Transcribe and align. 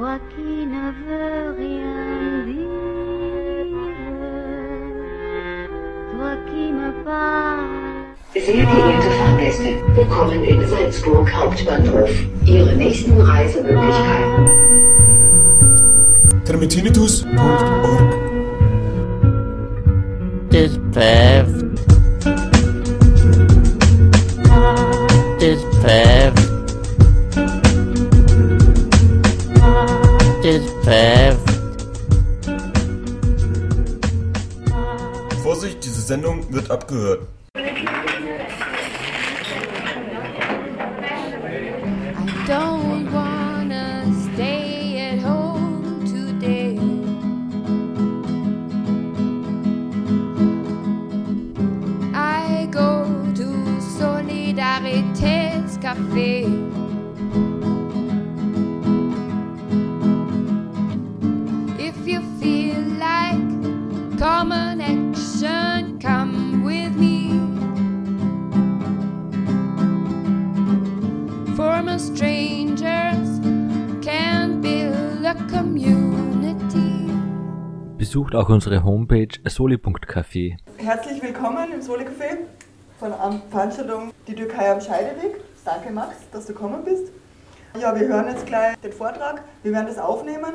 toi 0.00 0.18
qui 0.34 0.64
ne 0.64 0.84
veux 0.98 1.50
rien 1.58 2.46
dire, 2.46 2.64
toi 6.12 6.32
qui 6.48 6.72
me 6.72 7.04
parles. 7.04 7.68
Sehr 8.32 8.64
geehrte 8.64 9.10
Fahrgäste, 9.18 9.70
willkommen 9.94 10.42
in 10.44 10.66
Salzburg 10.66 11.28
Hauptbahnhof. 11.30 12.10
Ihre 12.46 12.74
nächsten 12.76 13.20
Reisemöglichkeiten. 13.20 14.46
termitinitus.org 16.46 18.14
This 20.48 20.78
path. 20.94 21.59
Unsere 78.50 78.82
Homepage 78.82 79.28
soli.café. 79.48 80.56
Herzlich 80.76 81.22
willkommen 81.22 81.72
im 81.72 81.80
Soli-Café 81.80 82.38
von 82.98 83.10
der 83.10 83.40
Veranstaltung 83.50 84.10
Die 84.26 84.34
Türkei 84.34 84.72
am 84.72 84.80
Scheideweg. 84.80 85.36
Danke 85.64 85.90
Max, 85.90 86.16
dass 86.32 86.46
du 86.46 86.52
gekommen 86.52 86.84
bist. 86.84 87.12
Ja, 87.80 87.94
wir 87.98 88.08
hören 88.08 88.26
jetzt 88.28 88.46
gleich 88.46 88.76
den 88.78 88.92
Vortrag. 88.92 89.42
Wir 89.62 89.72
werden 89.72 89.86
das 89.86 89.98
aufnehmen. 89.98 90.52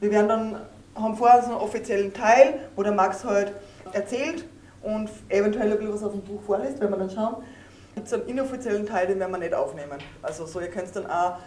Wir 0.00 0.12
werden 0.12 0.28
dann, 0.28 0.56
haben 0.94 1.16
vorher 1.16 1.42
so 1.42 1.50
einen 1.50 1.60
offiziellen 1.60 2.12
Teil, 2.12 2.60
wo 2.76 2.84
der 2.84 2.92
Max 2.92 3.24
heute 3.24 3.52
erzählt 3.92 4.44
und 4.82 5.10
eventuell 5.28 5.72
ein 5.72 5.78
bisschen 5.78 5.94
was 5.94 6.04
aus 6.04 6.12
dem 6.12 6.22
Buch 6.22 6.42
vorliest, 6.42 6.80
wenn 6.80 6.90
wir 6.90 6.98
dann 6.98 7.10
schauen. 7.10 7.36
Gibt 7.96 8.06
es 8.06 8.12
einen 8.12 8.26
inoffiziellen 8.26 8.86
Teil, 8.86 9.08
den 9.08 9.18
werden 9.18 9.32
wir 9.32 9.38
nicht 9.38 9.54
aufnehmen. 9.54 9.98
Also 10.22 10.46
so, 10.46 10.60
ihr 10.60 10.68
könnt 10.68 10.94
dann 10.94 11.06
auch 11.06 11.38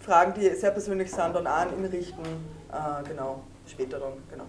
Fragen, 0.00 0.34
die 0.34 0.48
sehr 0.56 0.72
persönlich 0.72 1.10
sind, 1.10 1.34
dann 1.34 1.46
auch 1.46 1.66
in 1.76 1.84
richten, 1.84 2.22
äh, 2.22 3.08
genau, 3.08 3.42
später 3.66 4.00
dann, 4.00 4.12
genau. 4.30 4.44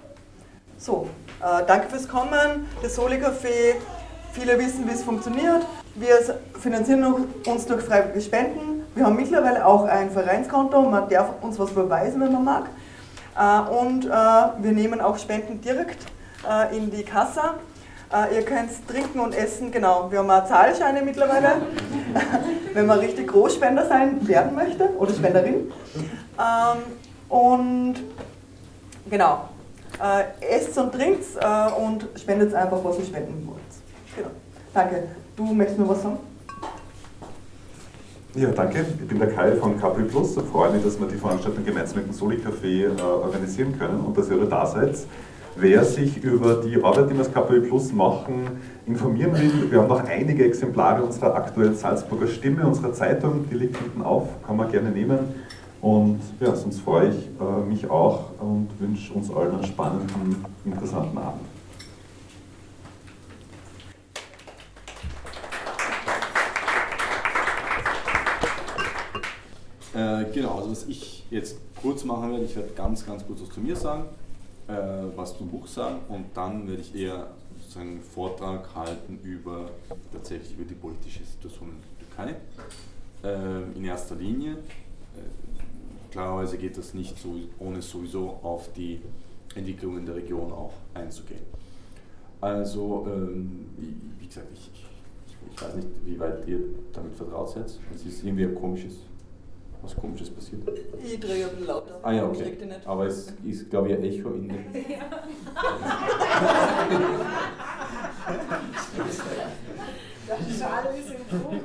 So, 0.80 1.08
äh, 1.42 1.66
danke 1.66 1.90
fürs 1.90 2.08
Kommen. 2.08 2.68
Das 2.84 2.96
Soli-Café, 2.96 3.76
viele 4.34 4.60
wissen, 4.60 4.88
wie 4.88 4.92
es 4.94 5.04
funktioniert. 5.04 5.66
Wir 5.96 6.18
finanzieren 6.60 7.26
uns 7.48 7.66
durch 7.66 7.84
freiwillige 7.84 8.22
Spenden. 8.22 8.84
Wir 8.94 9.06
haben 9.06 9.16
mittlerweile 9.16 9.66
auch 9.66 9.86
ein 9.86 10.12
Vereinskonto. 10.12 10.84
Man 10.84 11.10
darf 11.10 11.30
uns 11.42 11.58
was 11.58 11.72
überweisen, 11.72 12.22
wenn 12.22 12.32
man 12.32 12.44
mag. 12.44 12.66
Äh, 13.36 13.72
und 13.72 14.06
äh, 14.06 14.10
wir 14.10 14.72
nehmen 14.72 15.02
auch 15.02 15.18
Spenden 15.18 15.60
direkt 15.62 16.06
äh, 16.48 16.78
in 16.78 16.92
die 16.92 17.04
Kassa. 17.04 17.56
Äh, 18.14 18.36
ihr 18.36 18.44
könnt 18.44 18.70
trinken 18.88 19.20
und 19.20 19.36
essen, 19.36 19.72
genau. 19.72 20.12
Wir 20.12 20.20
haben 20.20 20.30
auch 20.30 20.46
Zahlscheine 20.46 21.02
mittlerweile, 21.02 21.54
wenn 22.74 22.86
man 22.86 23.00
richtig 23.00 23.28
Großspender 23.28 23.88
sein 23.88 24.28
werden 24.28 24.54
möchte 24.54 24.90
oder 24.98 25.12
Spenderin. 25.12 25.72
Ähm, 26.38 26.84
und 27.30 27.96
genau, 29.10 29.50
äh, 30.02 30.56
esst 30.56 30.78
und 30.78 30.92
trinkt 30.94 31.24
äh, 31.40 31.82
und 31.82 32.08
spendet 32.16 32.54
einfach, 32.54 32.84
was 32.84 33.00
ihr 33.00 33.06
spenden 33.06 33.48
wollt. 33.48 33.58
Genau. 34.16 34.30
Danke. 34.74 35.04
Du 35.36 35.54
möchtest 35.54 35.80
mir 35.80 35.88
was 35.88 36.02
sagen? 36.02 36.18
Ja, 38.36 38.50
danke. 38.52 38.86
Ich 39.00 39.08
bin 39.08 39.18
der 39.18 39.32
Kai 39.32 39.54
von 39.54 39.80
Capri 39.80 40.04
Plus. 40.04 40.38
Ich 40.38 40.44
freue 40.44 40.72
mich, 40.72 40.84
dass 40.84 41.00
wir 41.00 41.08
die 41.08 41.16
Veranstaltung 41.16 41.66
gemeinsam 41.66 41.98
mit 41.98 42.08
dem 42.08 42.14
Soli-Café 42.14 42.98
äh, 42.98 43.02
organisieren 43.02 43.78
können 43.78 44.02
und 44.02 44.18
dass 44.18 44.30
ihr 44.30 44.38
da 44.46 44.66
seid. 44.66 44.96
Wer 45.56 45.84
sich 45.84 46.24
über 46.24 46.62
die 46.62 46.76
Arbeit, 46.84 47.10
die 47.10 47.14
wir 47.14 47.22
als 47.22 47.34
Capri 47.34 47.62
Plus 47.62 47.92
machen, 47.92 48.62
informieren 48.86 49.34
will, 49.34 49.72
wir 49.72 49.80
haben 49.80 49.88
noch 49.88 50.04
einige 50.04 50.46
Exemplare 50.46 51.02
unserer 51.02 51.34
aktuellen 51.34 51.76
Salzburger 51.76 52.28
Stimme, 52.28 52.68
unserer 52.68 52.94
Zeitung, 52.94 53.50
die 53.50 53.56
liegt 53.56 53.78
hinten 53.78 54.04
auf, 54.04 54.28
kann 54.46 54.56
man 54.56 54.70
gerne 54.72 54.92
nehmen. 54.92 55.18
Und 55.88 56.20
ja, 56.42 56.54
sonst 56.54 56.82
freue 56.82 57.12
ich 57.12 57.30
äh, 57.40 57.66
mich 57.66 57.90
auch 57.90 58.32
und 58.42 58.68
wünsche 58.78 59.14
uns 59.14 59.32
allen 59.32 59.56
einen 59.56 59.64
spannenden, 59.64 60.46
interessanten 60.66 61.18
Abend. 61.18 61.46
Äh, 69.96 70.26
genau, 70.34 70.58
also 70.58 70.72
was 70.72 70.86
ich 70.90 71.24
jetzt 71.32 71.56
kurz 71.82 72.04
machen 72.04 72.32
werde, 72.32 72.44
ich 72.44 72.56
werde 72.58 72.74
ganz, 72.76 73.06
ganz 73.06 73.26
kurz 73.26 73.40
was 73.44 73.50
zu 73.52 73.62
mir 73.62 73.78
sagen, 73.78 74.08
äh, 74.68 74.74
was 75.16 75.38
zum 75.38 75.48
Buch 75.48 75.68
sagen 75.68 76.00
und 76.10 76.26
dann 76.34 76.68
werde 76.68 76.82
ich 76.82 76.94
eher 76.94 77.28
sozusagen 77.62 77.92
einen 77.92 78.02
Vortrag 78.02 78.76
halten 78.76 79.20
über 79.24 79.70
tatsächlich 80.12 80.52
über 80.52 80.66
die 80.66 80.76
politische 80.76 81.24
Situation 81.24 81.70
in 81.70 81.76
der 81.80 82.08
Türkei. 82.10 82.36
Äh, 83.24 83.78
in 83.78 83.86
erster 83.86 84.16
Linie. 84.16 84.58
Klarerweise 86.18 86.58
geht 86.58 86.76
das 86.76 86.96
nicht 86.96 87.16
so, 87.20 87.36
ohne 87.60 87.80
sowieso 87.80 88.40
auf 88.42 88.74
die 88.74 89.00
Entwicklung 89.54 90.00
in 90.00 90.06
der 90.08 90.16
Region 90.16 90.52
auch 90.52 90.74
einzugehen. 90.96 91.44
Also, 92.42 93.06
ähm, 93.08 93.68
wie, 93.78 93.96
wie 94.20 94.26
gesagt, 94.26 94.48
ich, 94.52 94.72
ich, 94.74 94.88
ich 95.54 95.62
weiß 95.62 95.76
nicht, 95.76 95.88
wie 96.06 96.20
weit 96.20 96.48
ihr 96.48 96.58
damit 96.92 97.14
vertraut 97.14 97.52
seid. 97.52 97.72
Es 97.94 98.04
ist 98.04 98.24
irgendwie 98.24 98.46
ein 98.46 98.56
komisches 98.56 98.96
was 99.84 99.96
komisches 99.96 100.32
passiert? 100.32 100.68
Ich 101.04 101.20
drehe 101.20 101.46
ein 101.46 101.52
bisschen 101.52 101.68
lauter. 101.68 102.00
Ah 102.02 102.12
ja, 102.12 102.28
okay. 102.28 102.58
Aber 102.86 103.06
es 103.06 103.32
ist, 103.46 103.70
glaube 103.70 103.90
ich, 103.90 103.94
ein 103.98 104.04
Echo 104.04 104.32
in 104.32 104.50
dem. 104.50 104.74
Der 110.28 110.36
Schal 110.58 110.96
ist 110.98 111.12
im 111.12 111.40
Druck. 111.40 111.62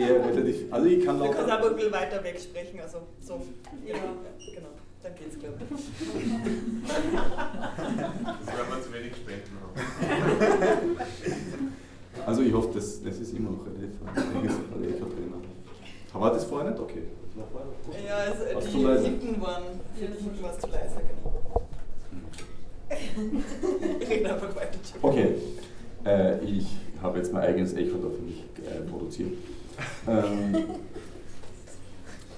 Eher 0.00 0.24
relativ. 0.24 0.72
Also 0.72 0.86
ich 0.86 1.04
kann 1.04 1.18
Du 1.18 1.30
kannst 1.30 1.50
aber 1.50 1.70
ein 1.70 1.76
bisschen 1.76 1.92
weiter 1.92 2.24
wegsprechen, 2.24 2.80
also 2.80 2.98
so. 3.20 3.42
Ja, 3.86 3.94
genau. 3.94 4.68
Dann 5.02 5.14
geht's, 5.14 5.38
glaube 5.38 5.56
ich. 5.60 5.68
Das 6.90 8.46
werden 8.46 8.70
wir 8.70 8.82
zu 8.82 8.92
wenig 8.92 9.16
Spenden 9.16 9.58
haben. 9.60 10.96
Also 12.26 12.42
ich 12.42 12.52
hoffe, 12.52 12.68
das, 12.74 13.02
das 13.02 13.18
ist 13.18 13.34
immer 13.34 13.50
noch 13.50 13.64
drin. 13.64 13.92
Aber 16.12 16.24
war 16.24 16.32
das 16.32 16.44
vorher 16.44 16.70
nicht? 16.70 16.80
Okay. 16.80 17.02
Ja, 18.06 18.16
also 18.16 18.70
zu 18.70 18.78
die 18.78 19.04
hinten 19.08 19.40
waren, 19.40 19.62
für 19.94 20.06
die 20.06 20.22
hinten 20.22 20.42
war 20.42 20.50
es 20.52 20.58
zu 20.58 20.66
leise, 20.66 20.96
genau. 20.96 21.62
Ich 24.00 24.08
rede 24.08 24.34
einfach 24.34 24.54
weiter. 24.56 24.78
Okay. 25.00 25.34
Äh, 26.04 26.44
ich 26.44 26.66
habe 27.00 27.18
jetzt 27.18 27.32
mein 27.32 27.42
eigenes 27.42 27.74
Echo 27.74 27.98
da 27.98 28.10
für 28.10 28.22
mich 28.22 28.42
äh, 28.58 28.80
produziert. 28.88 29.32
Ähm, 30.08 30.64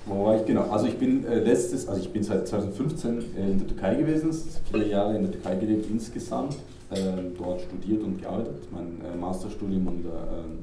wo 0.07 0.25
war 0.25 0.37
ich? 0.37 0.45
Genau. 0.47 0.63
Also 0.71 0.87
ich 0.87 0.99
bin 0.99 1.25
äh, 1.25 1.39
letztes, 1.39 1.89
also 1.89 2.01
ich 2.01 2.13
bin 2.13 2.23
seit 2.23 2.47
2015 2.49 3.19
äh, 3.19 3.51
in 3.51 3.59
der 3.59 3.69
Türkei 3.69 3.95
gewesen, 3.95 4.33
vier 4.71 4.87
Jahre 4.89 5.17
in 5.17 5.23
der 5.23 5.33
Türkei 5.33 5.55
gelebt 5.57 5.87
insgesamt, 5.91 6.57
ähm, 6.95 7.33
dort 7.39 7.61
studiert 7.63 8.03
und 8.03 8.21
gearbeitet. 8.21 8.67
Mein 8.73 9.01
äh, 9.13 9.17
Masterstudium 9.17 9.87
an 9.89 10.03
der 10.03 10.13
ähm, 10.13 10.59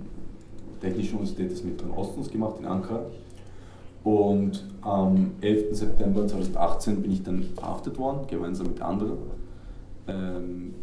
Technischen 0.81 1.19
Universität 1.19 1.51
des 1.51 1.63
Mittleren 1.63 1.91
Ostens 1.91 2.29
gemacht 2.29 2.55
in 2.59 2.65
Ankara. 2.65 3.05
Und 4.03 4.65
am 4.81 5.31
11. 5.41 5.75
September 5.77 6.25
2018 6.25 7.01
bin 7.01 7.11
ich 7.11 7.23
dann 7.23 7.43
verhaftet 7.55 7.97
worden, 7.97 8.27
gemeinsam 8.27 8.67
mit 8.67 8.81
anderen. 8.81 9.17
Ähm, 10.07 10.73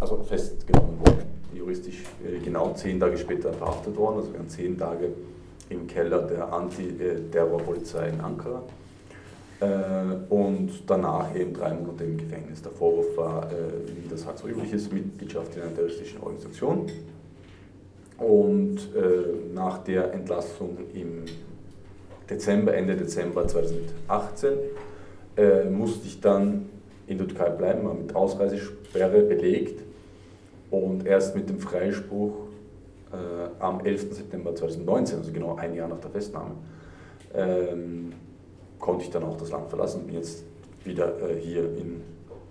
also 0.00 0.22
festgenommen 0.24 0.98
worden, 1.00 1.22
juristisch 1.54 2.02
äh, 2.24 2.38
genau 2.38 2.72
zehn 2.74 2.98
Tage 3.00 3.18
später 3.18 3.52
verhaftet 3.52 3.96
worden. 3.96 4.18
Also 4.18 4.32
wir 4.32 4.38
waren 4.38 4.48
zehn 4.48 4.78
Tage 4.78 5.08
im 5.68 5.86
Keller 5.86 6.22
der 6.22 6.52
Antiterrorpolizei 6.52 8.08
in 8.08 8.20
Ankara. 8.20 8.62
Äh, 9.60 10.32
und 10.32 10.70
danach 10.86 11.34
eben 11.36 11.54
drei 11.54 11.72
Monate 11.72 12.04
im 12.04 12.18
Gefängnis. 12.18 12.62
Der 12.62 12.72
Vorwurf 12.72 13.16
war, 13.16 13.50
äh, 13.50 13.54
wie 13.86 14.08
das 14.08 14.26
halt 14.26 14.38
so 14.38 14.48
üblich 14.48 14.72
ist, 14.72 14.92
Mitgliedschaft 14.92 15.56
in 15.56 15.62
einer 15.62 15.74
terroristischen 15.74 16.20
Organisation. 16.20 16.86
Und 18.18 18.78
nach 19.52 19.78
der 19.78 20.12
Entlassung 20.12 20.76
im 20.94 21.24
Dezember, 22.30 22.74
Ende 22.74 22.96
Dezember 22.96 23.48
2018 23.48 24.52
äh, 25.36 25.64
musste 25.64 26.06
ich 26.06 26.20
dann 26.20 26.66
in 27.06 27.18
der 27.18 27.26
Türkei 27.26 27.50
bleiben, 27.50 27.84
war 27.84 27.94
mit 27.94 28.14
Ausreisesperre 28.14 29.22
belegt 29.22 29.80
und 30.72 31.06
erst 31.06 31.36
mit 31.36 31.48
dem 31.50 31.58
Freispruch 31.58 32.32
äh, 33.12 33.62
am 33.62 33.84
11. 33.84 34.14
September 34.14 34.54
2019, 34.54 35.18
also 35.18 35.30
genau 35.30 35.54
ein 35.56 35.74
Jahr 35.74 35.86
nach 35.86 36.00
der 36.00 36.10
Festnahme, 36.10 36.52
ähm, 37.34 38.14
konnte 38.78 39.04
ich 39.04 39.10
dann 39.10 39.22
auch 39.22 39.36
das 39.36 39.50
Land 39.50 39.68
verlassen 39.68 40.00
und 40.00 40.06
bin 40.06 40.16
jetzt 40.16 40.44
wieder 40.82 41.12
äh, 41.20 41.36
hier 41.38 41.64
in 41.76 42.00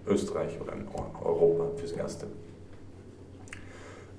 Österreich 0.07 0.59
oder 0.61 0.73
in 0.73 0.85
Europa 1.23 1.65
fürs 1.75 1.93
Erste. 1.93 2.27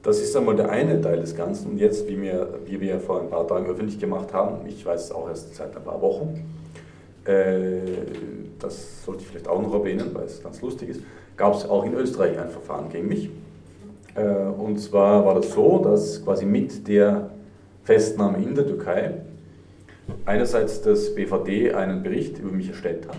Das 0.03 0.19
ist 0.19 0.37
einmal 0.37 0.57
der 0.57 0.69
eine 0.69 1.01
Teil 1.01 1.21
des 1.21 1.37
Ganzen. 1.37 1.71
Und 1.71 1.79
jetzt, 1.79 2.09
wie 2.09 2.21
wir, 2.21 2.59
wie 2.67 2.81
wir 2.81 2.99
vor 2.99 3.21
ein 3.21 3.31
paar 3.31 3.47
Tagen 3.47 3.67
öffentlich 3.67 4.01
gemacht 4.01 4.33
haben, 4.35 4.67
ich 4.67 4.85
weiß 4.85 5.05
es 5.05 5.13
auch 5.13 5.29
erst 5.29 5.55
seit 5.55 5.77
ein 5.77 5.85
paar 5.85 6.03
Wochen, 6.03 6.45
äh, 7.25 7.79
das 8.59 9.05
sollte 9.05 9.23
ich 9.23 9.29
vielleicht 9.29 9.47
auch 9.47 9.63
noch 9.63 9.73
erwähnen, 9.73 10.11
weil 10.13 10.25
es 10.25 10.43
ganz 10.43 10.61
lustig 10.61 10.89
ist, 10.89 11.03
gab 11.37 11.55
es 11.55 11.69
auch 11.69 11.85
in 11.85 11.95
Österreich 11.95 12.37
ein 12.37 12.51
Verfahren 12.51 12.89
gegen 12.89 13.07
mich. 13.07 13.31
Äh, 14.15 14.25
und 14.25 14.79
zwar 14.79 15.25
war 15.25 15.35
das 15.35 15.53
so, 15.53 15.79
dass 15.79 16.25
quasi 16.25 16.45
mit 16.45 16.87
der 16.87 17.31
Festnahme 17.85 18.39
in 18.39 18.55
der 18.55 18.67
Türkei 18.67 19.15
einerseits 20.25 20.83
das 20.83 21.15
BVD 21.15 21.73
einen 21.75 22.03
Bericht 22.03 22.39
über 22.39 22.51
mich 22.51 22.69
erstellt 22.69 23.09
hat 23.09 23.19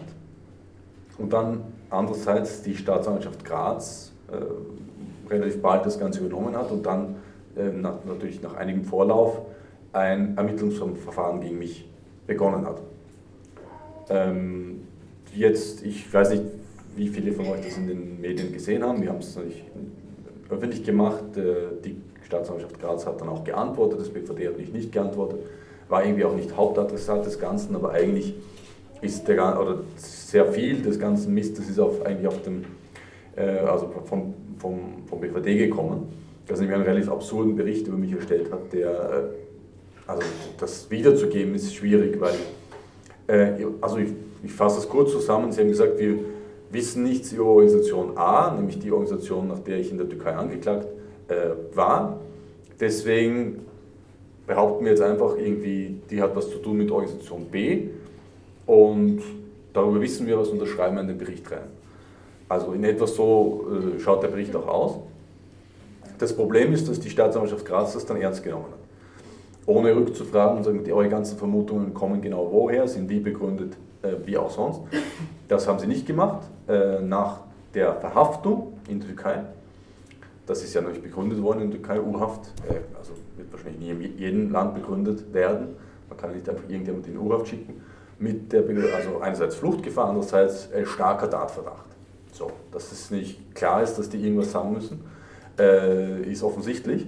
und 1.17 1.33
dann 1.33 1.61
andererseits 1.89 2.61
die 2.61 2.75
Staatsanwaltschaft 2.75 3.43
Graz 3.45 4.11
äh, 4.31 5.31
relativ 5.31 5.61
bald 5.61 5.85
das 5.85 5.99
Ganze 5.99 6.19
übernommen 6.19 6.55
hat 6.55 6.71
und 6.71 6.85
dann 6.85 7.15
äh, 7.55 7.69
na, 7.75 7.99
natürlich 8.05 8.41
nach 8.41 8.55
einigem 8.55 8.83
Vorlauf 8.83 9.41
ein 9.91 10.37
Ermittlungsverfahren 10.37 11.41
gegen 11.41 11.59
mich 11.59 11.87
begonnen 12.25 12.65
hat. 12.65 12.81
Ähm, 14.09 14.81
jetzt, 15.35 15.85
ich 15.85 16.11
weiß 16.11 16.31
nicht, 16.31 16.43
wie 16.95 17.07
viele 17.07 17.31
von 17.31 17.47
euch 17.47 17.61
das 17.61 17.77
in 17.77 17.87
den 17.87 18.21
Medien 18.21 18.51
gesehen 18.51 18.83
haben, 18.83 19.01
wir 19.01 19.09
haben 19.09 19.19
es 19.19 19.35
natürlich 19.35 19.63
öffentlich 20.49 20.83
gemacht, 20.83 21.37
äh, 21.37 21.81
die 21.83 21.97
Staatsanwaltschaft 22.25 22.79
Graz 22.79 23.05
hat 23.05 23.21
dann 23.21 23.29
auch 23.29 23.43
geantwortet, 23.43 23.99
das 23.99 24.09
BVD 24.09 24.47
hat 24.47 24.57
nicht, 24.57 24.73
nicht 24.73 24.91
geantwortet, 24.91 25.39
war 25.89 26.03
irgendwie 26.03 26.25
auch 26.25 26.35
nicht 26.35 26.55
Hauptadressat 26.55 27.25
des 27.25 27.39
Ganzen, 27.39 27.75
aber 27.75 27.91
eigentlich 27.91 28.35
ist 29.01 29.27
der, 29.27 29.59
oder 29.59 29.79
sehr 29.97 30.45
viel 30.47 30.81
des 30.81 30.99
ganzen 30.99 31.33
Mistes 31.33 31.69
ist 31.69 31.79
auf, 31.79 32.05
eigentlich 32.05 32.27
auf 32.27 32.41
dem, 32.41 32.63
äh, 33.35 33.59
also 33.59 33.91
vom, 34.05 34.33
vom, 34.57 34.79
vom 35.05 35.19
BVD 35.19 35.57
gekommen, 35.57 36.07
das 36.47 36.59
nämlich 36.59 36.75
einen 36.75 36.85
relativ 36.85 37.09
absurden 37.09 37.55
Bericht 37.55 37.87
über 37.87 37.97
mich 37.97 38.13
erstellt 38.13 38.51
hat, 38.51 38.71
der, 38.71 38.89
äh, 38.89 40.07
also 40.07 40.23
das 40.59 40.89
wiederzugeben 40.89 41.55
ist 41.55 41.73
schwierig, 41.73 42.19
weil, 42.19 42.35
äh, 43.27 43.65
also 43.81 43.97
ich, 43.97 44.11
ich 44.43 44.51
fasse 44.51 44.77
das 44.77 44.89
kurz 44.89 45.11
zusammen, 45.11 45.51
Sie 45.51 45.61
haben 45.61 45.69
gesagt, 45.69 45.97
wir 45.99 46.19
wissen 46.73 47.03
nichts 47.03 47.31
über 47.31 47.45
Organisation 47.45 48.17
A, 48.17 48.53
nämlich 48.55 48.79
die 48.79 48.91
Organisation, 48.91 49.47
nach 49.47 49.59
der 49.59 49.79
ich 49.79 49.91
in 49.91 49.97
der 49.97 50.09
Türkei 50.09 50.35
angeklagt 50.35 50.87
äh, 51.27 51.75
war. 51.75 52.19
Deswegen 52.79 53.65
behaupten 54.47 54.83
wir 54.83 54.91
jetzt 54.91 55.01
einfach 55.01 55.37
irgendwie, 55.37 56.01
die 56.09 56.21
hat 56.21 56.35
was 56.35 56.49
zu 56.49 56.57
tun 56.57 56.77
mit 56.77 56.91
Organisation 56.91 57.45
B 57.45 57.89
und 58.65 59.21
darüber 59.71 60.01
wissen 60.01 60.27
wir 60.27 60.37
was 60.37 60.49
und 60.49 60.59
das 60.59 60.69
schreiben 60.69 60.95
wir 60.95 61.01
in 61.01 61.07
den 61.07 61.17
Bericht 61.17 61.49
rein. 61.51 61.69
Also 62.49 62.73
in 62.73 62.83
etwa 62.83 63.07
so 63.07 63.67
äh, 63.71 63.99
schaut 63.99 64.23
der 64.23 64.27
Bericht 64.27 64.55
auch 64.55 64.67
aus. 64.67 64.99
Das 66.19 66.35
Problem 66.35 66.73
ist, 66.73 66.87
dass 66.89 66.99
die 66.99 67.09
Staatsanwaltschaft 67.09 67.65
Graz 67.65 67.93
das 67.93 68.05
dann 68.05 68.17
ernst 68.17 68.43
genommen 68.43 68.65
hat. 68.65 68.79
Ohne 69.65 69.95
rückzufragen 69.95 70.57
und 70.57 70.63
sagen, 70.63 70.83
die, 70.83 70.91
eure 70.91 71.09
ganzen 71.09 71.37
Vermutungen 71.37 71.93
kommen 71.93 72.21
genau 72.21 72.49
woher, 72.51 72.87
sind 72.87 73.09
wie 73.09 73.19
begründet, 73.19 73.77
äh, 74.01 74.13
wie 74.25 74.37
auch 74.37 74.49
sonst. 74.49 74.81
Das 75.47 75.67
haben 75.67 75.79
sie 75.79 75.87
nicht 75.87 76.05
gemacht. 76.05 76.41
Äh, 76.68 77.01
nach 77.01 77.42
der 77.74 77.95
Verhaftung 77.95 78.80
in 78.88 79.00
der 79.00 79.10
Türkei, 79.10 79.44
das 80.45 80.63
ist 80.63 80.74
ja 80.74 80.81
noch 80.81 80.89
nicht 80.89 81.04
begründet 81.04 81.42
worden 81.42 81.62
in 81.62 81.71
der 81.71 81.81
Türkei, 81.81 82.00
U-Haft, 82.00 82.54
äh, 82.69 82.75
also 82.98 83.13
wird 83.36 83.51
wahrscheinlich 83.51 83.80
nie 83.80 83.89
in 83.89 84.18
jedem 84.18 84.51
Land 84.51 84.75
begründet 84.75 85.33
werden. 85.33 85.75
Man 86.07 86.18
kann 86.18 86.33
nicht 86.33 86.48
einfach 86.48 86.63
irgendjemand 86.69 87.07
in 87.07 87.18
U-Haft 87.18 87.50
schicken. 87.50 87.81
Mit 88.19 88.54
der, 88.54 88.63
also 88.95 89.19
einerseits 89.19 89.56
Fluchtgefahr, 89.56 90.07
andererseits 90.10 90.71
äh, 90.71 90.86
starker 90.86 91.30
Tatverdacht. 91.30 91.88
So, 92.31 92.51
dass 92.71 92.92
es 92.92 93.12
nicht 93.12 93.54
klar 93.54 93.83
ist, 93.83 93.95
dass 93.95 94.10
die 94.10 94.18
irgendwas 94.18 94.51
sagen 94.51 94.74
müssen, 94.74 95.01
ist 96.25 96.42
offensichtlich. 96.42 97.06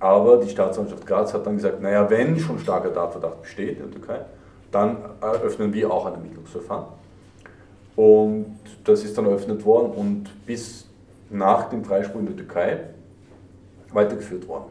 Aber 0.00 0.38
die 0.38 0.48
Staatsanwaltschaft 0.48 1.06
Graz 1.06 1.32
hat 1.32 1.46
dann 1.46 1.54
gesagt, 1.54 1.80
naja, 1.80 2.10
wenn 2.10 2.36
schon 2.36 2.58
starker 2.58 2.92
Tatverdacht 2.92 3.42
besteht 3.42 3.78
in 3.78 3.84
der 3.84 3.92
Türkei, 3.92 4.24
dann 4.72 4.96
eröffnen 5.20 5.72
wir 5.72 5.88
auch 5.88 6.06
ein 6.06 6.14
Ermittlungsverfahren. 6.14 6.86
Und 8.00 8.56
das 8.84 9.04
ist 9.04 9.18
dann 9.18 9.26
eröffnet 9.26 9.62
worden 9.62 9.92
und 9.92 10.46
bis 10.46 10.86
nach 11.28 11.68
dem 11.68 11.84
Freispruch 11.84 12.20
in 12.20 12.26
der 12.28 12.36
Türkei 12.36 12.78
weitergeführt 13.92 14.48
worden. 14.48 14.70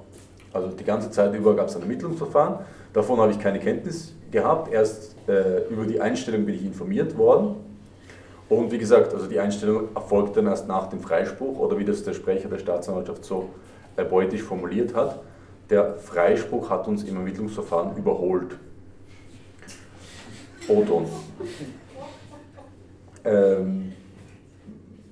Also 0.52 0.70
die 0.70 0.84
ganze 0.84 1.12
Zeit 1.12 1.36
über 1.36 1.56
gab 1.56 1.68
es 1.68 1.76
ein 1.76 1.84
Ermittlungsverfahren. 1.84 2.66
Davon 2.92 3.20
habe 3.20 3.32
ich 3.32 3.40
keine 3.40 3.60
Kenntnis 3.60 4.16
gehabt. 4.32 4.74
Erst 4.74 5.16
äh, 5.28 5.68
über 5.70 5.86
die 5.86 6.02
Einstellung 6.02 6.44
bin 6.44 6.56
ich 6.56 6.66
informiert 6.66 7.16
worden. 7.20 7.58
Und 8.50 8.72
wie 8.72 8.80
gesagt, 8.80 9.14
also 9.14 9.28
die 9.28 9.40
Einstellung 9.40 9.90
erfolgt 9.96 10.36
dann 10.36 10.48
erst 10.48 10.68
nach 10.68 10.88
dem 10.88 11.00
Freispruch 11.00 11.60
oder 11.60 11.78
wie 11.78 11.86
das 11.86 12.02
der 12.02 12.14
Sprecher 12.14 12.50
der 12.50 12.58
Staatsanwaltschaft 12.58 13.24
so 13.24 13.50
erbeutisch 13.96 14.42
formuliert 14.42 14.96
hat. 14.96 15.20
Der 15.70 15.98
Freispruch 15.98 16.72
hat 16.72 16.88
uns 16.88 17.04
im 17.04 17.16
Ermittlungsverfahren 17.18 17.96
überholt. 17.96 18.58
O-Ton. 20.68 21.06
Ähm, 23.24 23.94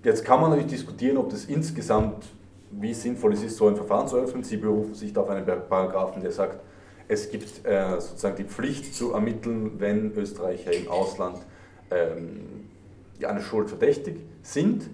jetzt 0.04 0.24
kann 0.24 0.42
man 0.42 0.51
natürlich 0.51 0.71
diskutieren, 0.71 1.18
ob 1.18 1.30
das 1.30 1.45
insgesamt, 1.45 2.25
wie 2.71 2.94
sinnvoll 2.94 3.33
es 3.33 3.44
ist, 3.44 3.57
so 3.57 3.68
ein 3.68 3.75
Verfahren 3.75 4.07
zu 4.07 4.18
eröffnen. 4.18 4.44
Sie 4.44 4.57
berufen 4.57 4.94
sich 4.94 5.13
da 5.13 5.21
auf 5.21 5.30
einen 5.30 5.45
Paragraphen, 5.45 6.21
der 6.21 6.31
sagt, 6.31 6.59
es 7.07 7.30
gibt 7.30 7.65
äh, 7.65 8.00
sozusagen 8.00 8.36
die 8.36 8.44
Pflicht 8.44 8.94
zu 8.94 9.13
ermitteln, 9.13 9.80
wenn 9.80 10.13
Österreicher 10.13 10.74
im 10.74 10.89
Ausland 10.89 11.38
ähm, 11.89 12.68
einer 13.25 13.42
Schuld 13.42 13.69
verdächtig 13.69 14.18
sind. 14.44 14.89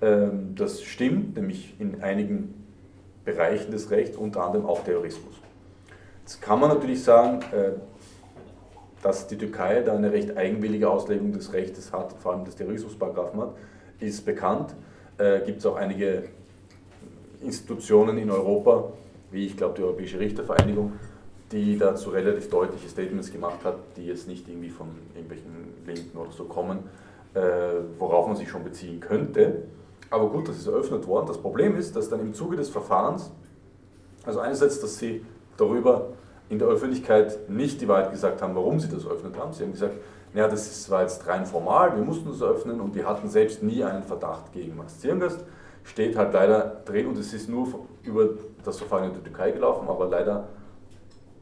Ähm, 0.00 0.54
das 0.54 0.82
stimmt, 0.82 1.36
nämlich 1.36 1.74
in 1.78 2.02
einigen 2.02 2.54
Bereichen 3.24 3.70
des 3.70 3.90
Rechts, 3.90 4.16
unter 4.16 4.44
anderem 4.44 4.66
auch 4.66 4.82
Terrorismus. 4.84 5.34
Jetzt 6.22 6.40
kann 6.40 6.60
man 6.60 6.70
natürlich 6.70 7.02
sagen, 7.02 7.42
äh, 7.52 7.72
dass 9.02 9.26
die 9.26 9.38
Türkei 9.38 9.80
da 9.82 9.94
eine 9.94 10.12
recht 10.12 10.36
eigenwillige 10.36 10.88
Auslegung 10.88 11.32
des 11.32 11.52
Rechts 11.52 11.92
hat, 11.92 12.12
vor 12.12 12.32
allem 12.32 12.44
des 12.44 12.56
Terrorismusparagraphen 12.56 13.40
hat, 13.40 13.54
ist 13.98 14.24
bekannt. 14.24 14.74
Äh, 15.18 15.40
Gibt 15.40 15.58
es 15.58 15.66
auch 15.66 15.76
einige 15.76 16.24
Institutionen 17.40 18.18
in 18.18 18.30
Europa, 18.30 18.92
wie 19.30 19.46
ich 19.46 19.56
glaube 19.56 19.74
die 19.76 19.82
Europäische 19.82 20.18
Richtervereinigung, 20.18 20.92
die 21.52 21.78
dazu 21.78 22.10
relativ 22.10 22.50
deutliche 22.50 22.88
Statements 22.88 23.32
gemacht 23.32 23.64
hat, 23.64 23.76
die 23.96 24.06
jetzt 24.06 24.28
nicht 24.28 24.48
irgendwie 24.48 24.70
von 24.70 24.88
irgendwelchen 25.14 25.50
Linken 25.86 26.16
oder 26.18 26.30
so 26.32 26.44
kommen, 26.44 26.80
äh, 27.34 27.40
worauf 27.98 28.26
man 28.26 28.36
sich 28.36 28.48
schon 28.48 28.64
beziehen 28.64 29.00
könnte. 29.00 29.62
Aber 30.10 30.28
gut, 30.28 30.48
das 30.48 30.58
ist 30.58 30.66
eröffnet 30.66 31.06
worden. 31.06 31.26
Das 31.26 31.38
Problem 31.38 31.76
ist, 31.76 31.94
dass 31.96 32.08
dann 32.08 32.20
im 32.20 32.34
Zuge 32.34 32.56
des 32.56 32.68
Verfahrens, 32.68 33.30
also 34.24 34.40
einerseits, 34.40 34.80
dass 34.80 34.98
sie 34.98 35.24
darüber 35.56 36.08
in 36.50 36.58
der 36.58 36.68
Öffentlichkeit 36.68 37.48
nicht 37.48 37.80
die 37.80 37.88
Wahrheit 37.88 38.10
gesagt 38.10 38.42
haben, 38.42 38.54
warum 38.54 38.80
sie 38.80 38.88
das 38.88 39.04
eröffnet 39.04 39.38
haben. 39.38 39.52
Sie 39.52 39.62
haben 39.62 39.72
gesagt, 39.72 39.94
naja, 40.34 40.48
das 40.48 40.90
war 40.90 41.02
jetzt 41.02 41.26
rein 41.26 41.46
formal, 41.46 41.96
wir 41.96 42.02
mussten 42.02 42.28
es 42.28 42.40
eröffnen 42.40 42.80
und 42.80 42.94
wir 42.94 43.08
hatten 43.08 43.28
selbst 43.28 43.62
nie 43.62 43.82
einen 43.82 44.02
Verdacht 44.02 44.52
gegen 44.52 44.76
Max 44.76 44.98
Zirngast. 45.00 45.44
Steht 45.84 46.16
halt 46.16 46.34
leider 46.34 46.82
drin 46.84 47.06
und 47.06 47.16
es 47.18 47.32
ist 47.32 47.48
nur 47.48 47.68
über 48.02 48.30
das 48.64 48.78
Verfahren 48.78 49.04
in 49.04 49.14
der 49.14 49.24
Türkei 49.24 49.52
gelaufen, 49.52 49.88
aber 49.88 50.08
leider 50.08 50.48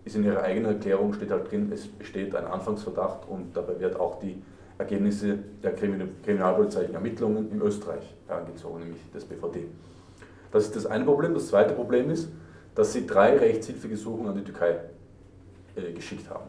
ist 0.05 0.15
in 0.15 0.25
ihrer 0.25 0.43
eigenen 0.43 0.73
Erklärung 0.75 1.13
steht 1.15 1.31
halt 1.31 1.51
drin, 1.51 1.71
es 1.73 1.87
besteht 1.87 2.37
ein 2.37 2.47
Anfangsverdacht 2.47 3.27
und 3.29 3.57
dabei 3.57 3.81
wird 3.81 3.99
auch 3.99 4.21
die 4.21 4.43
Ergebnisse 4.77 5.39
der 5.63 5.75
kriminalpolizeilichen 5.75 6.95
Ermittlungen 6.95 7.51
in 7.51 7.61
Österreich 7.63 8.15
herangezogen, 8.27 8.81
nämlich 8.81 9.01
des 9.13 9.25
BVD. 9.25 9.67
Das 10.53 10.65
ist 10.65 10.77
das 10.77 10.87
eine 10.87 11.05
Problem. 11.05 11.35
Das 11.35 11.49
zweite 11.49 11.75
Problem 11.75 12.11
ist, 12.11 12.29
dass 12.75 12.93
sie 12.93 13.07
drei 13.07 13.37
Rechtshilfegesuche 13.37 14.29
an 14.29 14.37
die 14.37 14.45
Türkei 14.45 14.79
äh, 15.79 15.93
geschickt 15.93 16.29
haben. 16.29 16.45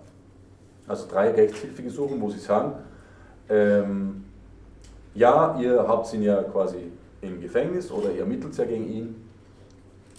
Also 0.88 1.06
drei 1.10 1.32
Rechtshilfegesuche, 1.32 2.20
wo 2.20 2.30
sie 2.30 2.40
sagen, 2.40 2.74
ähm, 3.48 4.26
ja, 5.14 5.58
ihr 5.60 5.88
habt 5.88 6.12
ihn 6.14 6.24
ja 6.24 6.42
quasi 6.44 6.92
im 7.22 7.42
Gefängnis 7.42 7.92
oder 7.92 8.12
ihr 8.12 8.22
ermittelt 8.22 8.56
ja 8.58 8.66
gegen 8.66 8.90
ihn 8.90 9.16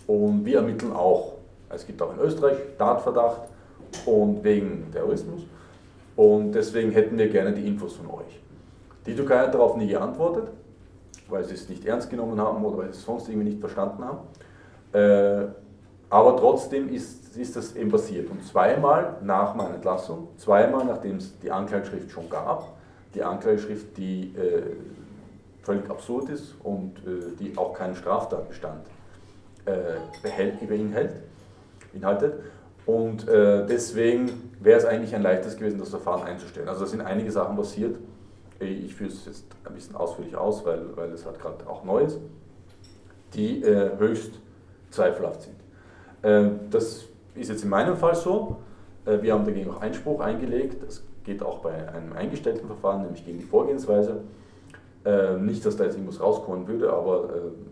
und 0.06 0.44
wir 0.44 0.58
ermitteln 0.58 0.92
auch. 0.92 1.34
Es 1.68 1.86
gibt 1.86 2.00
auch 2.02 2.12
in 2.12 2.20
Österreich 2.20 2.56
Tatverdacht 2.78 3.42
und 4.06 4.42
wegen 4.44 4.90
Terrorismus 4.92 5.42
und 6.16 6.52
deswegen 6.52 6.90
hätten 6.92 7.16
wir 7.16 7.28
gerne 7.28 7.52
die 7.52 7.66
Infos 7.66 7.94
von 7.94 8.06
euch. 8.06 8.40
Die 9.06 9.14
Türkei 9.14 9.38
hat 9.38 9.54
darauf 9.54 9.76
nie 9.76 9.86
geantwortet, 9.86 10.50
weil 11.28 11.44
sie 11.44 11.54
es 11.54 11.68
nicht 11.68 11.84
ernst 11.84 12.10
genommen 12.10 12.40
haben 12.40 12.64
oder 12.64 12.78
weil 12.78 12.92
sie 12.92 12.98
es 12.98 13.04
sonst 13.04 13.28
irgendwie 13.28 13.48
nicht 13.48 13.60
verstanden 13.60 14.04
haben. 14.04 14.18
Äh, 14.92 15.48
Aber 16.10 16.36
trotzdem 16.36 16.92
ist, 16.92 17.36
ist 17.36 17.54
das 17.54 17.76
eben 17.76 17.90
passiert. 17.90 18.28
Und 18.30 18.44
zweimal 18.44 19.16
nach 19.22 19.54
meiner 19.54 19.76
Entlassung, 19.76 20.28
zweimal 20.36 20.84
nachdem 20.84 21.16
es 21.16 21.38
die 21.38 21.52
Anklageschrift 21.52 22.10
schon 22.10 22.28
gab, 22.28 22.66
die 23.14 23.22
Anklageschrift, 23.22 23.96
die 23.96 24.34
äh, 24.36 24.62
völlig 25.62 25.88
absurd 25.88 26.28
ist 26.28 26.56
und 26.64 26.98
äh, 26.98 27.36
die 27.38 27.56
auch 27.56 27.74
keinen 27.74 27.94
Straftatbestand 27.94 28.86
äh, 29.66 29.72
beinhaltet. 30.66 31.22
beinhaltet. 31.92 32.34
Und 32.86 33.28
äh, 33.28 33.66
deswegen 33.66 34.50
wäre 34.58 34.78
es 34.78 34.84
eigentlich 34.84 35.14
ein 35.14 35.22
leichtes 35.22 35.56
gewesen, 35.56 35.78
das 35.78 35.90
Verfahren 35.90 36.24
einzustellen. 36.24 36.68
Also 36.68 36.80
da 36.80 36.86
sind 36.86 37.02
einige 37.02 37.30
Sachen 37.30 37.56
passiert. 37.56 37.96
Ich 38.58 38.94
führe 38.94 39.10
es 39.10 39.26
jetzt 39.26 39.44
ein 39.64 39.74
bisschen 39.74 39.94
ausführlich 39.94 40.34
aus, 40.34 40.64
weil, 40.66 40.96
weil 40.96 41.12
es 41.12 41.24
halt 41.24 41.38
gerade 41.38 41.66
auch 41.68 41.84
neu 41.84 42.00
ist, 42.00 42.18
die 43.34 43.62
äh, 43.62 43.96
höchst 43.96 44.32
zweifelhaft 44.90 45.42
sind. 45.42 45.59
Äh, 46.22 46.50
das 46.70 47.04
ist 47.34 47.48
jetzt 47.48 47.62
in 47.62 47.70
meinem 47.70 47.96
Fall 47.96 48.14
so. 48.14 48.58
Äh, 49.06 49.22
wir 49.22 49.32
haben 49.32 49.44
dagegen 49.44 49.70
auch 49.70 49.80
Einspruch 49.80 50.20
eingelegt. 50.20 50.82
Das 50.84 51.02
geht 51.24 51.42
auch 51.42 51.60
bei 51.60 51.88
einem 51.88 52.12
eingestellten 52.12 52.66
Verfahren, 52.66 53.02
nämlich 53.02 53.24
gegen 53.24 53.38
die 53.38 53.44
Vorgehensweise. 53.44 54.20
Äh, 55.04 55.36
nicht, 55.36 55.64
dass 55.64 55.76
da 55.76 55.84
jetzt 55.84 55.94
irgendwas 55.94 56.20
rauskommen 56.20 56.66
würde, 56.68 56.92
aber 56.92 57.30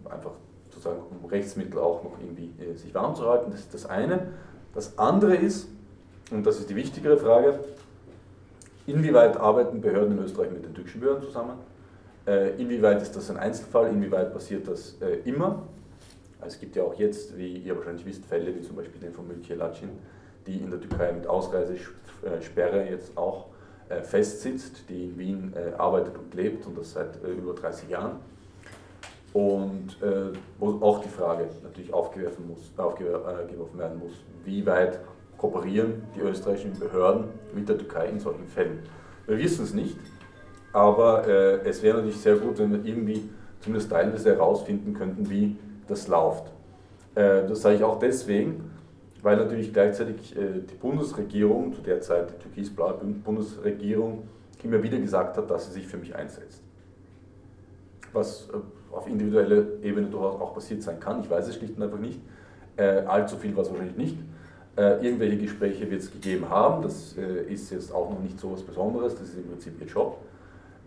einfach 0.08 0.30
sozusagen 0.70 1.00
um 1.10 1.28
Rechtsmittel 1.28 1.78
auch 1.78 2.02
noch 2.04 2.12
irgendwie 2.20 2.52
sich 2.76 2.94
warm 2.94 3.14
zu 3.14 3.28
halten. 3.28 3.50
Das 3.50 3.60
ist 3.60 3.74
das 3.74 3.86
eine. 3.86 4.28
Das 4.74 4.98
andere 4.98 5.34
ist, 5.34 5.68
und 6.30 6.46
das 6.46 6.58
ist 6.58 6.70
die 6.70 6.76
wichtigere 6.76 7.16
Frage, 7.16 7.58
inwieweit 8.86 9.36
arbeiten 9.38 9.80
Behörden 9.80 10.16
in 10.16 10.24
Österreich 10.24 10.50
mit 10.50 10.64
den 10.64 10.74
türkischen 10.74 11.00
Behörden 11.00 11.24
zusammen? 11.24 11.58
Inwieweit 12.58 13.02
ist 13.02 13.16
das 13.16 13.30
ein 13.30 13.38
Einzelfall? 13.38 13.88
Inwieweit 13.88 14.32
passiert 14.32 14.68
das 14.68 14.96
immer? 15.24 15.62
Also 16.40 16.54
es 16.54 16.60
gibt 16.60 16.76
ja 16.76 16.84
auch 16.84 16.94
jetzt, 16.94 17.36
wie 17.36 17.58
ihr 17.58 17.76
wahrscheinlich 17.76 18.06
wisst, 18.06 18.24
Fälle 18.24 18.54
wie 18.54 18.62
zum 18.62 18.76
Beispiel 18.76 19.00
den 19.00 19.12
von 19.12 19.26
Mülki 19.26 19.54
Lacin, 19.54 19.90
die 20.46 20.58
in 20.58 20.70
der 20.70 20.80
Türkei 20.80 21.12
mit 21.12 21.26
Ausreisesperre 21.26 22.88
jetzt 22.88 23.16
auch 23.16 23.46
äh, 23.88 24.02
festsitzt, 24.02 24.84
die 24.90 25.04
in 25.04 25.18
Wien 25.18 25.54
äh, 25.56 25.74
arbeitet 25.78 26.16
und 26.18 26.34
lebt 26.34 26.66
und 26.66 26.76
das 26.76 26.92
seit 26.92 27.22
äh, 27.24 27.28
über 27.28 27.54
30 27.54 27.88
Jahren. 27.88 28.16
Und 29.34 29.98
wo 30.58 30.80
auch 30.80 31.02
die 31.02 31.08
Frage 31.08 31.48
natürlich 31.62 31.92
aufgeworfen, 31.92 32.48
muss, 32.48 32.72
aufgeworfen 32.76 33.78
werden 33.78 33.98
muss, 33.98 34.12
wie 34.44 34.64
weit 34.64 34.98
kooperieren 35.36 36.02
die 36.16 36.20
österreichischen 36.20 36.76
Behörden 36.78 37.24
mit 37.54 37.68
der 37.68 37.76
Türkei 37.76 38.08
in 38.08 38.18
solchen 38.18 38.48
Fällen. 38.48 38.80
Wir 39.26 39.38
wissen 39.38 39.64
es 39.64 39.74
nicht, 39.74 39.98
aber 40.72 41.28
es 41.64 41.82
wäre 41.82 41.98
natürlich 41.98 42.20
sehr 42.20 42.36
gut, 42.36 42.58
wenn 42.58 42.72
wir 42.72 42.84
irgendwie 42.84 43.28
zumindest 43.60 43.90
teilweise 43.90 44.30
herausfinden 44.30 44.94
könnten, 44.94 45.28
wie 45.28 45.56
das 45.88 46.08
läuft. 46.08 46.52
Äh, 47.14 47.48
das 47.48 47.62
sage 47.62 47.76
ich 47.76 47.84
auch 47.84 47.98
deswegen, 47.98 48.70
weil 49.22 49.36
natürlich 49.36 49.72
gleichzeitig 49.72 50.36
äh, 50.36 50.60
die 50.60 50.74
Bundesregierung, 50.74 51.74
zu 51.74 51.82
der 51.82 52.00
Zeit 52.00 52.30
die 52.30 52.42
türkis-blaue 52.42 52.94
Bundesregierung, 53.24 54.28
immer 54.62 54.82
wieder 54.82 54.98
gesagt 54.98 55.36
hat, 55.36 55.50
dass 55.50 55.66
sie 55.66 55.72
sich 55.72 55.86
für 55.86 55.96
mich 55.96 56.14
einsetzt. 56.14 56.62
Was 58.12 58.48
äh, 58.50 58.94
auf 58.94 59.08
individueller 59.08 59.64
Ebene 59.82 60.08
durchaus 60.08 60.40
auch 60.40 60.54
passiert 60.54 60.82
sein 60.82 61.00
kann, 61.00 61.20
ich 61.20 61.30
weiß 61.30 61.48
es 61.48 61.56
schlicht 61.56 61.76
und 61.76 61.82
einfach 61.82 61.98
nicht. 61.98 62.20
Allzu 63.06 63.36
viel 63.36 63.56
war 63.56 63.64
es 63.64 63.70
wahrscheinlich 63.70 63.96
nicht. 63.96 64.16
Irgendwelche 64.76 65.36
Gespräche 65.36 65.90
wird 65.90 66.00
es 66.00 66.12
gegeben 66.12 66.48
haben, 66.48 66.80
das 66.82 67.14
ist 67.48 67.70
jetzt 67.70 67.92
auch 67.92 68.08
noch 68.08 68.20
nicht 68.20 68.38
so 68.38 68.50
etwas 68.50 68.62
Besonderes, 68.62 69.16
das 69.16 69.30
ist 69.30 69.36
im 69.36 69.48
Prinzip 69.48 69.80
ihr 69.80 69.88
Job. 69.88 70.18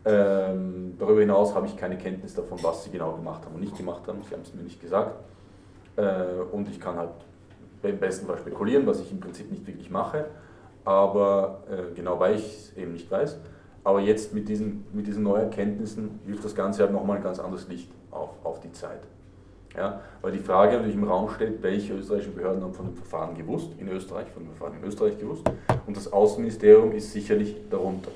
Ähm, 0.03 0.96
darüber 0.98 1.20
hinaus 1.20 1.53
habe 1.53 1.67
ich 1.67 1.77
keine 1.77 1.98
Kenntnis 1.98 2.34
davon, 2.34 2.58
was 2.63 2.84
sie 2.84 2.89
genau 2.89 3.13
gemacht 3.13 3.46
haben 3.46 3.53
und 3.53 3.62
nicht 3.62 3.77
gemacht 3.77 4.08
haben, 4.08 4.20
sie 4.27 4.34
haben 4.34 4.41
es 4.41 4.53
mir 4.53 4.63
nicht 4.63 4.81
gesagt. 4.81 5.15
Äh, 5.96 6.41
und 6.51 6.67
ich 6.70 6.79
kann 6.79 6.98
halt 6.98 7.12
im 7.84 8.00
besten 8.00 8.25
Fall 8.25 8.38
spekulieren, 8.38 8.86
was 8.88 9.00
ich 9.00 9.12
im 9.12 9.20
Prinzip 9.20 9.51
nicht 9.51 9.65
wirklich 9.67 9.89
mache, 9.89 10.25
aber 10.86 11.63
äh, 11.70 11.93
genau 11.96 12.20
weil 12.20 12.36
ich 12.36 12.46
es 12.46 12.77
eben 12.77 12.93
nicht 12.93 13.10
weiß. 13.12 13.38
Aber 13.84 14.00
jetzt 14.00 14.34
mit 14.34 14.48
diesen, 14.48 14.86
mit 14.93 15.08
diesen 15.08 15.24
neuen 15.24 15.43
Erkenntnissen 15.43 16.20
wirft 16.25 16.46
das 16.46 16.53
Ganze 16.53 16.84
halt 16.84 16.91
nochmal 16.91 17.17
ein 17.17 17.24
ganz 17.24 17.39
anderes 17.39 17.67
Licht 17.67 17.91
auf, 18.12 18.29
auf 18.43 18.60
die 18.60 18.72
Zeit. 18.72 19.01
Ja, 19.75 20.01
weil 20.22 20.34
die 20.34 20.39
Frage 20.39 20.74
natürlich 20.74 20.96
im 20.96 21.05
Raum 21.05 21.29
steht, 21.29 21.63
welche 21.63 21.93
österreichischen 21.93 22.36
Behörden 22.36 22.62
haben 22.62 22.74
von 22.74 22.88
dem 22.88 22.96
Verfahren 22.96 23.36
gewusst, 23.36 23.70
in 23.77 23.88
Österreich, 23.88 24.27
von 24.31 24.43
dem 24.43 24.53
Verfahren 24.53 24.77
in 24.81 24.88
Österreich 24.88 25.17
gewusst, 25.17 25.43
und 25.88 25.96
das 25.96 26.12
Außenministerium 26.12 26.91
ist 26.91 27.12
sicherlich 27.13 27.55
darunter. 27.70 28.12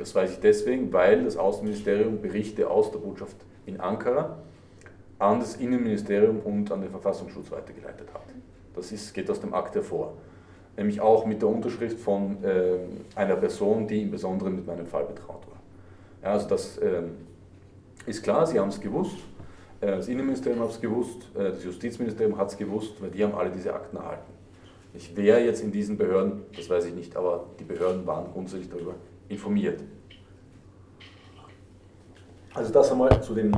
Das 0.00 0.14
weiß 0.14 0.32
ich 0.32 0.40
deswegen, 0.40 0.90
weil 0.94 1.24
das 1.24 1.36
Außenministerium 1.36 2.22
Berichte 2.22 2.70
aus 2.70 2.90
der 2.90 3.00
Botschaft 3.00 3.36
in 3.66 3.78
Ankara 3.80 4.38
an 5.18 5.40
das 5.40 5.56
Innenministerium 5.56 6.40
und 6.40 6.72
an 6.72 6.80
den 6.80 6.90
Verfassungsschutz 6.90 7.50
weitergeleitet 7.50 8.08
hat. 8.14 8.22
Das 8.74 8.92
ist, 8.92 9.12
geht 9.12 9.30
aus 9.30 9.42
dem 9.42 9.52
Akt 9.52 9.74
hervor. 9.74 10.14
Nämlich 10.78 11.02
auch 11.02 11.26
mit 11.26 11.42
der 11.42 11.50
Unterschrift 11.50 12.00
von 12.00 12.42
äh, 12.42 12.78
einer 13.14 13.36
Person, 13.36 13.86
die 13.86 14.00
im 14.04 14.10
Besonderen 14.10 14.56
mit 14.56 14.66
meinem 14.66 14.86
Fall 14.86 15.04
betraut 15.04 15.46
war. 15.46 15.60
Ja, 16.22 16.32
also 16.32 16.48
das 16.48 16.78
äh, 16.78 17.02
ist 18.06 18.22
klar, 18.22 18.46
Sie 18.46 18.58
haben 18.58 18.70
es 18.70 18.80
gewusst, 18.80 19.18
äh, 19.82 19.88
das 19.88 20.08
Innenministerium 20.08 20.62
hat 20.62 20.70
es 20.70 20.80
gewusst, 20.80 21.28
äh, 21.34 21.50
das 21.50 21.62
Justizministerium 21.62 22.38
hat 22.38 22.48
es 22.48 22.56
gewusst, 22.56 23.02
weil 23.02 23.10
die 23.10 23.22
haben 23.22 23.34
alle 23.34 23.50
diese 23.50 23.74
Akten 23.74 23.98
erhalten. 23.98 24.32
Ich 24.94 25.14
wäre 25.14 25.44
jetzt 25.44 25.62
in 25.62 25.70
diesen 25.70 25.98
Behörden, 25.98 26.44
das 26.56 26.70
weiß 26.70 26.86
ich 26.86 26.94
nicht, 26.94 27.14
aber 27.16 27.48
die 27.58 27.64
Behörden 27.64 28.06
waren 28.06 28.32
grundsätzlich 28.32 28.70
darüber 28.70 28.94
informiert. 29.30 29.80
Also 32.52 32.72
das 32.72 32.90
einmal 32.90 33.22
zu 33.22 33.34
dem 33.34 33.52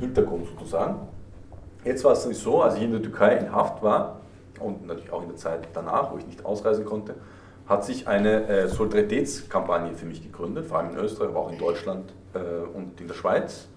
Hintergrund 0.00 0.46
sozusagen. 0.46 1.06
Jetzt 1.84 2.02
war 2.02 2.12
es 2.12 2.22
so, 2.22 2.62
als 2.62 2.76
ich 2.76 2.82
in 2.82 2.92
der 2.92 3.02
Türkei 3.02 3.36
in 3.36 3.52
Haft 3.52 3.82
war, 3.82 4.22
und 4.58 4.86
natürlich 4.86 5.12
auch 5.12 5.22
in 5.22 5.28
der 5.28 5.36
Zeit 5.36 5.68
danach, 5.74 6.12
wo 6.12 6.18
ich 6.18 6.26
nicht 6.26 6.44
ausreisen 6.44 6.84
konnte, 6.84 7.14
hat 7.66 7.84
sich 7.84 8.08
eine 8.08 8.46
äh, 8.48 8.68
Solidaritätskampagne 8.68 9.94
für 9.94 10.06
mich 10.06 10.22
gegründet, 10.22 10.66
vor 10.66 10.78
allem 10.78 10.90
in 10.90 10.96
Österreich, 10.96 11.28
aber 11.30 11.40
auch 11.40 11.52
in 11.52 11.58
Deutschland 11.58 12.12
äh, 12.34 12.38
und 12.76 13.00
in 13.00 13.08
der 13.08 13.14
Schweiz. 13.14 13.68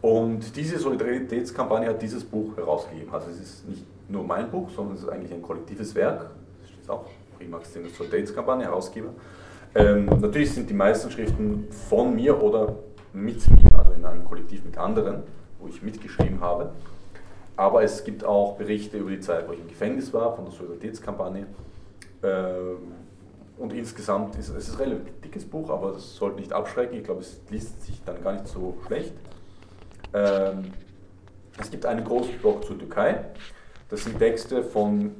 Und 0.00 0.56
diese 0.56 0.78
Solidaritätskampagne 0.78 1.88
hat 1.88 2.02
dieses 2.02 2.24
Buch 2.24 2.56
herausgegeben. 2.56 3.12
Also 3.12 3.30
es 3.30 3.40
ist 3.40 3.68
nicht 3.68 3.84
nur 4.08 4.24
mein 4.24 4.50
Buch, 4.50 4.70
sondern 4.70 4.96
es 4.96 5.02
ist 5.02 5.08
eigentlich 5.08 5.32
ein 5.32 5.42
kollektives 5.42 5.94
Werk. 5.94 6.30
Das 6.60 6.70
steht 6.70 6.90
auch, 6.90 7.06
Primax 7.36 7.72
Solidaritätskampagne, 7.72 8.64
Herausgeber. 8.64 9.10
Ähm, 9.74 10.06
natürlich 10.06 10.52
sind 10.52 10.70
die 10.70 10.74
meisten 10.74 11.10
Schriften 11.10 11.68
von 11.88 12.14
mir 12.14 12.42
oder 12.42 12.76
mit 13.12 13.48
mir, 13.50 13.78
also 13.78 13.92
in 13.92 14.04
einem 14.04 14.24
Kollektiv 14.24 14.64
mit 14.64 14.78
anderen, 14.78 15.22
wo 15.58 15.68
ich 15.68 15.82
mitgeschrieben 15.82 16.40
habe. 16.40 16.72
Aber 17.56 17.82
es 17.82 18.04
gibt 18.04 18.24
auch 18.24 18.56
Berichte 18.56 18.98
über 18.98 19.10
die 19.10 19.20
Zeit, 19.20 19.48
wo 19.48 19.52
ich 19.52 19.60
im 19.60 19.68
Gefängnis 19.68 20.12
war, 20.12 20.34
von 20.34 20.44
der 20.44 20.54
Solidaritätskampagne. 20.54 21.46
Ähm, 22.22 22.76
und 23.58 23.72
insgesamt 23.72 24.36
ist 24.36 24.50
es 24.50 24.70
ein 24.70 24.76
relativ 24.76 25.20
dickes 25.20 25.44
Buch, 25.44 25.68
aber 25.68 25.92
das 25.92 26.14
sollte 26.14 26.38
nicht 26.38 26.52
abschrecken. 26.52 26.96
Ich 26.98 27.04
glaube, 27.04 27.20
es 27.20 27.40
liest 27.50 27.82
sich 27.82 28.00
dann 28.04 28.22
gar 28.22 28.32
nicht 28.32 28.46
so 28.46 28.76
schlecht. 28.86 29.12
Ähm, 30.14 30.72
es 31.58 31.70
gibt 31.70 31.84
einen 31.84 32.04
großen 32.04 32.38
Blog 32.38 32.64
zur 32.64 32.78
Türkei. 32.78 33.24
Das 33.88 34.04
sind 34.04 34.18
Texte 34.18 34.62
von 34.62 35.10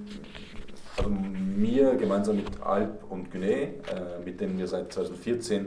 also 0.99 1.11
mir 1.11 1.95
gemeinsam 1.97 2.37
mit 2.37 2.47
Alp 2.61 3.05
und 3.11 3.31
Güney, 3.31 3.63
äh, 3.63 4.25
mit 4.25 4.41
denen 4.41 4.59
wir 4.59 4.67
seit 4.67 4.93
2014 4.93 5.67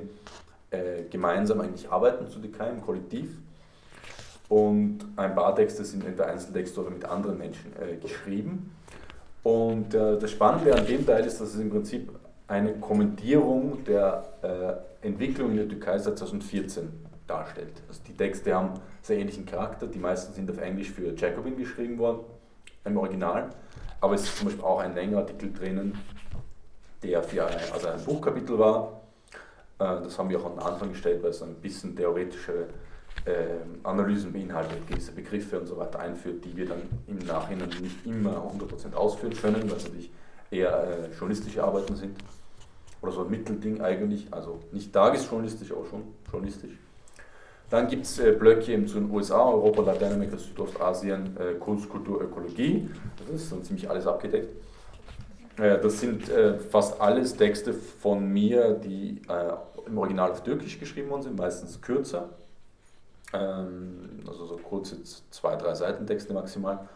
äh, 0.69 1.03
gemeinsam 1.09 1.61
eigentlich 1.61 1.89
arbeiten 1.89 2.27
zur 2.27 2.41
Türkei 2.41 2.69
im 2.69 2.81
Kollektiv. 2.81 3.29
Und 4.50 5.00
ein 5.15 5.33
paar 5.33 5.55
Texte 5.55 5.85
sind 5.85 6.05
entweder 6.05 6.27
Einzeltexte 6.27 6.81
oder 6.81 6.89
mit 6.89 7.05
anderen 7.05 7.38
Menschen 7.38 7.71
äh, 7.81 7.95
geschrieben. 7.95 8.75
Und 9.43 9.93
äh, 9.93 10.19
das 10.19 10.31
Spannende 10.31 10.75
an 10.75 10.85
dem 10.85 11.05
Teil 11.05 11.25
ist, 11.25 11.39
dass 11.39 11.53
es 11.53 11.59
im 11.59 11.69
Prinzip 11.69 12.11
eine 12.47 12.73
Kommentierung 12.73 13.83
der 13.85 14.83
äh, 15.01 15.07
Entwicklung 15.07 15.51
in 15.51 15.57
der 15.57 15.69
Türkei 15.69 15.97
seit 15.97 16.17
2014 16.17 16.89
darstellt. 17.25 17.81
Also 17.88 18.01
die 18.07 18.13
Texte 18.13 18.53
haben 18.53 18.73
sehr 19.01 19.17
ähnlichen 19.17 19.45
Charakter, 19.45 19.88
die 19.88 20.00
meisten 20.00 20.33
sind 20.33 20.51
auf 20.51 20.57
Englisch 20.57 20.91
für 20.91 21.15
Jacobin 21.15 21.57
geschrieben 21.57 21.97
worden, 21.97 22.19
im 22.83 22.97
Original. 22.97 23.50
Aber 24.01 24.15
es 24.15 24.24
ist 24.24 24.38
zum 24.38 24.48
Beispiel 24.48 24.65
auch 24.65 24.79
ein 24.79 24.96
längerer 24.96 25.22
Artikel 25.22 25.53
drinnen, 25.53 25.98
der 27.03 27.24
für 27.24 27.46
ein, 27.46 27.55
also 27.72 27.88
ein 27.88 28.03
Buchkapitel 28.03 28.58
war. 28.58 29.01
Äh, 29.79 30.03
das 30.03 30.17
haben 30.17 30.29
wir 30.29 30.39
auch 30.39 30.46
am 30.46 30.60
Anfang 30.60 30.89
gestellt, 30.89 31.22
weil 31.24 31.29
es 31.29 31.41
ein 31.41 31.55
bisschen 31.55 31.96
theoretische 31.96 32.67
ähm, 33.25 33.79
Analysen 33.84 34.34
beinhaltet, 34.34 34.88
gewisse 34.88 35.12
Begriffe 35.12 35.60
und 35.60 35.67
so 35.67 35.77
weiter 35.77 36.00
einführt, 36.00 36.43
die 36.43 36.55
wir 36.58 36.65
dann 36.65 36.81
im 37.08 37.20
Nachhinein 37.20 37.70
nicht 37.81 38.05
immer 38.05 38.51
100% 38.51 38.93
ausführen 38.96 39.34
können, 39.34 39.70
weil 39.70 39.77
es 39.77 39.84
natürlich 39.86 40.12
eher 40.50 40.84
äh, 40.84 41.15
journalistische 41.17 41.63
Arbeiten 41.63 41.96
sind. 41.96 42.17
Oder 43.01 43.12
so 43.12 43.24
ein 43.24 43.29
Mittelding 43.29 43.81
eigentlich, 43.81 44.27
also 44.31 44.60
nicht 44.72 44.93
tagesjournalistisch, 44.93 45.72
aber 45.72 45.86
schon 45.86 46.03
journalistisch. 46.31 46.72
Dann 47.71 47.87
gibt 47.87 48.05
es 48.05 48.19
äh, 48.19 48.33
Blöcke 48.33 48.85
zu 48.85 48.99
den 48.99 49.09
USA, 49.09 49.45
Europa, 49.45 49.81
Lateinamerika, 49.81 50.37
Südostasien, 50.37 51.37
äh, 51.37 51.53
Kunst, 51.53 51.89
Kultur, 51.89 52.21
Ökologie. 52.21 52.89
Das 53.17 53.41
ist 53.41 53.51
dann 53.51 53.63
ziemlich 53.63 53.89
alles 53.89 54.05
abgedeckt. 54.05 54.53
Äh, 55.57 55.79
das 55.79 56.01
sind 56.01 56.29
fast 56.69 56.99
alles 56.99 57.35
Texte 57.35 57.73
von 57.73 58.27
mir, 58.27 58.73
die 58.73 59.21
im 59.87 59.97
Original 59.97 60.31
auf 60.31 60.43
Türkisch 60.43 60.79
geschrieben 60.79 61.09
worden 61.09 61.23
sind, 61.23 61.37
meistens 61.37 61.81
kürzer. 61.81 62.29
Ähm, 63.33 64.19
also 64.27 64.45
so 64.45 64.57
kurze 64.57 64.97
zwei, 65.29 65.55
drei 65.55 65.73
Seiten 65.73 66.05
Texte 66.05 66.33
maximal. 66.33 66.89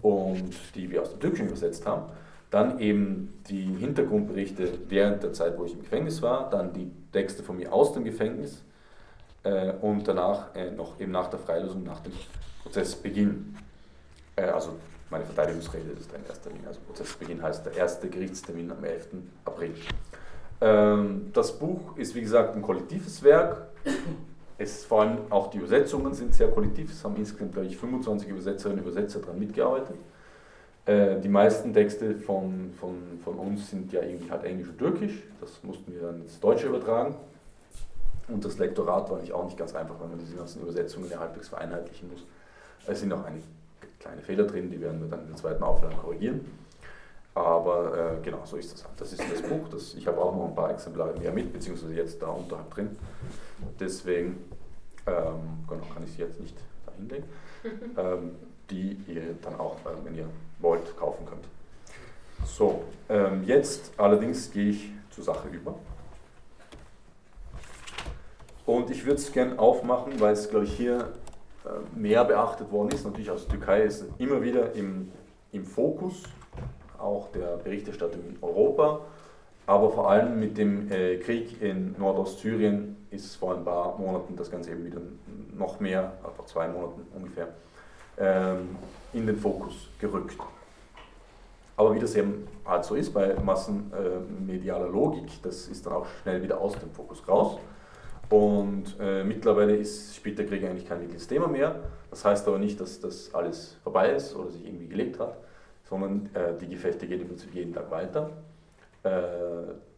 und 0.00 0.54
die 0.76 0.90
wir 0.90 1.02
aus 1.02 1.10
dem 1.10 1.18
Türkischen 1.18 1.48
übersetzt 1.48 1.86
haben. 1.86 2.04
Dann 2.50 2.78
eben 2.78 3.32
die 3.48 3.64
Hintergrundberichte 3.80 4.68
während 4.88 5.24
der 5.24 5.32
Zeit, 5.32 5.58
wo 5.58 5.64
ich 5.64 5.72
im 5.72 5.80
Gefängnis 5.80 6.22
war, 6.22 6.50
dann 6.50 6.72
die 6.72 6.92
Texte 7.10 7.42
von 7.42 7.56
mir 7.56 7.72
aus 7.72 7.94
dem 7.94 8.04
Gefängnis 8.04 8.62
und 9.82 10.08
danach 10.08 10.54
äh, 10.54 10.70
noch 10.70 10.98
eben 10.98 11.12
nach 11.12 11.28
der 11.28 11.38
Freilösung, 11.38 11.84
nach 11.84 12.00
dem 12.00 12.12
Prozessbeginn. 12.62 13.56
Äh, 14.36 14.44
also 14.44 14.70
meine 15.10 15.24
Verteidigungsrede 15.24 15.90
ist 15.98 16.14
ein 16.14 16.24
erster 16.26 16.48
Termin. 16.50 16.66
Also 16.66 16.80
Prozessbeginn 16.80 17.42
heißt 17.42 17.66
der 17.66 17.74
erste 17.74 18.08
Gerichtstermin 18.08 18.70
am 18.70 18.82
11. 18.82 19.08
April. 19.44 19.74
Ähm, 20.60 21.30
das 21.32 21.58
Buch 21.58 21.96
ist 21.96 22.14
wie 22.14 22.22
gesagt 22.22 22.56
ein 22.56 22.62
kollektives 22.62 23.22
Werk. 23.22 23.68
Es, 24.56 24.84
vor 24.84 25.02
allem 25.02 25.18
auch 25.30 25.50
die 25.50 25.58
Übersetzungen 25.58 26.14
sind 26.14 26.34
sehr 26.34 26.48
kollektiv. 26.48 26.90
Es 26.90 27.04
haben 27.04 27.16
insgesamt, 27.16 27.52
glaube 27.52 27.66
ich, 27.66 27.76
25 27.76 28.28
Übersetzerinnen 28.28 28.78
und 28.78 28.90
Übersetzer 28.90 29.20
daran 29.20 29.38
mitgearbeitet. 29.38 29.96
Äh, 30.86 31.20
die 31.20 31.28
meisten 31.28 31.72
Texte 31.72 32.14
von, 32.14 32.72
von, 32.78 33.18
von 33.22 33.34
uns 33.34 33.70
sind 33.70 33.92
ja 33.92 34.02
irgendwie 34.02 34.30
halt 34.30 34.44
Englisch 34.44 34.68
und 34.68 34.78
Türkisch. 34.78 35.22
Das 35.40 35.62
mussten 35.62 35.92
wir 35.92 36.02
dann 36.02 36.22
ins 36.22 36.40
Deutsche 36.40 36.68
übertragen. 36.68 37.14
Und 38.28 38.44
das 38.44 38.58
Lektorat 38.58 39.10
war 39.10 39.18
nicht 39.18 39.32
auch 39.32 39.44
nicht 39.44 39.58
ganz 39.58 39.74
einfach, 39.74 39.98
weil 40.00 40.08
man 40.08 40.18
diese 40.18 40.36
ganzen 40.36 40.62
Übersetzungen 40.62 41.10
ja 41.10 41.18
halbwegs 41.18 41.48
vereinheitlichen 41.48 42.10
muss. 42.10 42.24
Es 42.86 43.00
sind 43.00 43.12
auch 43.12 43.24
einige 43.24 43.44
kleine 44.00 44.22
Fehler 44.22 44.44
drin, 44.44 44.70
die 44.70 44.80
werden 44.80 45.00
wir 45.00 45.08
dann 45.08 45.20
in 45.20 45.28
der 45.28 45.36
zweiten 45.36 45.62
Auflage 45.62 45.94
korrigieren. 45.96 46.40
Aber 47.34 48.16
äh, 48.18 48.22
genau, 48.22 48.42
so 48.44 48.56
ist 48.56 48.72
das 48.72 48.84
halt. 48.84 49.00
Das 49.00 49.12
ist 49.12 49.20
das 49.20 49.42
Buch. 49.42 49.68
Das, 49.70 49.94
ich 49.94 50.06
habe 50.06 50.18
auch 50.18 50.34
noch 50.34 50.48
ein 50.48 50.54
paar 50.54 50.70
Exemplare 50.70 51.18
mehr 51.18 51.32
mit, 51.32 51.52
beziehungsweise 51.52 51.94
jetzt 51.94 52.22
da 52.22 52.28
unterhalb 52.28 52.70
drin. 52.70 52.96
Deswegen 53.80 54.38
ähm, 55.06 55.64
genau, 55.68 55.82
kann 55.92 56.04
ich 56.04 56.12
sie 56.12 56.22
jetzt 56.22 56.40
nicht 56.40 56.56
da 56.86 56.92
hinlegen. 56.92 57.24
Ähm, 57.96 58.32
die 58.70 58.98
ihr 59.08 59.36
dann 59.40 59.58
auch, 59.58 59.76
äh, 59.86 60.04
wenn 60.04 60.14
ihr 60.14 60.26
wollt, 60.58 60.96
kaufen 60.98 61.24
könnt. 61.24 61.44
So, 62.46 62.84
ähm, 63.08 63.42
jetzt 63.46 63.92
allerdings 63.96 64.50
gehe 64.50 64.70
ich 64.70 64.90
zur 65.10 65.24
Sache 65.24 65.48
über. 65.48 65.74
Und 68.66 68.90
ich 68.90 69.04
würde 69.04 69.16
es 69.16 69.32
gerne 69.32 69.58
aufmachen, 69.58 70.18
weil 70.20 70.32
es, 70.32 70.48
glaube 70.48 70.64
ich, 70.64 70.74
hier 70.74 71.12
äh, 71.64 71.98
mehr 71.98 72.24
beachtet 72.24 72.70
worden 72.72 72.90
ist. 72.90 73.04
Natürlich 73.04 73.28
der 73.28 73.48
Türkei 73.48 73.82
ist 73.82 74.06
immer 74.18 74.42
wieder 74.42 74.72
im, 74.74 75.12
im 75.52 75.64
Fokus, 75.64 76.22
auch 76.98 77.30
der 77.32 77.58
Berichterstattung 77.58 78.20
in 78.26 78.38
Europa. 78.40 79.00
Aber 79.66 79.90
vor 79.90 80.10
allem 80.10 80.40
mit 80.40 80.58
dem 80.58 80.90
äh, 80.90 81.16
Krieg 81.16 81.60
in 81.62 81.94
Nordostsyrien 81.98 82.96
ist 83.10 83.36
vor 83.36 83.54
ein 83.54 83.64
paar 83.64 83.96
Monaten 83.98 84.36
das 84.36 84.50
Ganze 84.50 84.72
eben 84.72 84.84
wieder 84.84 85.00
noch 85.56 85.80
mehr, 85.80 86.12
vor 86.36 86.46
zwei 86.46 86.68
Monaten 86.68 87.06
ungefähr, 87.14 87.48
ähm, 88.18 88.76
in 89.12 89.26
den 89.26 89.36
Fokus 89.36 89.88
gerückt. 89.98 90.36
Aber 91.76 91.94
wie 91.94 91.98
das 91.98 92.14
eben 92.14 92.46
halt 92.64 92.84
so 92.84 92.94
ist 92.94 93.12
bei 93.12 93.34
massenmedialer 93.34 94.88
Logik, 94.88 95.42
das 95.42 95.66
ist 95.66 95.86
dann 95.86 95.94
auch 95.94 96.06
schnell 96.22 96.42
wieder 96.42 96.60
aus 96.60 96.78
dem 96.78 96.90
Fokus 96.90 97.26
raus. 97.26 97.58
Und 98.30 98.96
äh, 99.00 99.22
mittlerweile 99.24 99.76
ist, 99.76 100.16
spielt 100.16 100.38
der 100.38 100.46
Krieg 100.46 100.64
eigentlich 100.64 100.88
kein 100.88 101.00
wirkliches 101.00 101.26
Thema 101.26 101.46
mehr. 101.48 101.80
Das 102.10 102.24
heißt 102.24 102.46
aber 102.48 102.58
nicht, 102.58 102.80
dass 102.80 103.00
das 103.00 103.34
alles 103.34 103.76
vorbei 103.82 104.12
ist 104.12 104.34
oder 104.34 104.50
sich 104.50 104.64
irgendwie 104.64 104.88
gelegt 104.88 105.18
hat, 105.18 105.36
sondern 105.88 106.30
äh, 106.34 106.58
die 106.60 106.68
Gefechte 106.68 107.06
gehen 107.06 107.28
jeden 107.52 107.74
Tag 107.74 107.90
weiter. 107.90 108.30
Äh, 109.02 109.10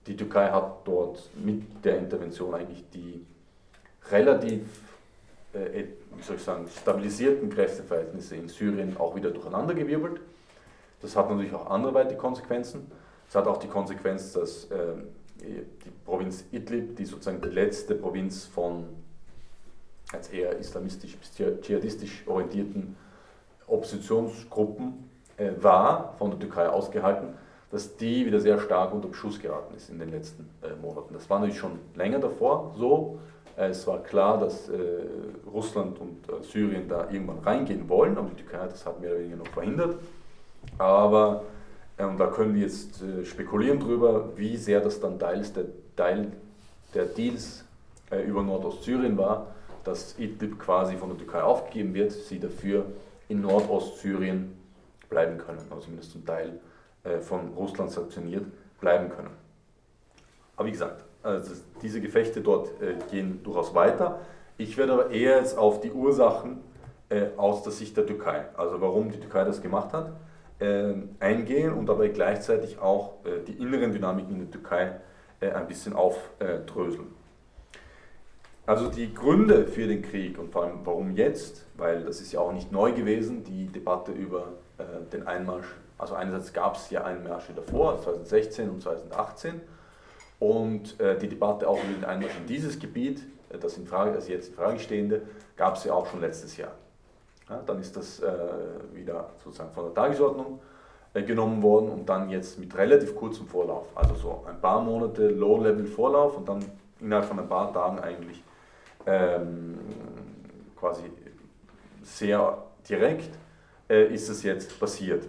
die 0.07 0.17
Türkei 0.17 0.49
hat 0.51 0.87
dort 0.87 1.31
mit 1.37 1.85
der 1.85 1.99
Intervention 1.99 2.55
eigentlich 2.55 2.85
die 2.93 3.25
relativ 4.11 4.63
äh, 5.53 5.85
wie 6.17 6.23
soll 6.23 6.37
ich 6.37 6.43
sagen, 6.43 6.67
stabilisierten 6.69 7.51
Kräfteverhältnisse 7.51 8.37
in 8.37 8.49
Syrien 8.49 8.97
auch 8.97 9.15
wieder 9.15 9.31
durcheinandergewirbelt. 9.31 10.21
Das 11.03 11.17
hat 11.17 11.29
natürlich 11.29 11.55
auch 11.55 11.71
anderweitige 11.71 12.17
Konsequenzen. 12.17 12.91
Es 13.29 13.35
hat 13.35 13.47
auch 13.47 13.59
die 13.59 13.69
Konsequenz, 13.69 14.33
dass 14.33 14.65
äh, 14.71 14.95
die 15.41 15.91
Provinz 16.05 16.45
Idlib, 16.53 16.97
die 16.97 17.05
sozusagen 17.05 17.41
die 17.41 17.49
letzte 17.49 17.95
Provinz 17.95 18.45
von 18.45 18.85
als 20.13 20.29
eher 20.29 20.57
islamistisch 20.59 21.17
bis 21.17 21.33
dschihadistisch 21.33 22.23
orientierten 22.27 22.97
Oppositionsgruppen 23.67 25.11
äh, 25.37 25.51
war, 25.61 26.15
von 26.19 26.31
der 26.31 26.39
Türkei 26.39 26.69
ausgehalten, 26.69 27.31
dass 27.73 27.97
die 27.97 28.25
wieder 28.25 28.41
sehr 28.41 28.61
stark 28.61 28.95
unter 28.95 29.09
Beschuss 29.09 29.41
geraten 29.41 29.75
ist 29.75 29.91
in 29.91 29.99
den 29.99 30.11
letzten 30.11 30.49
äh, 30.63 30.75
Monaten. 30.81 31.15
Das 31.15 31.29
war 31.29 31.41
natürlich 31.41 31.59
schon 31.59 31.81
länger 31.97 32.21
davor 32.21 32.75
so, 32.79 33.19
es 33.57 33.87
war 33.87 34.03
klar, 34.03 34.39
dass 34.39 34.69
äh, 34.69 34.77
Russland 35.51 35.99
und 35.99 36.29
äh, 36.29 36.43
Syrien 36.43 36.89
da 36.89 37.09
irgendwann 37.11 37.39
reingehen 37.39 37.89
wollen, 37.89 38.19
aber 38.19 38.29
die 38.29 38.43
Türkei 38.43 38.59
hat 38.59 38.73
das 38.73 38.85
hat 38.85 39.01
mehr 39.01 39.11
oder 39.11 39.21
weniger 39.21 39.37
noch 39.37 39.49
verhindert. 39.49 39.99
Aber 40.77 41.45
ähm, 41.99 42.19
da 42.19 42.27
können 42.27 42.55
wir 42.55 42.63
jetzt 42.63 43.03
äh, 43.03 43.25
spekulieren 43.25 43.81
drüber, 43.81 44.37
wie 44.37 44.57
sehr 44.57 44.81
das 44.81 45.01
dann 45.01 45.19
Teil 45.19 45.43
der, 45.55 45.65
Teil 45.97 46.33
der 46.95 47.07
Deals 47.07 47.65
äh, 48.11 48.23
über 48.23 48.43
Nordostsyrien 48.43 49.17
war, 49.17 49.49
dass 49.85 50.19
Idlib 50.19 50.59
quasi 50.59 50.97
von 50.97 51.09
der 51.09 51.19
Türkei 51.19 51.43
aufgegeben 51.43 51.95
wird, 51.95 52.13
sie 52.13 52.39
dafür 52.39 52.85
in 53.29 53.41
Nordostsyrien 53.41 54.57
bleiben 55.09 55.39
können, 55.39 55.61
also 55.71 55.85
zumindest 55.85 56.13
zum 56.13 56.27
Teil 56.27 56.61
äh, 57.05 57.19
von 57.19 57.53
Russland 57.55 57.91
sanktioniert 57.91 58.45
bleiben 58.79 59.09
können. 59.09 59.31
Aber 60.57 60.67
wie 60.67 60.73
gesagt, 60.73 61.03
also 61.23 61.55
diese 61.83 62.01
Gefechte 62.01 62.41
dort 62.41 62.71
gehen 63.11 63.43
durchaus 63.43 63.75
weiter. 63.75 64.21
Ich 64.59 64.77
werde 64.77 64.93
aber 64.93 65.11
eher 65.11 65.39
jetzt 65.39 65.59
auf 65.59 65.81
die 65.81 65.91
Ursachen 65.91 66.59
aus 67.37 67.63
der 67.63 67.73
Sicht 67.73 67.97
der 67.97 68.07
Türkei, 68.07 68.45
also 68.57 68.81
warum 68.81 69.11
die 69.11 69.19
Türkei 69.19 69.45
das 69.45 69.61
gemacht 69.61 69.93
hat, 69.93 70.13
äh, 70.59 70.95
eingehen 71.21 71.73
und 71.73 71.87
dabei 71.87 72.09
gleichzeitig 72.09 72.79
auch 72.79 73.25
äh, 73.25 73.45
die 73.47 73.53
inneren 73.53 73.93
Dynamiken 73.93 74.35
in 74.35 74.41
der 74.41 74.51
Türkei 74.51 75.01
äh, 75.41 75.51
ein 75.51 75.67
bisschen 75.67 75.93
aufdröseln. 75.93 77.15
Also 78.67 78.89
die 78.89 79.15
Gründe 79.15 79.69
für 79.69 79.87
den 79.87 80.03
Krieg 80.03 80.39
und 80.41 80.51
vor 80.51 80.65
allem 80.65 80.81
warum 80.85 81.13
jetzt, 81.13 81.67
weil 81.77 82.03
das 82.03 82.21
ist 82.21 82.33
ja 82.33 82.41
auch 82.41 82.53
nicht 82.53 82.73
neu 82.73 82.93
gewesen, 82.93 83.45
die 83.45 83.67
Debatte 83.67 84.11
über 84.11 84.55
äh, 84.79 84.83
den 85.13 85.25
Einmarsch. 85.25 85.69
Also 85.99 86.15
einerseits 86.15 86.53
gab 86.53 86.75
es 86.75 86.91
ja 86.91 87.05
Einmärsche 87.05 87.53
davor, 87.55 88.03
2016 88.03 88.69
und 88.69 88.83
2018 88.83 89.61
und 90.41 90.99
äh, 90.99 91.17
die 91.17 91.29
Debatte 91.29 91.69
auch 91.69 91.79
über 91.83 91.93
den 91.93 92.05
Einmarsch 92.05 92.37
in 92.39 92.47
dieses 92.47 92.81
Gebiet, 92.81 93.23
äh, 93.51 93.59
das, 93.59 93.79
in 93.79 93.87
Frage, 93.87 94.13
das 94.13 94.27
jetzt 94.27 94.49
in 94.49 94.55
Frage 94.55 94.81
stehende, 94.81 95.23
gab 95.57 95.77
es 95.77 95.85
ja 95.85 95.93
auch 95.93 96.07
schon 96.07 96.21
letztes 96.21 96.57
Jahr. 96.57 96.73
Ja, 97.49 97.63
dann 97.65 97.81
ist 97.81 97.97
das 97.97 98.21
äh, 98.21 98.33
wieder 98.93 99.31
sozusagen 99.43 99.73
von 99.73 99.85
der 99.85 99.95
Tagesordnung 99.95 100.61
äh, 101.15 101.23
genommen 101.23 101.63
worden 101.63 101.91
und 101.91 102.09
dann 102.09 102.29
jetzt 102.29 102.59
mit 102.59 102.77
relativ 102.77 103.15
kurzem 103.15 103.47
Vorlauf, 103.47 103.87
also 103.95 104.15
so 104.15 104.45
ein 104.49 104.61
paar 104.61 104.81
Monate 104.81 105.29
Low-Level-Vorlauf 105.29 106.39
und 106.39 106.49
dann 106.49 106.65
innerhalb 107.01 107.27
von 107.27 107.39
ein 107.39 107.49
paar 107.49 107.73
Tagen 107.73 108.01
eigentlich 108.01 108.43
ähm, 109.07 109.79
quasi 110.75 111.05
sehr 112.03 112.59
direkt 112.89 113.31
äh, 113.89 114.13
ist 114.13 114.29
es 114.29 114.43
jetzt 114.43 114.79
passiert. 114.81 115.25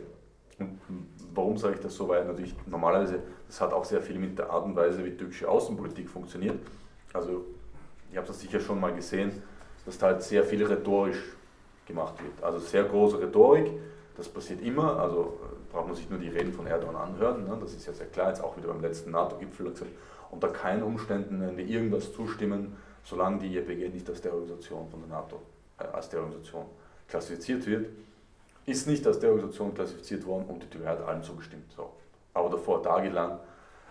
Und 0.57 0.79
warum 1.33 1.57
sage 1.57 1.75
ich 1.75 1.81
das 1.81 1.95
so? 1.95 2.07
Weil 2.07 2.25
natürlich 2.25 2.55
normalerweise 2.65 3.19
das 3.47 3.61
hat 3.61 3.73
auch 3.73 3.85
sehr 3.85 4.01
viel 4.01 4.17
mit 4.17 4.37
der 4.37 4.49
Art 4.49 4.65
und 4.65 4.75
Weise, 4.75 5.03
wie 5.05 5.11
türkische 5.11 5.47
Außenpolitik 5.47 6.09
funktioniert. 6.09 6.59
Also, 7.13 7.45
ihr 8.11 8.17
habt 8.17 8.27
das 8.27 8.39
sicher 8.39 8.59
schon 8.59 8.79
mal 8.79 8.93
gesehen, 8.93 9.31
dass 9.85 9.97
da 9.97 10.07
halt 10.07 10.21
sehr 10.21 10.43
viel 10.43 10.65
rhetorisch 10.65 11.36
gemacht 11.87 12.15
wird. 12.21 12.43
Also 12.43 12.59
sehr 12.59 12.83
große 12.83 13.19
Rhetorik, 13.19 13.71
das 14.15 14.27
passiert 14.27 14.61
immer. 14.61 14.99
Also 14.99 15.39
äh, 15.41 15.73
braucht 15.73 15.87
man 15.87 15.95
sich 15.95 16.09
nur 16.09 16.19
die 16.19 16.29
Reden 16.29 16.53
von 16.53 16.67
Erdogan 16.67 16.95
anhören. 16.95 17.45
Ne? 17.45 17.57
Das 17.59 17.73
ist 17.73 17.87
ja 17.87 17.93
sehr 17.93 18.07
klar, 18.07 18.29
jetzt 18.29 18.43
auch 18.43 18.55
wieder 18.57 18.67
beim 18.67 18.81
letzten 18.81 19.11
NATO-Gipfel 19.11 19.71
gesagt, 19.71 19.91
unter 20.29 20.49
keinen 20.49 20.83
Umständen 20.83 21.39
werden 21.39 21.57
wir 21.57 21.65
irgendwas 21.65 22.13
zustimmen, 22.13 22.75
solange 23.03 23.39
die 23.39 23.53
JPG 23.53 23.89
nicht 23.89 24.09
als 24.09 24.21
Terrororganisation 24.21 24.87
von 24.89 24.99
der 24.99 25.09
NATO 25.09 25.41
äh, 25.79 25.85
als 25.85 26.09
Terrororganisation 26.09 26.65
klassifiziert 27.07 27.65
wird. 27.65 27.87
Ist 28.65 28.85
nicht 28.85 29.07
als 29.07 29.19
Terrororganisation 29.19 29.73
klassifiziert 29.73 30.25
worden 30.25 30.45
und 30.47 30.61
die 30.61 30.67
Türkei 30.67 30.89
hat 30.89 31.01
allem 31.07 31.23
zugestimmt. 31.23 31.71
So 31.73 31.91
aber 32.37 32.49
davor 32.49 32.83
tagelang 32.83 33.39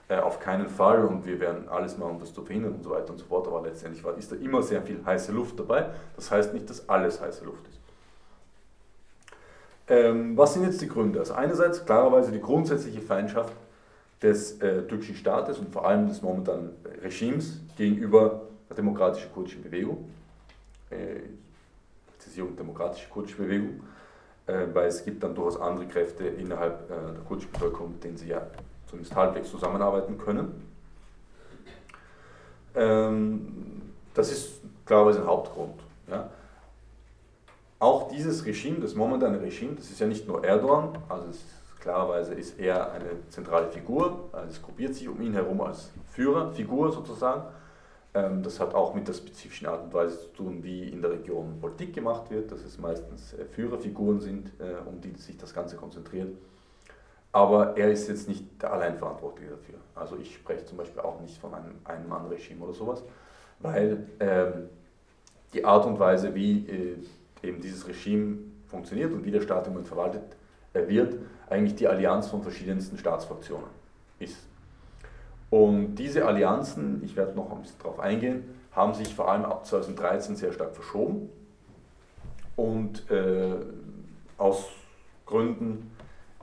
äh, 0.09 0.19
auf 0.19 0.39
keinen 0.39 0.69
Fall 0.69 1.05
und 1.05 1.27
wir 1.27 1.41
werden 1.41 1.69
alles 1.69 1.99
machen, 1.99 2.13
um 2.13 2.21
das 2.21 2.33
zu 2.33 2.43
verhindern 2.43 2.75
und 2.75 2.85
so 2.85 2.91
weiter 2.91 3.11
und 3.11 3.19
so 3.19 3.25
fort. 3.25 3.47
Aber 3.49 3.63
letztendlich 3.63 4.03
war, 4.05 4.17
ist 4.17 4.31
da 4.31 4.37
immer 4.37 4.63
sehr 4.63 4.83
viel 4.83 5.05
heiße 5.05 5.33
Luft 5.33 5.59
dabei. 5.59 5.91
Das 6.15 6.31
heißt 6.31 6.55
nicht, 6.55 6.71
dass 6.71 6.89
alles 6.89 7.21
heiße 7.21 7.45
Luft 7.45 7.67
ist. 7.69 7.81
Ähm, 9.89 10.37
was 10.37 10.55
sind 10.55 10.65
jetzt 10.65 10.81
die 10.81 10.89
Gründe? 10.89 11.21
Also 11.21 11.35
einerseits 11.35 11.85
klarerweise 11.85 12.33
die 12.33 12.41
grundsätzliche 12.41 13.01
Feindschaft 13.01 13.53
des 14.23 14.61
äh, 14.61 14.83
türkischen 14.83 15.15
Staates 15.15 15.59
und 15.59 15.73
vor 15.73 15.87
allem 15.87 16.09
des 16.09 16.23
momentanen 16.23 16.71
Regimes 17.03 17.61
gegenüber 17.77 18.43
der 18.69 18.77
demokratischen 18.77 19.33
kurdischen 19.33 19.63
Bewegung, 19.63 20.11
äh, 20.91 21.21
Präzisierung 22.17 22.57
demokratische 22.57 23.09
kurdische 23.09 23.37
Bewegung, 23.37 23.81
äh, 24.47 24.67
weil 24.73 24.89
es 24.89 25.05
gibt 25.05 25.23
dann 25.23 25.35
durchaus 25.35 25.61
andere 25.61 25.87
Kräfte 25.87 26.25
innerhalb 26.25 26.91
äh, 26.91 27.13
der 27.13 27.23
kurdischen 27.27 27.53
Bevölkerung, 27.53 27.93
mit 27.93 28.03
denen 28.03 28.17
sie 28.17 28.29
ja 28.29 28.47
zumindest 28.89 29.15
halbwegs 29.15 29.51
zusammenarbeiten 29.51 30.19
können. 30.19 30.63
Ähm, 32.75 33.83
das 34.15 34.33
ist 34.33 34.61
klarerweise 34.85 35.21
ein 35.21 35.27
Hauptgrund. 35.27 35.81
Ja. 36.09 36.31
Auch 37.79 38.09
dieses 38.09 38.45
Regime, 38.45 38.81
das 38.81 38.95
momentane 38.95 39.41
Regime, 39.41 39.75
das 39.75 39.91
ist 39.91 40.01
ja 40.01 40.07
nicht 40.07 40.27
nur 40.27 40.45
Erdogan, 40.45 40.99
also 41.09 41.29
ist, 41.29 41.45
klarerweise 41.81 42.35
ist 42.35 42.59
er 42.59 42.93
eine 42.93 43.11
zentrale 43.29 43.69
Figur, 43.69 44.29
also 44.33 44.49
es 44.49 44.63
gruppiert 44.63 44.95
sich 44.95 45.09
um 45.09 45.21
ihn 45.21 45.35
herum 45.35 45.61
als 45.61 45.91
Führerfigur 46.13 46.91
sozusagen. 46.91 47.43
Ähm, 48.15 48.43
das 48.43 48.59
hat 48.61 48.75
auch 48.75 48.95
mit 48.95 49.07
der 49.07 49.13
spezifischen 49.13 49.67
Art 49.67 49.85
und 49.85 49.93
Weise 49.93 50.19
zu 50.19 50.29
tun, 50.29 50.65
wie 50.65 50.89
in 50.89 51.03
der 51.03 51.13
Region 51.13 51.61
Politik 51.61 51.95
gemacht 51.95 52.31
wird, 52.31 52.51
dass 52.51 52.65
es 52.65 52.79
meistens 52.79 53.35
äh, 53.35 53.45
Führerfiguren 53.45 54.21
sind, 54.21 54.51
äh, 54.59 54.89
um 54.89 55.01
die 55.01 55.15
sich 55.21 55.37
das 55.37 55.53
Ganze 55.53 55.77
konzentriert. 55.77 56.35
Aber 57.31 57.77
er 57.77 57.91
ist 57.93 58.09
jetzt 58.09 58.27
nicht 58.29 58.63
der 58.63 58.73
Alleinverantwortliche 58.73 59.51
dafür. 59.51 59.75
Also 59.95 60.17
ich 60.17 60.35
spreche 60.35 60.65
zum 60.65 60.79
Beispiel 60.79 61.03
auch 61.03 61.21
nicht 61.21 61.39
von 61.39 61.53
einem 61.53 61.75
Ein-Mann-Regime 61.85 62.65
oder 62.65 62.73
sowas, 62.73 63.05
weil 63.61 64.07
ähm, 64.21 64.71
die 65.53 65.65
Art 65.65 65.85
und 65.85 65.99
Weise, 65.99 66.35
wie 66.35 66.67
äh, 66.67 66.97
eben 67.43 67.61
dieses 67.61 67.87
Regime 67.87 68.39
funktioniert 68.67 69.13
und 69.13 69.25
wie 69.25 69.31
der 69.31 69.41
Staat 69.41 69.67
im 69.67 69.73
Moment 69.73 69.89
verwaltet 69.89 70.37
äh, 70.73 70.89
wird, 70.89 71.17
eigentlich 71.49 71.77
die 71.77 71.87
Allianz 71.87 72.29
von 72.29 72.43
verschiedensten 72.43 72.99
Staatsfraktionen 72.99 73.69
ist. 74.19 74.39
Und 75.51 75.95
diese 75.95 76.27
Allianzen, 76.27 77.03
ich 77.05 77.17
werde 77.17 77.35
noch 77.35 77.53
ein 77.53 77.63
bisschen 77.63 77.79
darauf 77.79 78.01
eingehen, 78.01 78.45
haben 78.73 78.95
sich 78.95 79.15
vor 79.15 79.31
allem 79.31 79.45
ab 79.45 79.65
2013 79.65 80.37
sehr 80.37 80.53
stark 80.53 80.75
verschoben 80.75 81.31
und 82.57 83.09
äh, 83.11 83.55
aus 84.39 84.67
Gründen 85.25 85.93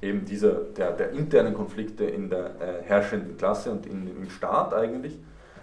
eben 0.02 0.26
dieser, 0.26 0.54
der, 0.54 0.94
der 0.94 1.12
internen 1.12 1.54
Konflikte 1.54 2.06
in 2.06 2.30
der 2.30 2.60
äh, 2.60 2.84
herrschenden 2.84 3.38
Klasse 3.38 3.72
und 3.72 3.86
in, 3.86 4.08
im 4.08 4.30
Staat 4.30 4.74
eigentlich 4.74 5.20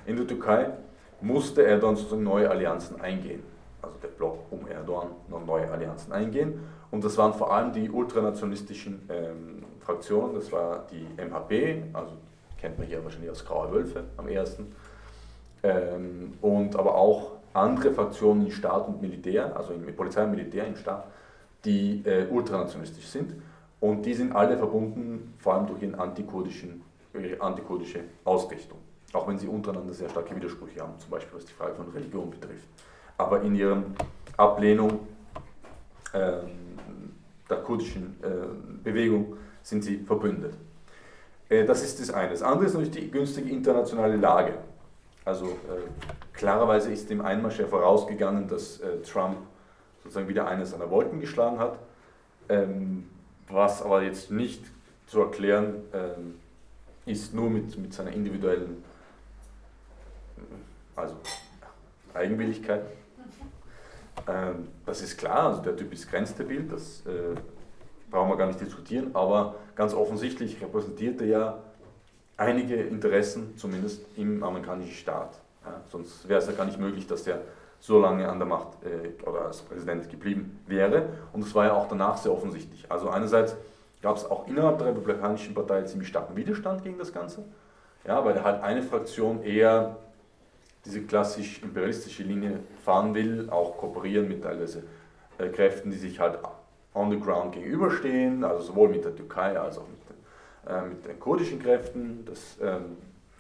in 0.06 0.16
der 0.16 0.26
Türkei 0.26 0.70
musste 1.20 1.64
Erdogan 1.64 1.96
sozusagen 1.96 2.22
neue 2.22 2.50
Allianzen 2.50 3.00
eingehen. 3.00 3.42
Also 3.82 3.96
der 4.02 4.08
Block 4.08 4.38
um 4.50 4.66
Erdogan 4.68 5.08
noch 5.28 5.44
neue 5.44 5.70
Allianzen 5.70 6.12
eingehen. 6.12 6.60
Und 6.90 7.04
das 7.04 7.16
waren 7.18 7.34
vor 7.34 7.52
allem 7.52 7.72
die 7.72 7.90
ultranationalistischen 7.90 9.08
ähm, 9.08 9.64
Fraktionen, 9.80 10.34
das 10.34 10.50
war 10.52 10.84
die 10.90 11.06
MHP, 11.16 11.94
also 11.94 12.12
kennt 12.60 12.78
man 12.78 12.86
hier 12.86 13.02
wahrscheinlich 13.02 13.30
als 13.30 13.44
Graue 13.44 13.72
Wölfe 13.72 14.04
am 14.16 14.28
ersten, 14.28 14.74
ähm, 15.62 16.34
und 16.40 16.76
aber 16.76 16.94
auch 16.94 17.32
andere 17.52 17.92
Fraktionen 17.92 18.46
in 18.46 18.52
Staat 18.52 18.86
und 18.88 19.00
Militär, 19.00 19.56
also 19.56 19.72
in 19.72 19.84
Polizei 19.96 20.24
und 20.24 20.30
Militär 20.30 20.66
im 20.66 20.76
Staat, 20.76 21.06
die 21.64 22.02
äh, 22.04 22.26
ultranationalistisch 22.30 23.06
sind. 23.06 23.34
Und 23.80 24.04
die 24.04 24.14
sind 24.14 24.34
alle 24.34 24.56
verbunden, 24.58 25.34
vor 25.38 25.54
allem 25.54 25.66
durch 25.66 25.82
ihren 25.82 25.94
antikurdischen, 25.94 26.82
ihre 27.14 27.40
antikurdische 27.40 28.00
Ausrichtung. 28.24 28.78
Auch 29.12 29.26
wenn 29.26 29.38
sie 29.38 29.48
untereinander 29.48 29.92
sehr 29.92 30.08
starke 30.08 30.36
Widersprüche 30.36 30.80
haben, 30.80 30.98
zum 30.98 31.10
Beispiel 31.10 31.36
was 31.36 31.46
die 31.46 31.52
Frage 31.52 31.74
von 31.74 31.88
Religion 31.88 32.30
betrifft. 32.30 32.68
Aber 33.20 33.42
in 33.42 33.54
ihrer 33.54 33.83
Ablehnung 34.38 35.00
äh, 36.14 36.33
der 37.50 37.59
kurdischen 37.59 38.16
äh, 38.22 38.83
Bewegung 38.83 39.37
sind 39.62 39.85
sie 39.85 39.98
verbündet. 39.98 40.54
Äh, 41.50 41.66
das 41.66 41.83
ist 41.83 42.00
das 42.00 42.11
eine. 42.11 42.30
Das 42.30 42.40
andere 42.40 42.64
ist 42.64 42.72
natürlich 42.72 42.92
die 42.92 43.11
günstige 43.11 43.50
internationale 43.50 44.16
Lage. 44.16 44.54
Also 45.26 45.44
äh, 45.44 45.83
klarerweise 46.33 46.90
ist 46.90 47.11
dem 47.11 47.20
Einmarsch 47.20 47.59
ja 47.59 47.66
vorausgegangen, 47.66 48.48
dass 48.48 48.80
äh, 48.80 49.02
Trump 49.02 49.37
sozusagen 50.02 50.26
wieder 50.26 50.46
eine 50.46 50.64
seiner 50.64 50.90
Wolken 50.90 51.20
geschlagen 51.20 51.59
hat. 51.59 51.78
Ähm, 52.48 53.06
was 53.50 53.83
aber 53.83 54.02
jetzt 54.02 54.30
nicht 54.30 54.64
zu 55.06 55.20
erklären 55.20 55.74
ähm, 55.92 56.37
ist 57.04 57.35
nur 57.35 57.50
mit, 57.50 57.76
mit 57.76 57.92
seiner 57.92 58.12
individuellen 58.12 58.83
also 60.96 61.16
Eigenwilligkeit. 62.14 62.83
Ähm, 64.28 64.68
das 64.87 65.02
ist 65.02 65.18
klar, 65.18 65.48
also 65.48 65.62
der 65.62 65.76
Typ 65.76 65.92
ist 65.92 66.11
grenzstabil, 66.11 66.64
das 66.64 67.04
äh, 67.06 67.35
brauchen 68.11 68.30
wir 68.30 68.37
gar 68.37 68.46
nicht 68.46 68.61
diskutieren, 68.61 69.11
aber 69.14 69.56
ganz 69.74 69.94
offensichtlich 69.94 70.61
repräsentiert 70.61 71.20
er 71.20 71.26
ja 71.26 71.59
einige 72.37 72.74
Interessen, 72.74 73.56
zumindest 73.56 74.04
im 74.16 74.42
amerikanischen 74.42 74.92
Staat. 74.92 75.40
Ja, 75.64 75.80
sonst 75.88 76.28
wäre 76.28 76.40
es 76.40 76.46
ja 76.46 76.52
gar 76.52 76.64
nicht 76.64 76.78
möglich, 76.78 77.06
dass 77.06 77.24
der 77.24 77.42
so 77.80 77.98
lange 77.98 78.28
an 78.28 78.38
der 78.38 78.46
Macht 78.46 78.68
äh, 78.85 79.22
oder 79.28 79.46
als 79.46 79.62
Präsident 79.62 80.09
geblieben 80.09 80.61
wäre. 80.66 81.09
Und 81.33 81.44
es 81.44 81.54
war 81.54 81.66
ja 81.66 81.74
auch 81.74 81.88
danach 81.88 82.16
sehr 82.16 82.33
offensichtlich. 82.33 82.90
Also 82.90 83.09
einerseits 83.09 83.56
gab 84.02 84.16
es 84.16 84.30
auch 84.30 84.46
innerhalb 84.48 84.78
der 84.78 84.88
Republikanischen 84.88 85.54
Partei 85.54 85.83
ziemlich 85.83 86.09
starken 86.09 86.37
Widerstand 86.37 86.83
gegen 86.83 86.98
das 86.98 87.12
Ganze, 87.12 87.44
ja, 88.06 88.24
weil 88.24 88.42
halt 88.42 88.62
eine 88.62 88.83
Fraktion 88.83 89.42
eher 89.42 89.96
diese 90.84 91.02
klassisch 91.02 91.62
imperialistische 91.62 92.22
Linie 92.22 92.60
fahren 92.84 93.14
will, 93.14 93.48
auch 93.50 93.76
kooperieren 93.76 94.28
mit 94.28 94.42
teilweise 94.42 94.84
äh, 95.38 95.48
Kräften, 95.48 95.90
die 95.90 95.98
sich 95.98 96.18
halt 96.18 96.38
on 96.94 97.10
the 97.10 97.18
ground 97.18 97.52
gegenüberstehen, 97.52 98.44
also 98.44 98.62
sowohl 98.64 98.88
mit 98.88 99.04
der 99.04 99.14
Türkei 99.14 99.58
als 99.58 99.78
auch 99.78 99.86
mit 99.86 100.00
den, 100.08 100.74
äh, 100.74 100.88
mit 100.88 101.06
den 101.06 101.20
kurdischen 101.20 101.62
Kräften, 101.62 102.24
das 102.24 102.56
ähm, 102.60 102.96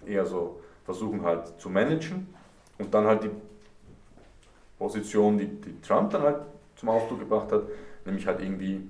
eher 0.06 0.26
so 0.26 0.60
versuchen 0.84 1.24
halt 1.24 1.60
zu 1.60 1.70
managen 1.70 2.32
und 2.78 2.92
dann 2.92 3.06
halt 3.06 3.24
die 3.24 3.30
Position, 4.78 5.38
die, 5.38 5.46
die 5.46 5.80
Trump 5.80 6.10
dann 6.10 6.22
halt 6.22 6.36
zum 6.76 6.88
Ausdruck 6.88 7.20
gebracht 7.20 7.52
hat, 7.52 7.62
nämlich 8.04 8.26
halt 8.26 8.40
irgendwie 8.40 8.88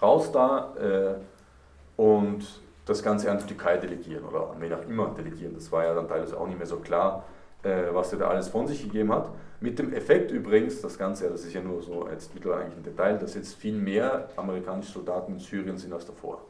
raus 0.00 0.32
da 0.32 0.74
äh, 0.76 2.00
und 2.00 2.60
das 2.86 3.02
Ganze 3.02 3.30
an 3.30 3.38
die 3.38 3.46
Türkei 3.46 3.76
delegieren 3.76 4.24
oder 4.24 4.50
an 4.50 4.60
wen 4.60 4.72
auch 4.72 4.88
immer 4.88 5.08
delegieren. 5.08 5.54
Das 5.54 5.70
war 5.72 5.84
ja 5.84 5.94
dann 5.94 6.08
teilweise 6.08 6.38
auch 6.38 6.46
nicht 6.46 6.58
mehr 6.58 6.66
so 6.66 6.76
klar, 6.76 7.24
äh, 7.66 7.92
was 7.92 8.12
er 8.12 8.18
da 8.18 8.28
alles 8.28 8.48
von 8.48 8.66
sich 8.66 8.82
gegeben 8.82 9.12
hat. 9.12 9.30
Mit 9.60 9.78
dem 9.78 9.92
Effekt 9.92 10.30
übrigens, 10.30 10.80
das 10.80 10.98
Ganze, 10.98 11.28
das 11.28 11.44
ist 11.44 11.52
ja 11.52 11.60
nur 11.60 11.82
so 11.82 12.08
jetzt 12.08 12.34
mittlerweile 12.34 12.64
eigentlich 12.64 12.76
ein 12.76 12.84
Detail, 12.84 13.18
dass 13.18 13.34
jetzt 13.34 13.54
viel 13.54 13.74
mehr 13.74 14.28
amerikanische 14.36 14.92
Soldaten 14.92 15.32
in 15.32 15.38
Syrien 15.40 15.76
sind 15.76 15.92
als 15.92 16.06
davor. 16.06 16.42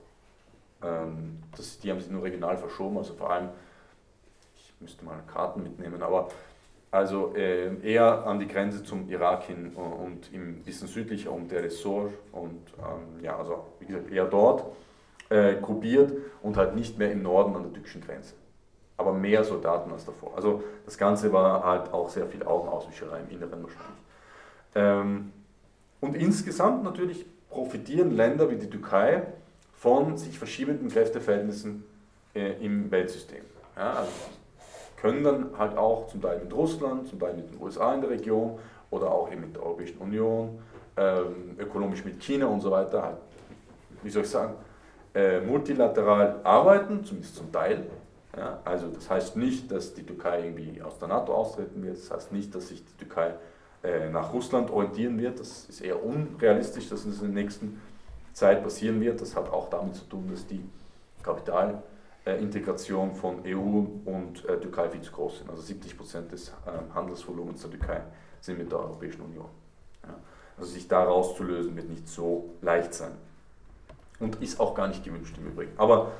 Ähm, 0.83 1.39
das, 1.57 1.79
die 1.79 1.91
haben 1.91 2.01
sich 2.01 2.11
nur 2.11 2.23
regional 2.23 2.57
verschoben, 2.57 2.99
also 2.99 3.15
vor 3.15 3.31
allem, 3.31 3.49
ich 4.57 4.75
müsste 4.81 5.05
mal 5.05 5.19
Karten 5.33 5.63
mitnehmen, 5.63 6.03
aber 6.03 6.29
also 6.91 7.35
äh, 7.35 7.75
eher 7.83 8.27
an 8.27 8.39
die 8.39 8.49
Grenze 8.49 8.83
zum 8.83 9.09
Irak 9.09 9.45
hin 9.45 9.73
und 9.75 10.33
ein 10.33 10.63
bisschen 10.65 10.89
südlicher 10.89 11.33
um 11.33 11.49
Der 11.49 11.63
Ressort 11.63 12.13
und 12.33 12.61
ähm, 12.79 13.23
ja, 13.23 13.39
also 13.39 13.65
wie 13.81 13.87
gesagt, 13.87 14.11
eher 14.11 14.27
dort 14.27 14.65
äh, 15.31 15.55
gruppiert 15.61 16.13
und 16.43 16.57
halt 16.57 16.75
nicht 16.75 16.99
mehr 16.99 17.11
im 17.11 17.23
Norden 17.23 17.57
an 17.57 17.63
der 17.63 17.73
türkischen 17.73 18.03
Grenze 18.03 18.35
aber 18.97 19.13
mehr 19.13 19.45
Soldaten 19.45 19.93
als 19.93 20.05
davor. 20.05 20.33
Also 20.37 20.63
das 20.85 20.97
Ganze 20.97 21.33
war 21.33 21.63
halt 21.65 21.93
auch 21.93 22.09
sehr 22.09 22.27
viel 22.27 22.43
Augenauswischerei 22.43 23.21
im 23.21 23.37
Inneren 23.37 23.63
wahrscheinlich. 23.63 23.97
Ähm, 24.75 25.33
und 26.01 26.15
insgesamt 26.15 26.85
natürlich 26.85 27.27
profitieren 27.51 28.11
Länder 28.11 28.51
wie 28.51 28.57
die 28.57 28.69
Türkei 28.69 29.23
von 29.75 30.17
sich 30.17 30.39
verschiebenden 30.39 30.89
Kräfteverhältnissen 30.89 31.85
äh, 32.35 32.53
im 32.65 32.91
Weltsystem. 32.91 33.43
Ja, 33.77 33.95
also 33.95 34.11
können 34.97 35.23
dann 35.23 35.59
halt 35.59 35.77
auch 35.77 36.09
zum 36.09 36.23
Teil 36.23 36.41
mit 36.41 36.53
Russland, 36.53 37.09
zum 37.09 37.21
Teil 37.21 37.35
mit 37.35 37.53
den 37.53 37.61
USA 37.61 37.95
in 37.95 38.01
der 38.01 38.11
Region 38.11 38.59
oder 38.91 39.11
auch 39.11 39.31
eben 39.31 39.43
mit 39.43 39.55
der 39.55 39.63
Europäischen 39.63 39.99
Union, 39.99 40.59
ähm, 40.97 41.57
ökonomisch 41.59 42.05
mit 42.05 42.21
China 42.23 42.47
und 42.47 42.61
so 42.61 42.71
weiter, 42.71 43.03
halt, 43.03 43.17
wie 44.03 44.11
soll 44.11 44.23
ich 44.23 44.31
sagen, 44.31 44.55
äh, 45.15 45.41
multilateral 45.41 46.41
arbeiten, 46.43 47.05
zumindest 47.05 47.37
zum 47.37 47.53
Teil, 47.53 47.87
ja, 48.37 48.61
also 48.65 48.89
das 48.89 49.09
heißt 49.09 49.37
nicht, 49.37 49.71
dass 49.71 49.95
die 49.95 50.05
Türkei 50.05 50.45
irgendwie 50.45 50.83
aus 50.83 50.99
der 50.99 51.09
NATO 51.09 51.35
austreten 51.35 51.83
wird, 51.83 51.97
das 51.97 52.11
heißt 52.11 52.33
nicht, 52.33 52.55
dass 52.55 52.69
sich 52.69 52.85
die 52.85 53.05
Türkei 53.05 53.35
äh, 53.83 54.11
nach 54.11 54.33
Russland 54.33 54.71
orientieren 54.71 55.19
wird, 55.19 55.41
das 55.41 55.67
ist 55.69 55.81
eher 55.81 56.05
unrealistisch, 56.05 56.89
dass 56.89 57.05
das 57.05 57.23
in 57.23 57.35
der 57.35 57.43
nächsten 57.43 57.81
Zeit 58.37 58.63
passieren 58.63 59.01
wird. 59.01 59.21
Das 59.21 59.35
hat 59.35 59.51
auch 59.51 59.71
damit 59.71 59.95
zu 59.95 60.05
tun, 60.05 60.29
dass 60.31 60.47
die 60.47 60.63
Kapitalintegration 61.23 63.15
von 63.15 63.41
EU 63.47 63.87
und 64.05 64.45
äh, 64.47 64.61
Türkei 64.61 64.91
viel 64.91 65.01
zu 65.01 65.13
groß 65.13 65.39
sind. 65.39 65.51
Also 65.51 65.63
70 65.63 65.97
Prozent 65.97 66.31
des 66.33 66.49
äh, 66.49 66.53
Handelsvolumens 66.95 67.63
der 67.63 67.71
Türkei 67.71 68.03
sind 68.41 68.59
mit 68.59 68.71
der 68.71 68.81
Europäischen 68.81 69.23
Union. 69.23 69.49
Ja. 70.03 70.15
Also 70.59 70.73
sich 70.73 70.87
da 70.87 71.03
rauszulösen 71.03 71.75
wird 71.77 71.89
nicht 71.89 72.09
so 72.09 72.51
leicht 72.61 72.93
sein. 72.93 73.13
Und 74.19 74.43
ist 74.43 74.61
auch 74.61 74.75
gar 74.75 74.89
nicht 74.89 75.03
gewünscht 75.05 75.37
im 75.39 75.47
Übrigen. 75.49 75.73
Aber 75.79 76.13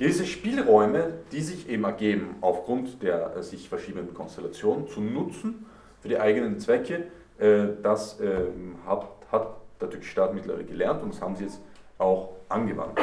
diese 0.00 0.24
Spielräume, 0.24 1.12
die 1.30 1.42
sich 1.42 1.68
eben 1.68 1.84
ergeben 1.84 2.36
aufgrund 2.40 3.02
der 3.02 3.36
äh, 3.36 3.42
sich 3.42 3.68
verschiebenden 3.68 4.14
Konstellationen, 4.14 4.88
zu 4.88 5.00
nutzen 5.00 5.66
für 6.00 6.08
die 6.08 6.18
eigenen 6.18 6.58
Zwecke, 6.58 7.04
äh, 7.38 7.66
das 7.82 8.18
ähm, 8.20 8.76
hat, 8.86 9.06
hat 9.30 9.56
der 9.80 9.90
türkische 9.90 10.12
Staat 10.12 10.34
mittlerweile 10.34 10.64
gelernt 10.64 11.02
und 11.02 11.14
das 11.14 11.20
haben 11.20 11.36
sie 11.36 11.44
jetzt 11.44 11.60
auch 11.98 12.30
angewandt. 12.48 12.98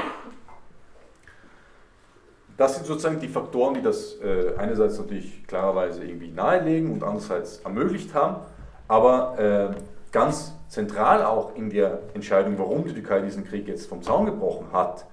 Das 2.57 2.75
sind 2.75 2.87
sozusagen 2.87 3.19
die 3.19 3.27
Faktoren, 3.27 3.75
die 3.75 3.83
das 3.83 4.19
äh, 4.19 4.55
einerseits 4.57 4.97
natürlich 4.97 5.45
klarerweise 5.45 6.03
irgendwie 6.03 6.31
nahelegen 6.31 6.91
und 6.91 7.03
andererseits 7.03 7.59
ermöglicht 7.59 8.15
haben, 8.15 8.37
aber 8.87 9.37
äh, 9.37 9.81
ganz 10.11 10.55
zentral 10.67 11.23
auch 11.23 11.55
in 11.55 11.69
der 11.69 11.99
Entscheidung, 12.15 12.57
warum 12.57 12.85
die 12.85 12.93
Türkei 12.93 13.21
diesen 13.21 13.43
Krieg 13.43 13.67
jetzt 13.67 13.87
vom 13.87 14.01
Zaun 14.01 14.25
gebrochen 14.25 14.67
hat, 14.73 15.05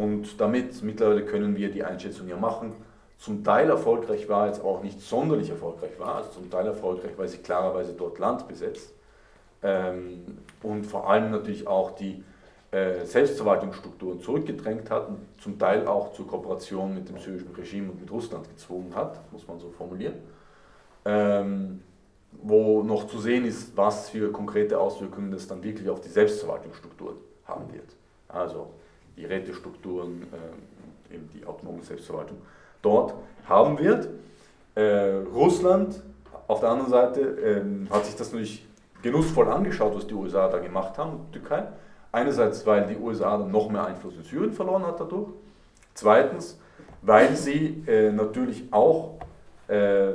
und 0.00 0.40
damit 0.40 0.82
mittlerweile 0.82 1.24
können 1.24 1.56
wir 1.56 1.70
die 1.70 1.84
Einschätzung 1.84 2.26
ja 2.28 2.36
machen. 2.36 2.72
Zum 3.18 3.44
Teil 3.44 3.68
erfolgreich 3.68 4.28
war, 4.30 4.46
jetzt 4.46 4.64
auch 4.64 4.82
nicht 4.82 5.00
sonderlich 5.00 5.50
erfolgreich 5.50 5.98
war, 5.98 6.16
also 6.16 6.30
zum 6.30 6.50
Teil 6.50 6.66
erfolgreich, 6.66 7.12
weil 7.18 7.28
sie 7.28 7.38
klarerweise 7.38 7.92
dort 7.92 8.18
Land 8.18 8.48
besetzt. 8.48 8.94
ähm, 9.62 10.38
und 10.62 10.84
vor 10.86 11.10
allem 11.10 11.30
natürlich 11.30 11.66
auch 11.66 11.90
die 11.90 12.24
äh, 12.70 13.04
Selbstverwaltungsstrukturen 13.04 14.20
zurückgedrängt 14.20 14.90
hat 14.90 15.08
und 15.08 15.18
zum 15.42 15.58
Teil 15.58 15.86
auch 15.86 16.12
zur 16.14 16.26
Kooperation 16.26 16.94
mit 16.94 17.08
dem 17.10 17.18
syrischen 17.18 17.54
Regime 17.54 17.90
und 17.90 18.00
mit 18.00 18.10
Russland 18.10 18.48
gezwungen 18.48 18.94
hat, 18.94 19.20
muss 19.32 19.46
man 19.46 19.58
so 19.58 19.68
formulieren. 19.70 20.14
Ähm, 21.04 21.82
wo 22.42 22.82
noch 22.82 23.06
zu 23.06 23.18
sehen 23.18 23.44
ist, 23.44 23.76
was 23.76 24.08
für 24.08 24.32
konkrete 24.32 24.78
Auswirkungen 24.78 25.30
das 25.30 25.46
dann 25.46 25.62
wirklich 25.62 25.90
auf 25.90 26.00
die 26.00 26.08
Selbstverwaltungsstrukturen 26.08 27.16
haben 27.44 27.70
wird. 27.72 27.88
Also 28.28 28.70
die 29.16 29.24
Rätestrukturen, 29.24 30.22
äh, 31.10 31.14
eben 31.14 31.28
die 31.34 31.44
autonome 31.44 31.82
Selbstverwaltung 31.82 32.38
dort 32.82 33.14
haben 33.46 33.78
wird. 33.78 34.08
Äh, 34.74 35.22
Russland 35.34 36.02
auf 36.46 36.60
der 36.60 36.70
anderen 36.70 36.90
Seite 36.90 37.20
äh, 37.20 37.92
hat 37.92 38.06
sich 38.06 38.16
das 38.16 38.32
natürlich 38.32 38.66
genussvoll 39.02 39.48
angeschaut, 39.48 39.94
was 39.94 40.06
die 40.06 40.14
USA 40.14 40.48
da 40.48 40.58
gemacht 40.58 40.98
haben, 40.98 41.20
die 41.28 41.38
Türkei. 41.38 41.64
Einerseits, 42.12 42.66
weil 42.66 42.86
die 42.86 42.96
USA 42.96 43.38
dann 43.38 43.50
noch 43.50 43.70
mehr 43.70 43.86
Einfluss 43.86 44.14
in 44.16 44.24
Syrien 44.24 44.52
verloren 44.52 44.84
hat 44.84 44.98
dadurch. 44.98 45.30
Zweitens, 45.94 46.58
weil 47.02 47.36
sie 47.36 47.84
äh, 47.86 48.10
natürlich 48.10 48.64
auch 48.72 49.18
äh, 49.68 50.12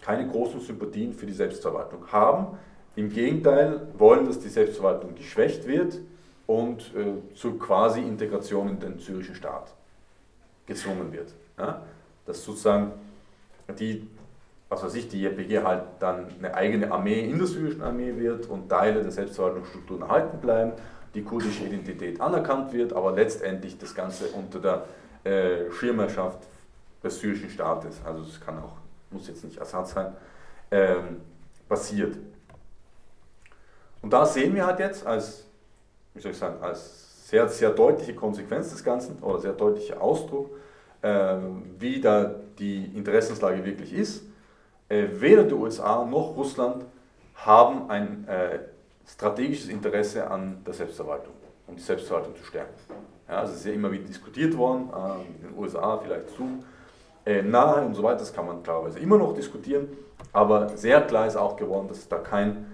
keine 0.00 0.26
großen 0.26 0.60
Sympathien 0.60 1.12
für 1.12 1.26
die 1.26 1.32
Selbstverwaltung 1.32 2.10
haben. 2.10 2.58
Im 2.96 3.10
Gegenteil 3.10 3.88
wollen, 3.96 4.26
dass 4.26 4.38
die 4.38 4.48
Selbstverwaltung 4.48 5.14
geschwächt 5.14 5.66
wird 5.66 5.98
und 6.46 6.94
äh, 6.94 7.34
zur 7.34 7.58
quasi 7.58 8.00
Integration 8.00 8.68
in 8.68 8.80
den 8.80 8.98
syrischen 8.98 9.34
Staat 9.34 9.74
gezwungen 10.66 11.12
wird. 11.12 11.32
Ja? 11.58 11.82
Dass 12.26 12.44
sozusagen 12.44 12.92
die, 13.78 14.08
was 14.68 14.82
weiß 14.82 14.94
ich, 14.94 15.08
die 15.08 15.22
JPG 15.22 15.62
halt 15.62 15.84
dann 16.00 16.26
eine 16.38 16.54
eigene 16.54 16.90
Armee 16.90 17.20
in 17.20 17.38
der 17.38 17.46
syrischen 17.46 17.82
Armee 17.82 18.16
wird 18.16 18.46
und 18.46 18.68
Teile 18.68 19.02
der 19.02 19.12
Selbstverwaltungsstrukturen 19.12 20.02
erhalten 20.02 20.38
bleiben, 20.38 20.72
die 21.14 21.22
kurdische 21.22 21.64
Identität 21.64 22.20
anerkannt 22.20 22.72
wird, 22.72 22.92
aber 22.92 23.12
letztendlich 23.12 23.78
das 23.78 23.94
Ganze 23.94 24.28
unter 24.28 24.58
der 25.24 25.30
äh, 25.30 25.70
Schirmherrschaft 25.70 26.38
des 27.02 27.18
syrischen 27.20 27.50
Staates, 27.50 28.00
also 28.04 28.22
es 28.22 28.40
kann 28.40 28.58
auch, 28.58 28.76
muss 29.10 29.28
jetzt 29.28 29.44
nicht 29.44 29.60
Assad 29.60 29.88
sein, 29.88 30.12
ähm, 30.70 31.20
passiert. 31.68 32.16
Und 34.00 34.12
da 34.12 34.24
sehen 34.26 34.54
wir 34.54 34.66
halt 34.66 34.80
jetzt 34.80 35.06
als, 35.06 35.46
wie 36.14 36.20
soll 36.20 36.32
ich 36.32 36.38
sagen, 36.38 36.62
als 36.62 37.28
sehr, 37.28 37.48
sehr 37.48 37.70
deutliche 37.70 38.14
Konsequenz 38.14 38.70
des 38.70 38.84
Ganzen 38.84 39.18
oder 39.22 39.38
sehr 39.38 39.52
deutlicher 39.52 40.00
Ausdruck, 40.00 40.50
äh, 41.00 41.36
wie 41.78 42.00
da 42.00 42.34
die 42.58 42.84
Interessenslage 42.94 43.64
wirklich 43.64 43.92
ist. 43.92 44.24
Äh, 44.88 45.06
weder 45.14 45.44
die 45.44 45.54
USA 45.54 46.04
noch 46.04 46.36
Russland 46.36 46.84
haben 47.34 47.88
ein 47.90 48.28
äh, 48.28 48.58
strategisches 49.06 49.68
Interesse 49.68 50.30
an 50.30 50.62
der 50.66 50.74
Selbstverwaltung, 50.74 51.32
um 51.66 51.76
die 51.76 51.82
Selbstverwaltung 51.82 52.36
zu 52.36 52.44
stärken. 52.44 52.74
Ja, 53.28 53.38
also 53.38 53.52
es 53.52 53.60
ist 53.60 53.66
ja 53.66 53.72
immer 53.72 53.90
wieder 53.90 54.04
diskutiert 54.04 54.56
worden, 54.56 54.90
äh, 54.90 55.44
in 55.44 55.48
den 55.48 55.58
USA 55.58 55.98
vielleicht 55.98 56.30
zu 56.30 56.62
äh, 57.24 57.42
nahe 57.42 57.86
und 57.86 57.94
so 57.94 58.02
weiter, 58.02 58.18
das 58.18 58.32
kann 58.32 58.46
man 58.46 58.62
klarerweise 58.62 58.98
immer 58.98 59.16
noch 59.16 59.34
diskutieren, 59.34 59.88
aber 60.32 60.68
sehr 60.76 61.00
klar 61.02 61.26
ist 61.26 61.36
auch 61.36 61.56
geworden, 61.56 61.88
dass 61.88 62.08
da 62.08 62.18
kein 62.18 62.66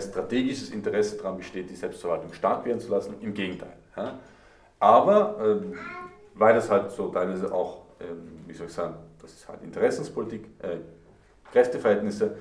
strategisches 0.00 0.70
Interesse 0.70 1.16
daran 1.16 1.36
besteht, 1.36 1.70
die 1.70 1.76
Selbstverwaltung 1.76 2.32
stark 2.32 2.64
werden 2.64 2.80
zu 2.80 2.90
lassen, 2.90 3.14
im 3.20 3.34
Gegenteil. 3.34 3.76
Ja. 3.96 4.18
Aber 4.80 5.36
ähm, 5.40 5.74
weil 6.34 6.54
das 6.54 6.70
halt 6.70 6.90
so 6.90 7.08
teilweise 7.08 7.52
auch, 7.52 7.82
ähm, 8.00 8.44
wie 8.46 8.52
soll 8.52 8.66
ich 8.66 8.72
sagen, 8.72 8.94
das 9.20 9.32
ist 9.32 9.48
halt 9.48 9.62
Interessenspolitik, 9.62 10.46
äh, 10.62 10.78
Kräfteverhältnisse, 11.52 12.36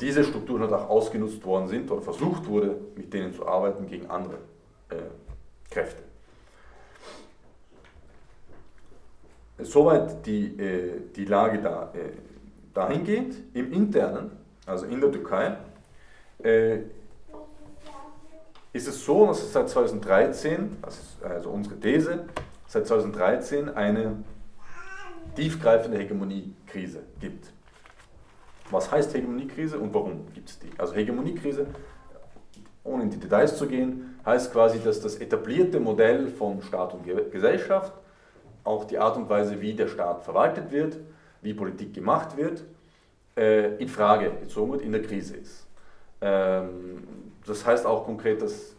diese 0.00 0.24
Strukturen 0.24 0.62
halt 0.62 0.72
auch 0.72 0.88
ausgenutzt 0.88 1.44
worden 1.44 1.68
sind 1.68 1.90
oder 1.90 2.02
versucht 2.02 2.46
wurde, 2.46 2.76
mit 2.96 3.12
denen 3.12 3.32
zu 3.32 3.46
arbeiten 3.46 3.86
gegen 3.86 4.08
andere 4.10 4.38
äh, 4.88 4.96
Kräfte. 5.70 6.02
Soweit 9.58 10.26
die, 10.26 10.58
äh, 10.58 11.00
die 11.14 11.24
Lage 11.24 11.60
da, 11.60 11.92
äh, 11.94 12.12
dahingehend. 12.74 13.36
Im 13.54 13.72
Internen, 13.72 14.30
also 14.66 14.86
in 14.86 15.00
der 15.00 15.12
Türkei, 15.12 15.56
äh, 16.44 16.80
ist 18.72 18.86
es 18.86 19.04
so, 19.04 19.26
dass 19.26 19.42
es 19.42 19.52
seit 19.52 19.68
2013, 19.68 20.78
das 20.82 20.98
ist 20.98 21.22
also 21.22 21.50
unsere 21.50 21.78
These, 21.78 22.24
seit 22.66 22.86
2013 22.86 23.68
eine 23.68 24.22
tiefgreifende 25.34 25.98
Hegemoniekrise 25.98 27.00
gibt. 27.20 27.52
Was 28.70 28.90
heißt 28.90 29.14
Hegemoniekrise 29.14 29.78
und 29.78 29.92
warum 29.92 30.32
gibt 30.32 30.50
es 30.50 30.58
die? 30.58 30.70
Also 30.78 30.94
Hegemoniekrise, 30.94 31.66
ohne 32.84 33.02
in 33.04 33.10
die 33.10 33.18
Details 33.18 33.56
zu 33.56 33.66
gehen, 33.66 34.18
heißt 34.24 34.52
quasi, 34.52 34.78
dass 34.80 35.00
das 35.00 35.16
etablierte 35.16 35.80
Modell 35.80 36.28
von 36.28 36.62
Staat 36.62 36.94
und 36.94 37.04
Gesellschaft, 37.32 37.92
auch 38.62 38.84
die 38.84 38.98
Art 38.98 39.16
und 39.16 39.28
Weise, 39.28 39.60
wie 39.60 39.74
der 39.74 39.88
Staat 39.88 40.22
verwaltet 40.22 40.70
wird, 40.70 40.98
wie 41.42 41.54
Politik 41.54 41.94
gemacht 41.94 42.36
wird, 42.36 42.62
äh, 43.36 43.76
in 43.76 43.88
Frage 43.88 44.30
gezogen 44.40 44.72
wird, 44.72 44.82
in 44.82 44.92
der 44.92 45.02
Krise 45.02 45.36
ist. 45.36 45.66
Ähm, 46.20 47.04
das 47.46 47.64
heißt 47.64 47.86
auch 47.86 48.04
konkret, 48.04 48.42
dass 48.42 48.74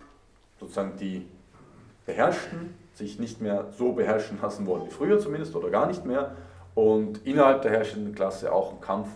sozusagen 0.60 0.96
die 0.98 1.28
Beherrschten 2.06 2.74
sich 2.94 3.20
nicht 3.20 3.42
mehr 3.42 3.68
so 3.78 3.94
beherrschen 3.94 4.40
lassen 4.42 4.66
wollen 4.66 4.86
wie 4.86 4.92
früher 4.92 5.20
zumindest 5.20 5.56
oder 5.56 5.70
gar 5.70 5.88
nicht 5.88 6.06
mehr 6.06 6.36
und 6.76 7.26
innerhalb 7.26 7.62
der 7.62 7.72
herrschenden 7.72 8.14
Klasse 8.14 8.52
auch 8.52 8.74
ein 8.74 8.82
Kampf 8.82 9.10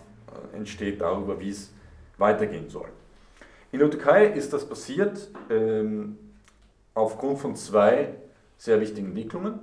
äh, 0.54 0.58
entsteht 0.58 1.02
darüber, 1.02 1.40
wie 1.40 1.50
es 1.50 1.72
weitergehen 2.18 2.70
soll. 2.70 2.88
In 3.72 3.80
der 3.80 3.90
Türkei 3.90 4.28
ist 4.28 4.54
das 4.54 4.68
passiert 4.68 5.30
ähm, 5.50 6.18
aufgrund 6.94 7.40
von 7.40 7.56
zwei 7.56 8.16
sehr 8.58 8.80
wichtigen 8.80 9.08
Entwicklungen. 9.08 9.60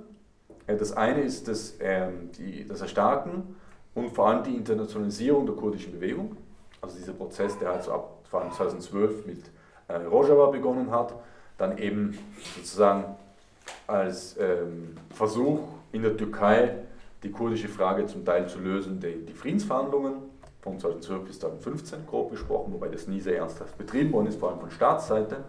Äh, 0.67 0.75
das 0.75 0.93
eine 0.95 1.21
ist 1.21 1.47
das, 1.47 1.75
ähm, 1.79 2.31
die, 2.37 2.67
das 2.67 2.81
Erstarken 2.81 3.55
und 3.95 4.11
vor 4.11 4.29
allem 4.29 4.43
die 4.43 4.55
Internationalisierung 4.55 5.45
der 5.45 5.55
kurdischen 5.55 5.93
Bewegung. 5.93 6.37
Also 6.81 6.97
dieser 6.97 7.13
Prozess, 7.13 7.57
der 7.57 7.71
also 7.71 7.93
ab 7.93 8.22
vor 8.33 8.41
allem 8.41 8.51
2012 8.51 9.27
mit 9.27 9.43
äh, 9.89 9.93
Rojava 9.93 10.47
begonnen 10.47 10.89
hat, 10.89 11.13
dann 11.59 11.77
eben 11.77 12.17
sozusagen 12.55 13.05
als 13.85 14.35
ähm, 14.39 14.97
Versuch 15.13 15.59
in 15.91 16.01
der 16.01 16.17
Türkei 16.17 16.77
die 17.21 17.29
kurdische 17.29 17.67
Frage 17.67 18.07
zum 18.07 18.25
Teil 18.25 18.49
zu 18.49 18.57
lösen, 18.57 18.99
die, 18.99 19.23
die 19.23 19.33
Friedensverhandlungen 19.33 20.15
von 20.61 20.79
2012 20.79 21.25
bis 21.25 21.39
2015 21.41 22.07
grob 22.07 22.31
gesprochen, 22.31 22.73
wobei 22.73 22.87
das 22.87 23.05
nie 23.05 23.21
sehr 23.21 23.37
ernsthaft 23.37 23.77
betrieben 23.77 24.11
worden 24.13 24.25
ist, 24.25 24.39
vor 24.39 24.49
allem 24.49 24.61
von 24.61 24.71
Staatsseite. 24.71 25.43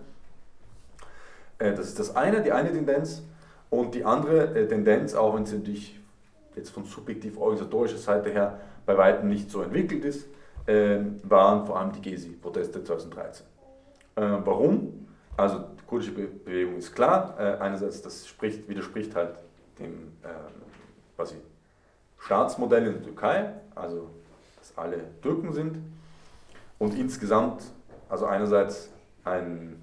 Äh, 1.58 1.72
das 1.72 1.86
ist 1.86 1.98
das 1.98 2.14
eine, 2.14 2.42
die 2.42 2.52
eine 2.52 2.70
Tendenz. 2.70 3.22
Und 3.70 3.94
die 3.94 4.04
andere 4.04 4.54
äh, 4.54 4.68
Tendenz, 4.68 5.14
auch 5.14 5.34
wenn 5.34 5.46
sie 5.46 5.56
natürlich 5.56 5.98
jetzt 6.54 6.68
von 6.68 6.84
subjektiv 6.84 7.38
organisatorischer 7.38 7.96
Seite 7.96 8.28
her 8.28 8.60
bei 8.84 8.98
weitem 8.98 9.30
nicht 9.30 9.50
so 9.50 9.62
entwickelt 9.62 10.04
ist, 10.04 10.26
waren 10.66 11.66
vor 11.66 11.78
allem 11.78 11.92
die 11.92 12.00
Gezi-Proteste 12.00 12.82
2013. 12.82 13.46
Äh, 14.16 14.22
warum? 14.44 15.06
Also 15.36 15.58
die 15.58 15.84
kurdische 15.86 16.12
Bewegung 16.12 16.76
ist 16.76 16.94
klar. 16.94 17.34
Äh, 17.38 17.58
einerseits, 17.58 18.00
das 18.02 18.26
spricht, 18.26 18.68
widerspricht 18.68 19.14
halt 19.14 19.34
dem 19.78 20.12
quasi 21.16 21.36
Staatsmodell 22.18 22.86
in 22.86 22.92
der 22.94 23.02
Türkei, 23.02 23.52
also 23.74 24.08
dass 24.58 24.76
alle 24.78 24.98
Türken 25.20 25.52
sind. 25.52 25.78
Und 26.78 26.98
insgesamt, 26.98 27.62
also 28.08 28.26
einerseits 28.26 28.90
ein, 29.24 29.82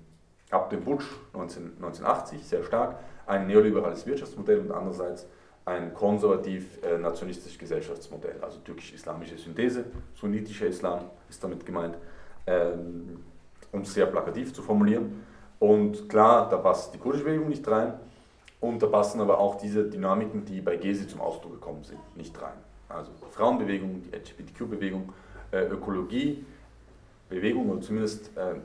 ab 0.49 0.69
dem 0.69 0.83
Putsch 0.83 1.05
19, 1.33 1.73
1980 1.75 2.47
sehr 2.47 2.63
stark, 2.63 2.95
ein 3.27 3.47
neoliberales 3.47 4.05
Wirtschaftsmodell 4.05 4.59
und 4.59 4.71
andererseits 4.71 5.27
ein 5.71 5.93
konservativ-nationalistisches 5.93 7.57
Gesellschaftsmodell, 7.57 8.35
also 8.41 8.59
türkisch-islamische 8.59 9.37
Synthese, 9.37 9.85
sunnitischer 10.13 10.67
Islam 10.67 11.05
ist 11.29 11.43
damit 11.43 11.65
gemeint, 11.65 11.97
ähm, 12.45 13.19
um 13.71 13.81
es 13.81 13.93
sehr 13.93 14.05
plakativ 14.05 14.53
zu 14.53 14.61
formulieren. 14.61 15.23
Und 15.59 16.09
klar, 16.09 16.49
da 16.49 16.57
passt 16.57 16.93
die 16.93 16.97
kurdische 16.97 17.25
Bewegung 17.25 17.49
nicht 17.49 17.67
rein 17.67 17.93
und 18.59 18.81
da 18.81 18.87
passen 18.87 19.21
aber 19.21 19.39
auch 19.39 19.55
diese 19.55 19.89
Dynamiken, 19.89 20.43
die 20.45 20.61
bei 20.61 20.75
Gezi 20.75 21.07
zum 21.07 21.21
Ausdruck 21.21 21.53
gekommen 21.53 21.83
sind, 21.83 21.99
nicht 22.17 22.39
rein. 22.41 22.57
Also 22.89 23.11
die 23.11 23.33
Frauenbewegung, 23.33 24.01
die 24.03 24.15
LGBTQ-Bewegung, 24.15 25.13
äh, 25.51 25.65
Ökologie, 25.67 26.45
Bewegung 27.29 27.69
oder 27.69 27.81
zumindest 27.81 28.35
äh, 28.35 28.55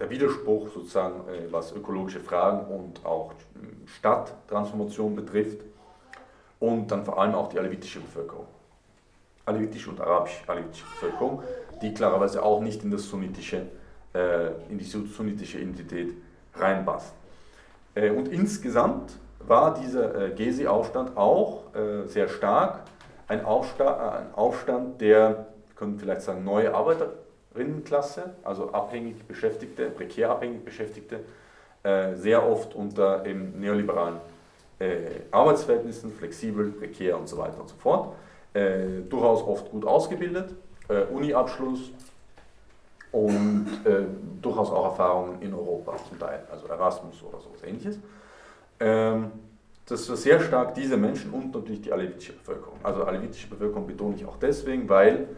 der 0.00 0.10
Widerspruch 0.10 0.68
sozusagen, 0.74 1.20
äh, 1.28 1.52
was 1.52 1.72
ökologische 1.72 2.20
Fragen 2.20 2.66
und 2.66 3.04
auch 3.06 3.32
Stadttransformation 3.86 5.14
betrifft 5.14 5.60
und 6.62 6.92
dann 6.92 7.04
vor 7.04 7.20
allem 7.20 7.34
auch 7.34 7.48
die 7.48 7.58
alevitische 7.58 7.98
Bevölkerung. 7.98 8.46
Alevitische 9.44 9.90
und 9.90 10.00
arabisch-alevitische 10.00 10.84
Bevölkerung, 10.84 11.42
die 11.82 11.92
klarerweise 11.92 12.40
auch 12.40 12.60
nicht 12.60 12.84
in, 12.84 12.92
das 12.92 13.02
sunnitische, 13.08 13.66
äh, 14.14 14.52
in 14.68 14.78
die 14.78 14.84
sunnitische 14.84 15.58
Identität 15.58 16.14
reinpasst. 16.54 17.14
Äh, 17.96 18.10
und 18.10 18.28
insgesamt 18.28 19.18
war 19.40 19.74
dieser 19.74 20.28
äh, 20.28 20.30
Gezi-Aufstand 20.30 21.16
auch 21.16 21.74
äh, 21.74 22.06
sehr 22.06 22.28
stark 22.28 22.82
ein, 23.26 23.44
Aufsta 23.44 24.18
ein 24.18 24.34
Aufstand 24.34 25.00
der, 25.00 25.46
wir 25.66 25.74
können 25.74 25.98
vielleicht 25.98 26.22
sagen, 26.22 26.44
neue 26.44 26.72
Arbeiter, 26.72 27.10
Arbeiterinnenklasse, 27.50 28.34
also 28.44 28.72
abhängig 28.72 29.24
Beschäftigte, 29.24 29.90
prekär 29.90 30.30
abhängig 30.30 30.64
Beschäftigte, 30.64 31.20
äh, 31.82 32.14
sehr 32.14 32.48
oft 32.48 32.76
unter 32.76 33.26
eben 33.26 33.58
neoliberalen 33.58 34.16
äh, 34.16 34.31
Arbeitsverhältnissen, 35.30 36.12
flexibel, 36.12 36.70
prekär 36.70 37.18
und 37.18 37.28
so 37.28 37.38
weiter 37.38 37.60
und 37.60 37.68
so 37.68 37.76
fort. 37.76 38.14
Äh, 38.54 39.02
durchaus 39.08 39.42
oft 39.42 39.70
gut 39.70 39.84
ausgebildet, 39.84 40.54
äh, 40.88 41.04
Uni-Abschluss 41.04 41.90
und 43.12 43.66
äh, 43.84 44.04
durchaus 44.40 44.70
auch 44.70 44.84
Erfahrungen 44.84 45.40
in 45.40 45.54
Europa 45.54 45.96
zum 46.08 46.18
Teil, 46.18 46.44
also 46.50 46.66
Erasmus 46.66 47.22
oder 47.22 47.38
so 47.40 47.50
was 47.54 47.62
ähnliches. 47.62 47.98
Ähm, 48.80 49.30
das 49.86 50.08
war 50.08 50.16
sehr 50.16 50.40
stark 50.40 50.74
diese 50.74 50.96
Menschen 50.96 51.32
und 51.32 51.54
natürlich 51.54 51.82
die 51.82 51.92
alevitische 51.92 52.34
Bevölkerung. 52.34 52.78
Also 52.82 53.04
alevitische 53.04 53.48
Bevölkerung 53.48 53.86
betone 53.86 54.14
ich 54.16 54.24
auch 54.24 54.36
deswegen, 54.36 54.88
weil 54.88 55.28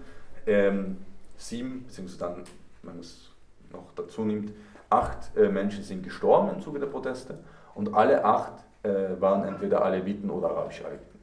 ähm, 0.47 0.99
sieben, 1.37 1.85
beziehungsweise 1.87 2.19
dann, 2.19 2.35
wenn 2.83 2.95
man 2.95 3.01
es 3.01 3.31
noch 3.73 3.93
dazu 3.97 4.25
nimmt, 4.25 4.53
acht 4.91 5.37
äh, 5.37 5.49
Menschen 5.49 5.83
sind 5.83 6.03
gestorben 6.03 6.51
im 6.55 6.61
Zuge 6.63 6.79
der 6.79 6.87
Proteste 6.87 7.39
und 7.75 7.95
alle 7.95 8.25
acht 8.25 8.53
äh, 8.85 9.21
waren 9.21 9.45
entweder 9.49 9.85
Aleviten 9.85 10.31
oder 10.31 10.51
arabische 10.51 10.85
Aleviten. 10.85 11.19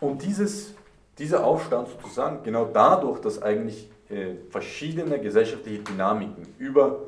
Und 0.00 0.22
dieses, 0.22 0.74
dieser 1.16 1.44
Aufstand 1.44 1.88
sozusagen, 1.88 2.42
genau 2.42 2.64
dadurch, 2.64 3.20
dass 3.20 3.40
eigentlich 3.40 3.88
äh, 4.10 4.34
verschiedene 4.50 5.20
gesellschaftliche 5.20 5.82
Dynamiken 5.84 6.44
über 6.58 6.98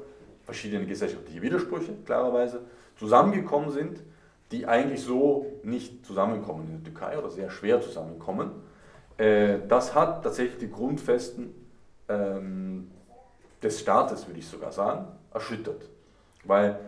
verschiedene 0.44 0.86
gesellschaftliche 0.86 1.42
Widersprüche, 1.42 1.92
klarerweise, 2.04 2.60
zusammengekommen 2.96 3.70
sind, 3.70 4.00
die 4.52 4.66
eigentlich 4.66 5.02
so 5.02 5.46
nicht 5.64 6.06
zusammenkommen 6.06 6.66
in 6.66 6.72
der 6.74 6.84
Türkei 6.84 7.18
oder 7.18 7.30
sehr 7.30 7.50
schwer 7.50 7.80
zusammenkommen. 7.80 8.52
Äh, 9.16 9.58
das 9.66 9.94
hat 9.94 10.22
tatsächlich 10.22 10.58
die 10.58 10.70
Grundfesten 10.70 11.52
ähm, 12.08 12.90
des 13.62 13.80
Staates, 13.80 14.28
würde 14.28 14.38
ich 14.38 14.46
sogar 14.46 14.70
sagen, 14.70 15.06
erschüttert. 15.32 15.88
Weil 16.44 16.78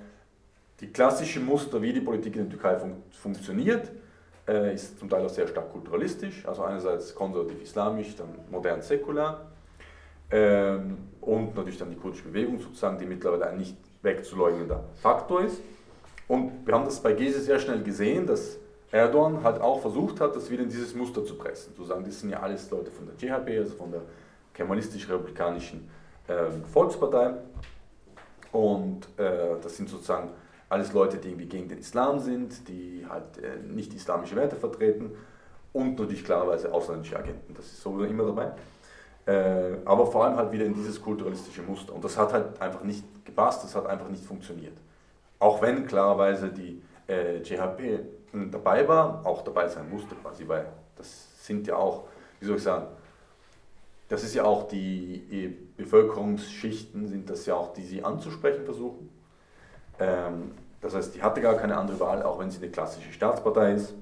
die 0.81 0.89
klassischen 0.89 1.45
Muster, 1.45 1.81
wie 1.81 1.93
die 1.93 2.01
Politik 2.01 2.37
in 2.37 2.43
der 2.43 2.51
Türkei 2.51 2.79
fun 2.79 3.03
funktioniert, 3.11 3.91
äh, 4.47 4.75
ist 4.75 4.99
zum 4.99 5.09
Teil 5.09 5.25
auch 5.25 5.31
sehr 5.31 5.49
stark 5.49 5.73
kulturalistisch, 5.73 6.47
also 6.47 6.63
einerseits 6.63 7.15
konservativ-islamisch, 7.15 8.17
dann 8.17 8.29
modern-säkular 8.51 9.47
ähm, 10.31 10.99
und 11.21 11.55
natürlich 11.57 11.79
dann 11.79 11.91
die 11.91 11.97
kurdische 11.97 12.25
Bewegung 12.25 12.59
sozusagen, 12.59 12.99
die 12.99 13.07
mittlerweile 13.07 13.47
ein 13.49 13.59
nicht 13.59 13.77
wegzuleugnender 14.03 14.85
Faktor 15.01 15.43
ist. 15.43 15.61
Und 16.29 16.67
wir 16.67 16.75
haben 16.75 16.85
das 16.85 17.01
bei 17.01 17.13
Gezi 17.13 17.41
sehr 17.41 17.59
schnell 17.59 17.83
gesehen, 17.83 18.27
dass 18.27 18.59
Erdogan 18.91 19.43
halt 19.43 19.61
auch 19.61 19.81
versucht 19.81 20.21
hat, 20.21 20.35
das 20.35 20.51
wieder 20.51 20.63
in 20.63 20.69
dieses 20.69 20.95
Muster 20.95 21.25
zu 21.25 21.37
pressen. 21.37 21.75
Zu 21.75 21.85
sagen, 21.85 22.05
das 22.05 22.21
sind 22.21 22.31
ja 22.31 22.41
alles 22.41 22.71
Leute 22.71 22.91
von 22.91 23.07
der 23.07 23.17
CHP, 23.17 23.59
also 23.59 23.77
von 23.77 23.91
der 23.93 24.03
kemalistisch-republikanischen 24.55 25.89
äh, 26.29 26.51
Volkspartei. 26.73 27.35
Und 28.53 29.07
äh, 29.19 29.57
das 29.63 29.77
sind 29.77 29.89
sozusagen 29.89 30.31
alles 30.69 30.93
Leute, 30.93 31.19
die 31.19 31.29
irgendwie 31.29 31.47
gegen 31.47 31.69
den 31.69 31.79
Islam 31.79 32.19
sind, 32.19 32.69
die 32.69 33.07
halt 33.09 33.39
äh, 33.39 33.59
nicht 33.63 33.95
islamische 33.95 34.37
Werte 34.37 34.57
vertreten 34.57 35.13
und 35.73 35.99
natürlich 35.99 36.25
klarerweise 36.25 36.73
ausländische 36.73 37.19
Agenten. 37.19 37.55
Das 37.55 37.67
ist 37.67 37.83
sowieso 37.83 38.05
immer 38.05 38.25
dabei. 38.25 38.53
Äh, 39.27 39.79
aber 39.85 40.07
vor 40.07 40.25
allem 40.25 40.37
halt 40.37 40.53
wieder 40.53 40.65
in 40.65 40.75
dieses 40.75 41.01
kulturalistische 41.01 41.63
Muster. 41.63 41.93
Und 41.93 42.05
das 42.05 42.17
hat 42.17 42.33
halt 42.33 42.61
einfach 42.61 42.83
nicht 42.83 43.05
gepasst, 43.25 43.65
das 43.65 43.75
hat 43.75 43.87
einfach 43.87 44.09
nicht 44.09 44.25
funktioniert. 44.25 44.77
Auch 45.39 45.61
wenn 45.61 45.87
klarerweise 45.87 46.49
die 46.49 46.83
äh, 47.09 47.39
JHP 47.43 48.01
dabei 48.51 48.87
war, 48.87 49.25
auch 49.25 49.43
dabei 49.43 49.69
sein 49.69 49.89
musste 49.91 50.15
quasi, 50.15 50.47
weil 50.47 50.67
das 50.97 51.45
sind 51.45 51.67
ja 51.67 51.77
auch, 51.77 52.05
wie 52.41 52.47
soll 52.47 52.57
ich 52.57 52.63
sagen, 52.63 52.87
das 54.09 54.23
ist 54.23 54.35
ja 54.35 54.45
auch 54.45 54.69
die 54.69 55.57
Bevölkerungsschichten, 55.77 57.09
sind 57.09 57.29
das 57.29 57.47
ja 57.47 57.55
auch, 57.55 57.73
die 57.73 57.83
sie 57.83 58.05
anzusprechen 58.05 58.65
versuchen. 58.65 59.09
Ähm, 59.99 60.53
das 60.81 60.95
heißt, 60.95 61.15
die 61.15 61.23
hatte 61.23 61.41
gar 61.41 61.55
keine 61.55 61.77
andere 61.77 61.99
Wahl, 62.01 62.23
auch 62.23 62.39
wenn 62.39 62.51
sie 62.51 62.59
eine 62.59 62.71
klassische 62.71 63.13
Staatspartei 63.13 63.73
ist. 63.73 63.95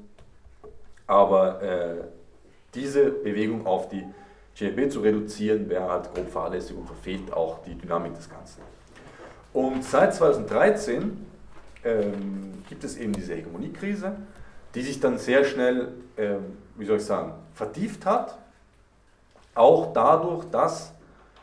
Aber 1.06 1.62
äh, 1.62 2.04
diese 2.74 3.10
Bewegung 3.10 3.66
auf 3.66 3.88
die 3.88 4.04
GLB 4.56 4.90
zu 4.90 5.00
reduzieren, 5.00 5.68
wäre 5.68 5.90
halt 5.90 6.12
grob 6.14 6.30
fahrlässig 6.30 6.76
und 6.76 6.86
verfehlt 6.86 7.32
auch 7.32 7.62
die 7.62 7.74
Dynamik 7.74 8.14
des 8.14 8.28
Ganzen. 8.28 8.62
Und 9.52 9.84
seit 9.84 10.14
2013 10.14 11.26
ähm, 11.84 12.62
gibt 12.68 12.84
es 12.84 12.96
eben 12.96 13.12
diese 13.12 13.34
Hegemoniekrise, 13.34 14.16
die 14.74 14.82
sich 14.82 15.00
dann 15.00 15.18
sehr 15.18 15.44
schnell, 15.44 15.92
ähm, 16.16 16.58
wie 16.76 16.84
soll 16.84 16.98
ich 16.98 17.04
sagen, 17.04 17.32
vertieft 17.54 18.04
hat 18.04 18.38
auch 19.54 19.92
dadurch, 19.92 20.44
dass 20.50 20.92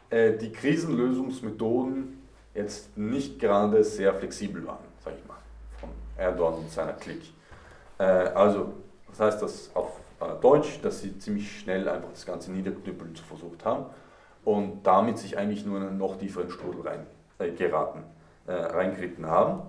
äh, 0.10 0.34
die 0.34 0.52
Krisenlösungsmethoden 0.52 2.22
jetzt 2.54 2.98
nicht 2.98 3.40
gerade 3.40 3.84
sehr 3.84 4.14
flexibel 4.14 4.66
waren, 4.68 4.84
sage 5.04 5.18
ich 5.22 5.28
mal, 5.28 5.38
von 5.80 5.90
Erdogan 6.18 6.56
und 6.56 6.72
seiner 6.72 6.94
Clique. 6.94 7.28
Äh, 7.98 8.04
also, 8.04 8.74
das 9.10 9.20
heißt 9.20 9.42
das 9.42 9.72
auf 9.74 10.00
äh, 10.20 10.40
Deutsch, 10.42 10.80
dass 10.82 11.02
sie 11.02 11.18
ziemlich 11.18 11.60
schnell 11.60 11.88
einfach 11.88 12.10
das 12.12 12.26
Ganze 12.26 12.52
niederknüppeln 12.52 13.16
versucht 13.16 13.64
haben 13.66 13.86
und 14.44 14.84
damit 14.84 15.18
sich 15.18 15.38
eigentlich 15.38 15.66
nur 15.66 15.78
in 15.78 15.88
einen 15.88 15.98
noch 15.98 16.18
tieferen 16.18 16.50
Strudel 16.50 16.82
rein, 16.82 17.06
äh, 17.40 17.52
geraten, 17.52 18.04
äh, 18.48 18.54
reingeritten 18.54 19.26
haben. 19.26 19.62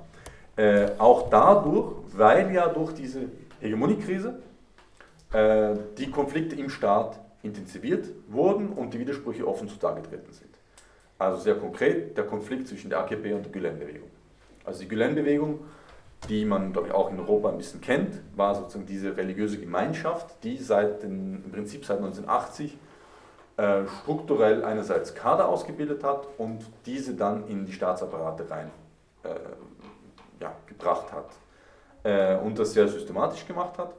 Äh, 0.57 0.91
auch 0.99 1.31
dadurch, 1.31 1.95
weil 2.13 2.53
ja 2.53 2.69
durch 2.69 2.95
diese 2.95 3.21
Hegemoniekrise 3.61 4.41
die 5.97 6.11
Konflikte 6.11 6.57
im 6.57 6.69
Staat 6.69 7.19
intensiviert 7.43 8.09
wurden 8.29 8.69
und 8.71 8.95
die 8.95 8.99
Widersprüche 8.99 9.47
offen 9.47 9.69
zutage 9.69 10.03
getreten 10.03 10.33
sind. 10.33 10.51
Also 11.19 11.41
sehr 11.41 11.57
konkret 11.57 12.17
der 12.17 12.25
Konflikt 12.25 12.69
zwischen 12.69 12.91
der 12.91 13.01
AKP 13.01 13.33
und 13.33 13.45
der 13.45 13.53
Gülen-Bewegung. 13.53 14.09
Also 14.65 14.81
die 14.81 14.89
Gülen-Bewegung, 14.89 15.61
die 16.29 16.45
man 16.45 16.73
glaube 16.73 16.89
ich 16.89 16.95
auch 16.95 17.11
in 17.11 17.19
Europa 17.19 17.51
ein 17.51 17.59
bisschen 17.59 17.81
kennt, 17.81 18.21
war 18.37 18.55
sozusagen 18.55 18.87
diese 18.87 19.17
religiöse 19.17 19.59
Gemeinschaft, 19.59 20.43
die 20.45 20.57
seit 20.57 21.03
den, 21.03 21.43
im 21.45 21.53
Prinzip 21.53 21.85
seit 21.85 21.99
1980 21.99 22.79
äh, 23.57 23.83
strukturell 24.03 24.65
einerseits 24.65 25.15
Kader 25.15 25.49
ausgebildet 25.49 26.05
hat 26.05 26.27
und 26.39 26.65
diese 26.87 27.15
dann 27.15 27.47
in 27.49 27.67
die 27.67 27.73
Staatsapparate 27.73 28.49
rein 28.51 28.71
äh, 29.25 29.29
ja, 30.41 30.55
gebracht 30.67 31.13
hat 31.13 31.31
äh, 32.05 32.37
und 32.37 32.59
das 32.59 32.73
sehr 32.73 32.89
systematisch 32.89 33.47
gemacht 33.47 33.79
hat 33.79 33.93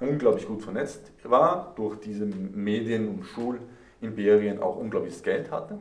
unglaublich 0.00 0.46
gut 0.46 0.62
vernetzt 0.62 1.12
war, 1.22 1.72
durch 1.76 2.00
diese 2.00 2.24
Medien- 2.24 3.08
und 3.08 3.24
Schulimperien 3.24 4.60
auch 4.62 4.76
unglaubliches 4.76 5.22
Geld 5.22 5.50
hatte. 5.50 5.78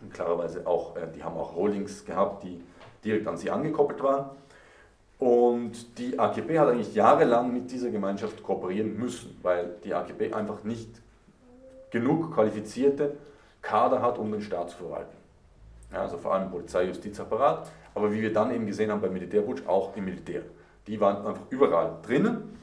Und 0.00 0.12
klarerweise 0.12 0.66
auch, 0.66 0.96
äh, 0.96 1.06
die 1.14 1.22
haben 1.22 1.36
auch 1.36 1.54
Holdings 1.54 2.04
gehabt, 2.04 2.44
die 2.44 2.60
direkt 3.04 3.26
an 3.26 3.36
sie 3.36 3.50
angekoppelt 3.50 4.02
waren. 4.02 4.30
Und 5.18 5.98
die 5.98 6.18
AKP 6.18 6.58
hat 6.58 6.68
eigentlich 6.68 6.94
jahrelang 6.94 7.52
mit 7.52 7.70
dieser 7.70 7.90
Gemeinschaft 7.90 8.42
kooperieren 8.42 8.98
müssen, 8.98 9.38
weil 9.42 9.76
die 9.84 9.94
AKP 9.94 10.32
einfach 10.32 10.64
nicht 10.64 10.90
genug 11.90 12.34
qualifizierte 12.34 13.16
Kader 13.60 14.02
hat, 14.02 14.18
um 14.18 14.32
den 14.32 14.42
Staat 14.42 14.70
zu 14.70 14.78
verwalten. 14.78 15.16
Ja, 15.92 16.00
also 16.00 16.18
vor 16.18 16.34
allem 16.34 16.50
Polizei, 16.50 16.86
Justizapparat, 16.86 17.70
aber 17.94 18.12
wie 18.12 18.20
wir 18.20 18.32
dann 18.32 18.52
eben 18.52 18.66
gesehen 18.66 18.90
haben 18.90 19.00
beim 19.00 19.12
Militärputsch, 19.12 19.62
auch 19.66 19.94
im 19.94 20.06
Militär. 20.06 20.42
Die 20.88 20.98
waren 20.98 21.24
einfach 21.24 21.44
überall 21.50 21.98
drinnen 22.02 22.58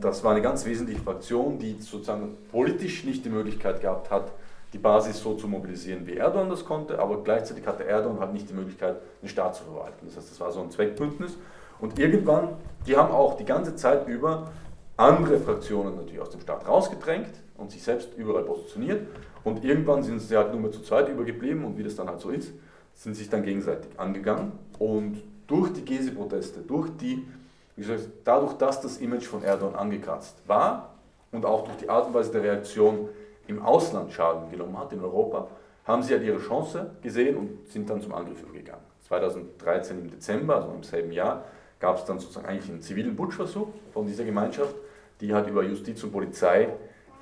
das 0.00 0.24
war 0.24 0.32
eine 0.32 0.42
ganz 0.42 0.64
wesentliche 0.66 1.00
Fraktion, 1.00 1.58
die 1.58 1.76
sozusagen 1.80 2.36
politisch 2.50 3.04
nicht 3.04 3.24
die 3.24 3.30
Möglichkeit 3.30 3.80
gehabt 3.80 4.10
hat, 4.10 4.32
die 4.72 4.78
Basis 4.78 5.20
so 5.20 5.34
zu 5.34 5.48
mobilisieren, 5.48 6.06
wie 6.06 6.16
Erdogan 6.16 6.50
das 6.50 6.64
konnte, 6.64 6.98
aber 6.98 7.22
gleichzeitig 7.22 7.66
hatte 7.66 7.84
Erdogan 7.86 8.20
halt 8.20 8.32
nicht 8.34 8.50
die 8.50 8.54
Möglichkeit, 8.54 8.96
den 9.22 9.28
Staat 9.28 9.56
zu 9.56 9.64
verwalten. 9.64 10.06
Das 10.06 10.16
heißt, 10.16 10.30
das 10.30 10.40
war 10.40 10.52
so 10.52 10.60
ein 10.60 10.70
Zweckbündnis. 10.70 11.36
Und 11.80 11.98
irgendwann, 11.98 12.50
die 12.86 12.96
haben 12.96 13.10
auch 13.10 13.36
die 13.36 13.44
ganze 13.44 13.76
Zeit 13.76 14.06
über 14.08 14.50
andere 14.96 15.38
Fraktionen 15.38 15.96
natürlich 15.96 16.20
aus 16.20 16.30
dem 16.30 16.40
Staat 16.40 16.66
rausgedrängt 16.68 17.30
und 17.56 17.70
sich 17.70 17.82
selbst 17.82 18.10
überall 18.16 18.42
positioniert. 18.42 19.06
Und 19.44 19.64
irgendwann 19.64 20.02
sind 20.02 20.18
sie 20.18 20.36
halt 20.36 20.52
nur 20.52 20.60
mehr 20.60 20.72
zu 20.72 20.82
zweit 20.82 21.08
übergeblieben 21.08 21.64
und 21.64 21.78
wie 21.78 21.84
das 21.84 21.96
dann 21.96 22.08
halt 22.08 22.20
so 22.20 22.30
ist, 22.30 22.52
sind 22.94 23.14
sich 23.14 23.30
dann 23.30 23.44
gegenseitig 23.44 23.90
angegangen. 23.96 24.52
Und 24.78 25.22
durch 25.46 25.72
die 25.72 25.84
Gezi-Proteste, 25.84 26.60
durch 26.60 26.90
die 27.00 27.24
wie 27.78 27.82
gesagt, 27.82 28.08
dadurch, 28.24 28.54
dass 28.54 28.80
das 28.80 28.98
Image 28.98 29.26
von 29.26 29.44
Erdogan 29.44 29.76
angekratzt 29.76 30.36
war 30.48 30.96
und 31.30 31.46
auch 31.46 31.64
durch 31.64 31.76
die 31.76 31.88
Art 31.88 32.08
und 32.08 32.14
Weise 32.14 32.32
der 32.32 32.42
Reaktion 32.42 33.08
im 33.46 33.62
Ausland 33.62 34.12
Schaden 34.12 34.50
genommen 34.50 34.76
hat, 34.76 34.92
in 34.92 35.00
Europa, 35.00 35.46
haben 35.84 36.02
sie 36.02 36.12
halt 36.12 36.24
ihre 36.24 36.40
Chance 36.40 36.90
gesehen 37.02 37.36
und 37.36 37.70
sind 37.70 37.88
dann 37.88 38.02
zum 38.02 38.12
Angriff 38.14 38.42
übergegangen. 38.42 38.82
2013 39.06 39.96
im 39.96 40.10
Dezember, 40.10 40.56
also 40.56 40.72
im 40.72 40.82
selben 40.82 41.12
Jahr, 41.12 41.44
gab 41.78 41.98
es 41.98 42.04
dann 42.04 42.18
sozusagen 42.18 42.46
eigentlich 42.46 42.68
einen 42.68 42.82
zivilen 42.82 43.14
Putschversuch 43.14 43.68
von 43.92 44.06
dieser 44.06 44.24
Gemeinschaft, 44.24 44.74
die 45.20 45.32
halt 45.32 45.46
über 45.46 45.62
Justiz 45.62 46.02
und 46.02 46.10
Polizei 46.10 46.70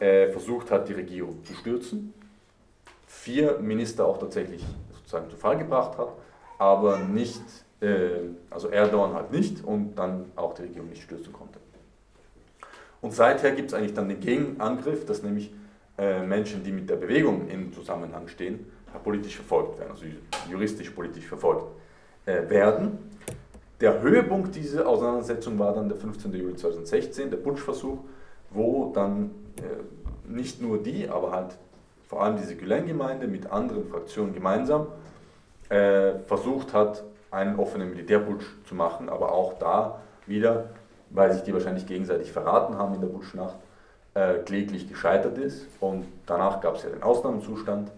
äh, 0.00 0.30
versucht 0.30 0.70
hat, 0.70 0.88
die 0.88 0.94
Regierung 0.94 1.44
zu 1.44 1.52
stürzen. 1.52 2.14
Vier 3.06 3.58
Minister 3.58 4.06
auch 4.06 4.16
tatsächlich 4.16 4.64
sozusagen 4.90 5.28
zu 5.28 5.36
Fall 5.36 5.58
gebracht 5.58 5.98
hat, 5.98 6.08
aber 6.58 6.96
nicht 6.96 7.42
also 8.50 8.68
Erdogan 8.68 9.14
halt 9.14 9.32
nicht 9.32 9.64
und 9.64 9.94
dann 9.96 10.26
auch 10.36 10.54
die 10.54 10.62
Regierung 10.62 10.88
nicht 10.88 11.02
stürzen 11.02 11.32
konnte. 11.32 11.58
Und 13.00 13.12
seither 13.12 13.52
gibt 13.52 13.68
es 13.68 13.74
eigentlich 13.74 13.94
dann 13.94 14.08
den 14.08 14.20
Gegenangriff, 14.20 15.04
dass 15.04 15.22
nämlich 15.22 15.52
äh, 15.98 16.22
Menschen, 16.22 16.64
die 16.64 16.72
mit 16.72 16.88
der 16.90 16.96
Bewegung 16.96 17.48
in 17.48 17.72
Zusammenhang 17.72 18.28
stehen, 18.28 18.66
politisch 19.04 19.36
verfolgt 19.36 19.78
werden, 19.78 19.90
also 19.90 20.04
juristisch 20.50 20.90
politisch 20.90 21.26
verfolgt 21.26 21.66
äh, 22.24 22.48
werden. 22.48 22.98
Der 23.80 24.00
Höhepunkt 24.00 24.54
dieser 24.54 24.88
Auseinandersetzung 24.88 25.58
war 25.58 25.74
dann 25.74 25.88
der 25.88 25.98
15. 25.98 26.32
Juli 26.32 26.56
2016, 26.56 27.30
der 27.30 27.36
Putschversuch, 27.36 27.98
wo 28.50 28.90
dann 28.94 29.30
äh, 29.58 30.32
nicht 30.32 30.62
nur 30.62 30.82
die, 30.82 31.08
aber 31.08 31.32
halt 31.32 31.58
vor 32.08 32.22
allem 32.22 32.36
diese 32.36 32.56
Gülen-Gemeinde 32.56 33.26
mit 33.26 33.50
anderen 33.50 33.86
Fraktionen 33.88 34.32
gemeinsam 34.32 34.86
äh, 35.68 36.18
versucht 36.26 36.72
hat, 36.72 37.04
einen 37.36 37.58
offenen 37.58 37.90
Militärputsch 37.90 38.46
zu 38.64 38.74
machen, 38.74 39.08
aber 39.10 39.32
auch 39.32 39.58
da 39.58 40.00
wieder, 40.26 40.70
weil 41.10 41.32
sich 41.32 41.42
die 41.42 41.52
wahrscheinlich 41.52 41.86
gegenseitig 41.86 42.32
verraten 42.32 42.78
haben 42.78 42.94
in 42.94 43.00
der 43.02 43.08
Putschnacht, 43.08 43.56
äh, 44.14 44.38
kläglich 44.38 44.88
gescheitert 44.88 45.36
ist. 45.36 45.66
Und 45.80 46.06
danach 46.24 46.60
gab 46.60 46.76
es 46.76 46.84
ja 46.84 46.88
den 46.88 47.02
Ausnahmezustand. 47.02 47.90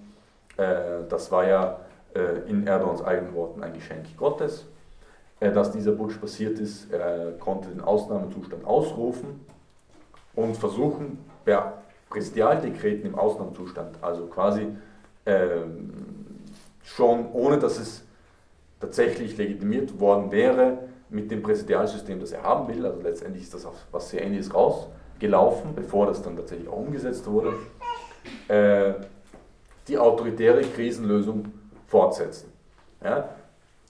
Äh, 0.56 1.04
das 1.08 1.30
war 1.30 1.46
ja 1.46 1.78
äh, 2.14 2.50
in 2.50 2.66
Erdogans 2.66 3.02
eigenen 3.02 3.32
Worten 3.34 3.62
ein 3.62 3.72
Geschenk 3.72 4.16
Gottes, 4.16 4.66
äh, 5.38 5.52
dass 5.52 5.70
dieser 5.70 5.92
Putsch 5.92 6.20
passiert 6.20 6.58
ist. 6.58 6.92
Er 6.92 7.32
konnte 7.38 7.68
den 7.68 7.80
Ausnahmezustand 7.80 8.64
ausrufen 8.66 9.46
und 10.34 10.56
versuchen, 10.56 11.24
per 11.44 11.74
Präsidialdekreten 12.10 13.06
im 13.06 13.14
Ausnahmezustand, 13.14 14.02
also 14.02 14.26
quasi 14.26 14.66
ähm, 15.26 15.92
schon 16.82 17.30
ohne 17.32 17.58
dass 17.58 17.78
es 17.78 18.02
tatsächlich 18.80 19.36
legitimiert 19.36 19.98
worden 20.00 20.30
wäre, 20.30 20.78
mit 21.10 21.30
dem 21.30 21.42
Präsidialsystem, 21.42 22.20
das 22.20 22.32
er 22.32 22.42
haben 22.42 22.68
will, 22.68 22.84
also 22.84 23.00
letztendlich 23.00 23.44
ist 23.44 23.54
das 23.54 23.64
auf 23.64 23.74
was 23.90 24.10
sehr 24.10 24.22
ähnliches 24.22 24.54
rausgelaufen, 24.54 25.74
bevor 25.74 26.06
das 26.06 26.22
dann 26.22 26.36
tatsächlich 26.36 26.68
auch 26.68 26.78
umgesetzt 26.78 27.26
wurde, 27.26 27.54
äh, 28.48 28.94
die 29.86 29.96
autoritäre 29.96 30.60
Krisenlösung 30.62 31.46
fortsetzen. 31.86 32.52
Ja? 33.02 33.30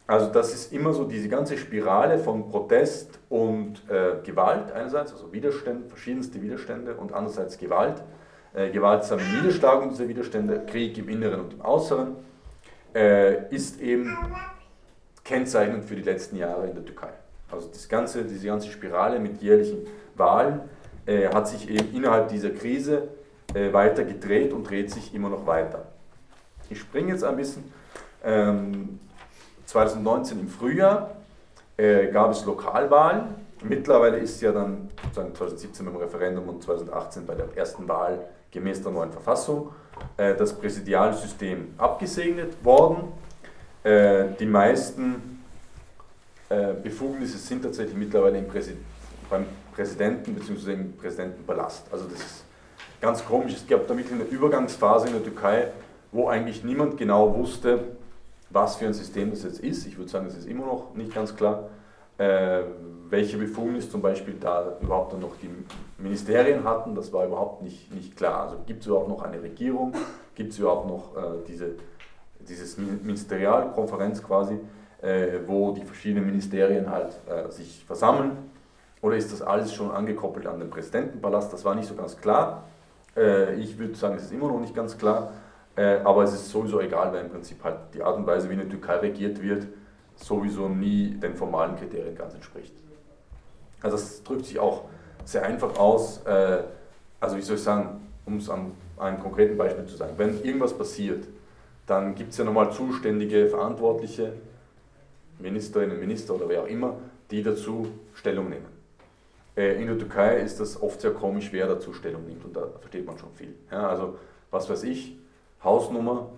Also 0.06 0.30
das 0.30 0.54
ist 0.54 0.72
immer 0.72 0.92
so 0.92 1.04
diese 1.04 1.28
ganze 1.28 1.58
Spirale 1.58 2.18
von 2.18 2.48
Protest 2.48 3.18
und 3.28 3.82
äh, 3.90 4.24
Gewalt 4.24 4.72
einerseits, 4.72 5.12
also 5.12 5.32
Widerstände, 5.32 5.88
verschiedenste 5.88 6.40
Widerstände 6.40 6.94
und 6.94 7.12
andererseits 7.12 7.58
Gewalt, 7.58 8.02
äh, 8.54 8.70
gewaltsame 8.70 9.22
Niederschlagung 9.36 9.90
dieser 9.90 10.08
Widerstände, 10.08 10.64
Krieg 10.66 10.96
im 10.96 11.08
Inneren 11.08 11.40
und 11.40 11.54
im 11.54 11.60
Äußeren, 11.60 12.16
äh, 12.94 13.54
ist 13.54 13.80
eben 13.82 14.16
kennzeichnend 15.28 15.84
für 15.84 15.94
die 15.94 16.02
letzten 16.02 16.36
Jahre 16.36 16.66
in 16.66 16.74
der 16.74 16.84
Türkei. 16.84 17.10
Also 17.52 17.68
das 17.68 17.86
ganze, 17.88 18.24
diese 18.24 18.46
ganze 18.46 18.68
Spirale 18.68 19.18
mit 19.18 19.42
jährlichen 19.42 19.86
Wahlen 20.16 20.60
äh, 21.06 21.28
hat 21.28 21.48
sich 21.48 21.68
eben 21.68 21.94
innerhalb 21.94 22.28
dieser 22.28 22.50
Krise 22.50 23.08
äh, 23.54 23.72
weiter 23.72 24.04
gedreht 24.04 24.54
und 24.54 24.68
dreht 24.68 24.90
sich 24.90 25.14
immer 25.14 25.28
noch 25.28 25.46
weiter. 25.46 25.86
Ich 26.70 26.80
springe 26.80 27.12
jetzt 27.12 27.24
ein 27.24 27.36
bisschen. 27.36 27.70
Ähm, 28.24 29.00
2019 29.66 30.40
im 30.40 30.48
Frühjahr 30.48 31.10
äh, 31.76 32.06
gab 32.06 32.30
es 32.30 32.46
Lokalwahlen. 32.46 33.34
Mittlerweile 33.62 34.16
ist 34.16 34.40
ja 34.40 34.52
dann 34.52 34.88
sozusagen 35.04 35.34
2017 35.34 35.86
beim 35.86 35.96
Referendum 35.96 36.48
und 36.48 36.62
2018 36.62 37.26
bei 37.26 37.34
der 37.34 37.46
ersten 37.54 37.86
Wahl 37.86 38.24
gemäß 38.50 38.82
der 38.82 38.92
neuen 38.92 39.12
Verfassung 39.12 39.72
äh, 40.16 40.34
das 40.34 40.54
Präsidialsystem 40.54 41.74
abgesegnet 41.76 42.64
worden. 42.64 43.12
Äh, 43.84 44.24
die 44.38 44.46
meisten 44.46 45.42
äh, 46.48 46.72
Befugnisse 46.82 47.38
sind 47.38 47.62
tatsächlich 47.62 47.96
mittlerweile 47.96 48.42
Präsid 48.42 48.78
beim 49.30 49.44
Präsidenten 49.74 50.34
bzw. 50.34 50.72
im 50.72 50.96
Präsidentenpalast. 50.96 51.92
Also 51.92 52.06
das 52.06 52.20
ist 52.20 52.44
ganz 53.00 53.24
komisch. 53.24 53.54
Es 53.54 53.66
gab 53.66 53.86
damit 53.86 54.10
eine 54.10 54.24
Übergangsphase 54.24 55.08
in 55.08 55.12
der 55.12 55.22
Türkei, 55.22 55.68
wo 56.10 56.28
eigentlich 56.28 56.64
niemand 56.64 56.96
genau 56.96 57.36
wusste, 57.36 57.80
was 58.50 58.76
für 58.76 58.86
ein 58.86 58.94
System 58.94 59.30
das 59.30 59.42
jetzt 59.42 59.60
ist. 59.60 59.86
Ich 59.86 59.98
würde 59.98 60.10
sagen, 60.10 60.26
es 60.26 60.36
ist 60.36 60.48
immer 60.48 60.66
noch 60.66 60.94
nicht 60.94 61.14
ganz 61.14 61.36
klar, 61.36 61.68
äh, 62.16 62.62
welche 63.10 63.36
Befugnis 63.38 63.90
zum 63.90 64.02
Beispiel 64.02 64.34
da 64.40 64.78
überhaupt 64.80 65.12
dann 65.12 65.20
noch 65.20 65.36
die 65.36 65.50
Ministerien 66.02 66.64
hatten. 66.64 66.94
Das 66.94 67.12
war 67.12 67.26
überhaupt 67.26 67.62
nicht, 67.62 67.92
nicht 67.94 68.16
klar. 68.16 68.44
Also 68.44 68.56
gibt 68.66 68.80
es 68.80 68.86
überhaupt 68.86 69.08
noch 69.08 69.22
eine 69.22 69.42
Regierung? 69.42 69.94
Gibt 70.34 70.52
es 70.52 70.58
überhaupt 70.58 70.88
noch 70.88 71.16
äh, 71.16 71.44
diese, 71.46 71.74
dieses 72.48 72.78
Ministerialkonferenz 72.78 74.22
quasi, 74.22 74.58
äh, 75.02 75.38
wo 75.46 75.72
die 75.72 75.84
verschiedenen 75.84 76.26
Ministerien 76.26 76.90
halt 76.90 77.14
äh, 77.28 77.50
sich 77.50 77.84
versammeln? 77.84 78.32
Oder 79.00 79.16
ist 79.16 79.32
das 79.32 79.42
alles 79.42 79.72
schon 79.72 79.90
angekoppelt 79.90 80.46
an 80.46 80.58
den 80.58 80.70
Präsidentenpalast? 80.70 81.52
Das 81.52 81.64
war 81.64 81.74
nicht 81.74 81.88
so 81.88 81.94
ganz 81.94 82.16
klar. 82.16 82.64
Äh, 83.16 83.54
ich 83.54 83.78
würde 83.78 83.94
sagen, 83.94 84.16
es 84.16 84.24
ist 84.24 84.32
immer 84.32 84.48
noch 84.48 84.60
nicht 84.60 84.74
ganz 84.74 84.98
klar. 84.98 85.32
Äh, 85.76 86.00
aber 86.02 86.24
es 86.24 86.32
ist 86.32 86.50
sowieso 86.50 86.80
egal, 86.80 87.12
weil 87.12 87.24
im 87.24 87.30
Prinzip 87.30 87.62
halt 87.62 87.76
die 87.94 88.02
Art 88.02 88.16
und 88.16 88.26
Weise, 88.26 88.48
wie 88.48 88.54
in 88.54 88.60
der 88.60 88.68
Türkei 88.68 88.96
regiert 88.96 89.40
wird, 89.40 89.66
sowieso 90.16 90.68
nie 90.68 91.10
den 91.10 91.36
formalen 91.36 91.76
Kriterien 91.76 92.16
ganz 92.16 92.34
entspricht. 92.34 92.74
Also 93.80 93.96
das 93.96 94.22
drückt 94.24 94.46
sich 94.46 94.58
auch 94.58 94.84
sehr 95.24 95.44
einfach 95.44 95.78
aus. 95.78 96.20
Äh, 96.26 96.64
also 97.20 97.36
wie 97.36 97.42
soll 97.42 97.56
ich 97.56 97.62
sagen, 97.62 98.00
um 98.26 98.38
es 98.38 98.50
an 98.50 98.72
einem 98.98 99.20
konkreten 99.20 99.56
Beispiel 99.56 99.86
zu 99.86 99.96
sagen, 99.96 100.14
wenn 100.16 100.42
irgendwas 100.42 100.76
passiert, 100.76 101.24
dann 101.88 102.14
gibt 102.14 102.32
es 102.32 102.38
ja 102.38 102.44
nochmal 102.44 102.70
zuständige, 102.70 103.48
verantwortliche 103.48 104.34
Ministerinnen, 105.38 105.98
Minister 105.98 106.34
oder 106.34 106.48
wer 106.48 106.62
auch 106.62 106.66
immer, 106.66 106.96
die 107.30 107.42
dazu 107.42 107.88
Stellung 108.14 108.50
nehmen. 108.50 108.66
Äh, 109.56 109.80
in 109.80 109.86
der 109.86 109.98
Türkei 109.98 110.38
ist 110.38 110.60
das 110.60 110.80
oft 110.80 111.00
sehr 111.00 111.12
komisch, 111.12 111.48
wer 111.50 111.66
dazu 111.66 111.94
Stellung 111.94 112.26
nimmt 112.26 112.44
und 112.44 112.54
da 112.54 112.66
versteht 112.80 113.06
man 113.06 113.18
schon 113.18 113.32
viel. 113.34 113.54
Ja, 113.70 113.88
also 113.88 114.18
was 114.50 114.68
weiß 114.68 114.82
ich, 114.84 115.16
Hausnummer, 115.64 116.28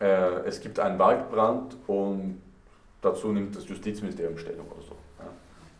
äh, 0.00 0.46
es 0.46 0.60
gibt 0.60 0.80
einen 0.80 0.98
Waldbrand 0.98 1.76
und 1.86 2.40
dazu 3.00 3.28
nimmt 3.28 3.54
das 3.56 3.68
Justizministerium 3.68 4.36
Stellung 4.36 4.66
oder 4.66 4.82
so. 4.82 4.96
Ja. 5.20 5.26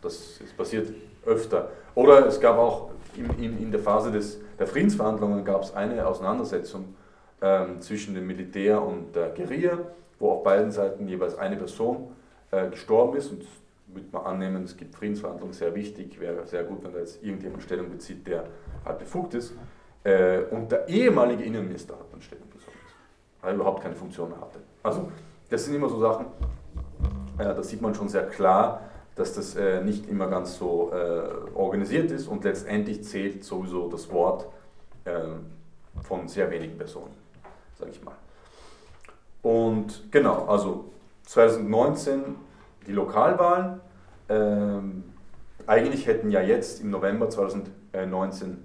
Das, 0.01 0.39
das 0.39 0.51
passiert 0.51 0.93
öfter. 1.25 1.71
Oder 1.93 2.25
es 2.25 2.39
gab 2.39 2.57
auch 2.57 2.91
in, 3.15 3.29
in, 3.43 3.61
in 3.61 3.71
der 3.71 3.81
Phase 3.81 4.11
des, 4.11 4.39
der 4.57 4.67
Friedensverhandlungen 4.67 5.43
gab 5.43 5.63
es 5.63 5.73
eine 5.73 6.07
Auseinandersetzung 6.07 6.95
ähm, 7.43 7.81
zwischen 7.81 8.15
dem 8.15 8.25
Militär 8.25 8.81
und 8.81 9.15
der 9.15 9.29
Guerilla, 9.29 9.79
wo 10.17 10.31
auf 10.31 10.43
beiden 10.43 10.71
Seiten 10.71 11.07
jeweils 11.07 11.37
eine 11.37 11.57
Person 11.57 12.15
äh, 12.51 12.69
gestorben 12.69 13.17
ist 13.17 13.31
und 13.31 13.45
würde 13.87 14.07
man 14.13 14.25
annehmen, 14.25 14.63
es 14.63 14.77
gibt 14.77 14.95
Friedensverhandlungen, 14.95 15.53
sehr 15.53 15.75
wichtig, 15.75 16.19
wäre 16.19 16.47
sehr 16.47 16.63
gut, 16.63 16.83
wenn 16.83 16.93
da 16.93 16.99
jetzt 16.99 17.21
irgendjemand 17.21 17.61
Stellung 17.61 17.89
bezieht, 17.89 18.25
der 18.25 18.45
halt 18.85 18.97
befugt 18.97 19.33
ist. 19.33 19.53
Äh, 20.03 20.43
und 20.51 20.71
der 20.71 20.87
ehemalige 20.87 21.43
Innenminister 21.43 21.93
hat 21.93 22.11
dann 22.11 22.21
Stellung 22.21 22.49
bezogen, 22.49 22.77
weil 23.41 23.51
er 23.51 23.55
überhaupt 23.55 23.83
keine 23.83 23.95
Funktion 23.95 24.29
mehr 24.29 24.39
hatte. 24.39 24.59
Also, 24.81 25.11
das 25.49 25.65
sind 25.65 25.75
immer 25.75 25.89
so 25.89 25.99
Sachen, 25.99 26.27
äh, 27.37 27.43
da 27.43 27.61
sieht 27.61 27.81
man 27.81 27.93
schon 27.93 28.07
sehr 28.07 28.27
klar, 28.27 28.81
dass 29.15 29.33
das 29.33 29.55
äh, 29.55 29.81
nicht 29.81 30.09
immer 30.09 30.27
ganz 30.27 30.57
so 30.57 30.91
äh, 30.91 31.55
organisiert 31.55 32.09
ist 32.09 32.27
und 32.27 32.43
letztendlich 32.45 33.03
zählt 33.03 33.43
sowieso 33.43 33.89
das 33.89 34.09
Wort 34.11 34.47
äh, 35.05 35.19
von 36.01 36.27
sehr 36.27 36.49
wenigen 36.49 36.77
Personen, 36.77 37.13
sage 37.83 37.91
ich 37.91 38.03
mal. 38.03 38.15
Und 39.41 40.11
genau, 40.11 40.45
also 40.45 40.85
2019 41.25 42.35
die 42.87 42.93
Lokalwahlen. 42.93 43.81
Ähm, 44.29 45.03
eigentlich 45.67 46.07
hätten 46.07 46.31
ja 46.31 46.41
jetzt 46.41 46.81
im 46.81 46.89
November 46.89 47.29
2019 47.29 48.57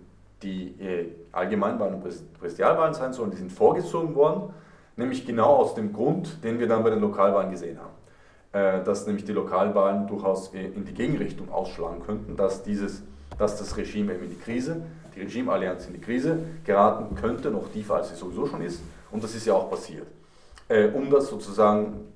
die 0.42 0.68
äh, 0.80 1.06
Allgemeinwahlen 1.32 1.94
und 1.94 2.38
Präsidialwahlen 2.38 2.94
sein 2.94 3.12
sollen, 3.12 3.32
die 3.32 3.36
sind 3.36 3.50
vorgezogen 3.50 4.14
worden, 4.14 4.54
nämlich 4.96 5.26
genau 5.26 5.56
aus 5.56 5.74
dem 5.74 5.92
Grund, 5.92 6.44
den 6.44 6.60
wir 6.60 6.68
dann 6.68 6.84
bei 6.84 6.90
den 6.90 7.00
Lokalwahlen 7.00 7.50
gesehen 7.50 7.78
haben. 7.78 7.98
Äh, 8.52 8.84
dass 8.84 9.06
nämlich 9.06 9.24
die 9.24 9.32
Lokalwahlen 9.32 10.06
durchaus 10.06 10.54
äh, 10.54 10.64
in 10.64 10.84
die 10.84 10.94
Gegenrichtung 10.94 11.50
ausschlagen 11.50 12.02
könnten, 12.06 12.36
dass, 12.36 12.62
dieses, 12.62 13.02
dass 13.36 13.58
das 13.58 13.76
Regime 13.76 14.14
eben 14.14 14.24
in 14.24 14.30
die 14.30 14.38
Krise, 14.38 14.80
die 15.14 15.20
Regimeallianz 15.20 15.86
in 15.86 15.94
die 15.94 16.00
Krise 16.00 16.38
geraten 16.64 17.16
könnte, 17.16 17.50
noch 17.50 17.68
tiefer 17.72 17.96
als 17.96 18.10
sie 18.10 18.14
sowieso 18.14 18.46
schon 18.46 18.62
ist. 18.62 18.80
Und 19.10 19.22
das 19.24 19.34
ist 19.34 19.46
ja 19.46 19.54
auch 19.54 19.70
passiert. 19.70 20.06
Äh, 20.68 20.88
um 20.88 21.10
das 21.10 21.28
sozusagen 21.28 22.12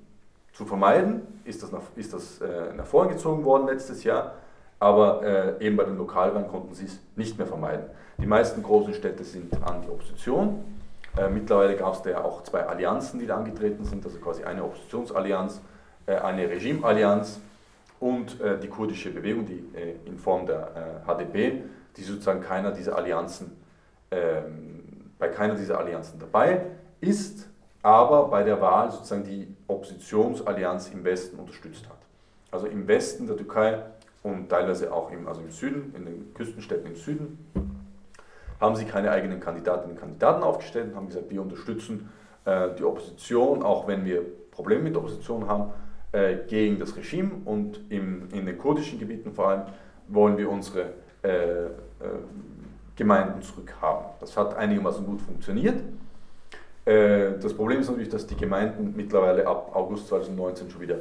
zu 0.53 0.66
vermeiden, 0.66 1.22
ist 1.45 1.62
das, 1.62 1.72
nach, 1.72 1.82
ist 1.97 2.12
das 2.12 2.40
äh, 2.40 2.74
nach 2.74 2.86
vorn 2.86 3.09
gezogen 3.09 3.45
worden 3.45 3.66
letztes 3.66 4.05
Jahr, 4.05 4.34
aber 4.78 5.22
äh, 5.61 5.66
eben 5.66 5.76
bei 5.76 5.84
den 5.84 5.97
Lokalwahlen 5.97 6.49
konnten 6.49 6.74
sie 6.74 6.86
es 6.86 6.99
nicht 7.16 7.38
mehr 7.38 7.47
vermeiden. 7.47 7.86
Die 8.18 8.26
meisten 8.26 8.62
großen 8.62 8.95
Städte 8.95 9.24
sind 9.24 9.55
an 9.62 9.82
die 9.82 9.88
Opposition. 9.88 10.64
Äh, 11.16 11.28
mittlerweile 11.28 11.76
gab 11.76 11.95
es 11.95 12.03
da 12.03 12.11
ja 12.11 12.24
auch 12.24 12.43
zwei 12.43 12.66
Allianzen, 12.66 13.18
die 13.20 13.26
da 13.26 13.36
angetreten 13.36 13.84
sind, 13.84 14.05
also 14.05 14.18
quasi 14.18 14.45
eine 14.45 14.64
Oppositionsallianz, 14.64 15.61
äh, 16.07 16.16
eine 16.16 16.49
Regimeallianz 16.49 17.40
und 18.01 18.40
äh, 18.40 18.59
die 18.59 18.68
kurdische 18.68 19.11
Bewegung, 19.11 19.47
die 19.47 19.64
in 20.05 20.18
Form 20.18 20.47
der 20.47 21.03
HDP, 21.07 21.62
die 21.97 22.03
sozusagen 22.03 22.40
keiner 22.40 22.72
dieser 22.72 22.97
Allianzen, 22.97 23.57
ähm, 24.11 25.12
bei 25.18 25.28
keiner 25.28 25.55
dieser 25.55 25.78
Allianzen 25.78 26.18
dabei 26.18 26.62
ist, 27.03 27.49
aber 27.83 28.29
bei 28.29 28.43
der 28.43 28.61
Wahl 28.61 28.91
sozusagen 28.91 29.25
die 29.25 29.49
Oppositionsallianz 29.67 30.89
im 30.91 31.05
Westen 31.05 31.39
unterstützt 31.39 31.89
hat. 31.89 31.99
Also 32.51 32.67
im 32.67 32.87
Westen 32.87 33.27
der 33.27 33.37
Türkei 33.37 33.83
und 34.23 34.49
teilweise 34.49 34.93
auch 34.93 35.11
im, 35.11 35.27
also 35.27 35.41
im 35.41 35.51
Süden, 35.51 35.93
in 35.97 36.05
den 36.07 36.35
Küstenstädten 36.35 36.87
im 36.87 36.97
Süden, 36.97 37.39
haben 38.61 38.77
sie 38.77 38.85
keine 38.85 39.11
eigenen 39.11 39.41
Kandidatinnen 39.41 39.97
und 39.97 40.01
Kandidaten 40.01 40.43
aufgestellt 40.43 40.91
und 40.91 40.97
haben 40.97 41.09
gesagt, 41.09 41.29
wir 41.31 41.43
unterstützen 41.43 42.09
äh, 42.45 42.69
die 42.79 42.85
Opposition, 42.85 43.65
auch 43.65 43.89
wenn 43.89 44.05
wir 44.05 44.23
Probleme 44.53 44.85
mit 44.85 44.95
der 44.95 45.03
Opposition 45.03 45.49
haben, 45.49 45.73
äh, 46.13 46.37
gegen 46.47 46.79
das 46.79 46.95
Regime 46.97 47.33
und 47.45 47.81
im, 47.91 48.29
in 48.33 48.47
den 48.47 48.59
kurdischen 48.59 49.01
Gebieten 49.01 49.33
vor 49.33 49.49
allem 49.49 49.63
wollen 50.07 50.37
wir 50.37 50.49
unsere 50.49 50.93
äh, 51.25 51.65
äh, 51.65 51.71
Gemeinden 52.95 53.43
zurückhaben. 53.43 54.07
Das 54.21 54.37
hat 54.37 54.55
einigermaßen 54.55 55.05
gut 55.05 55.21
funktioniert. 55.21 55.83
Äh, 56.85 57.39
das 57.41 57.55
Problem 57.55 57.80
ist 57.80 57.89
natürlich, 57.89 58.09
dass 58.09 58.26
die 58.26 58.37
Gemeinden 58.37 58.95
mittlerweile 58.97 59.47
ab 59.47 59.70
August 59.74 60.09
2019 60.09 60.70
schon 60.70 60.80
wieder 60.80 60.97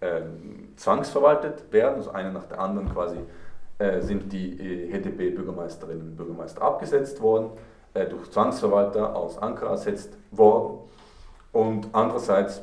ähm, 0.00 0.68
zwangsverwaltet 0.76 1.72
werden, 1.72 1.96
also 1.96 2.10
eine 2.10 2.32
nach 2.32 2.46
der 2.46 2.60
anderen 2.60 2.92
quasi 2.92 3.18
äh, 3.78 4.00
sind 4.00 4.32
die 4.32 4.58
äh, 4.58 4.90
HDP-Bürgermeisterinnen 4.90 6.08
und 6.08 6.16
Bürgermeister 6.16 6.62
abgesetzt 6.62 7.20
worden, 7.20 7.50
äh, 7.94 8.06
durch 8.06 8.30
Zwangsverwalter 8.30 9.14
aus 9.14 9.38
Ankara 9.38 9.72
ersetzt 9.72 10.16
worden. 10.30 10.78
Und 11.52 11.88
andererseits 11.92 12.62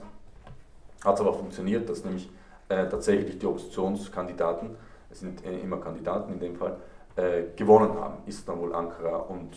hat 1.03 1.15
es 1.15 1.21
aber 1.21 1.33
funktioniert, 1.33 1.89
dass 1.89 2.03
nämlich 2.03 2.29
äh, 2.69 2.87
tatsächlich 2.87 3.37
die 3.37 3.45
Oppositionskandidaten, 3.45 4.75
es 5.11 5.19
sind 5.19 5.45
äh, 5.45 5.59
immer 5.59 5.77
Kandidaten 5.77 6.33
in 6.33 6.39
dem 6.39 6.55
Fall, 6.55 6.77
äh, 7.15 7.43
gewonnen 7.55 7.93
haben. 7.99 8.15
Istanbul, 8.25 8.73
Ankara 8.73 9.17
und 9.17 9.53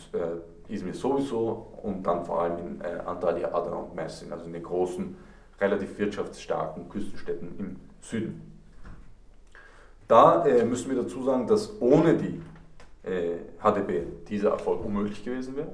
Izmir 0.69 0.95
sowieso 0.95 1.67
und 1.83 2.03
dann 2.07 2.25
vor 2.25 2.43
allem 2.43 2.59
in 2.59 2.83
Antalya, 2.83 3.53
Adana 3.53 3.77
und 3.77 3.95
Mersin, 3.95 4.33
also 4.33 4.45
in 4.45 4.53
den 4.53 4.63
großen, 4.63 5.17
relativ 5.61 5.99
wirtschaftsstarken 5.99 6.89
Küstenstädten 6.89 7.59
im 7.59 7.77
Süden. 8.01 8.53
Da 10.09 10.45
äh, 10.45 10.65
müssen 10.65 10.91
wir 10.91 11.03
dazu 11.03 11.23
sagen, 11.25 11.47
dass 11.47 11.81
ohne 11.81 12.17
die 12.17 12.41
äh, 13.03 13.39
HDP 13.61 14.07
dieser 14.29 14.51
Erfolg 14.51 14.85
unmöglich 14.85 15.25
gewesen 15.25 15.57
wäre. 15.57 15.73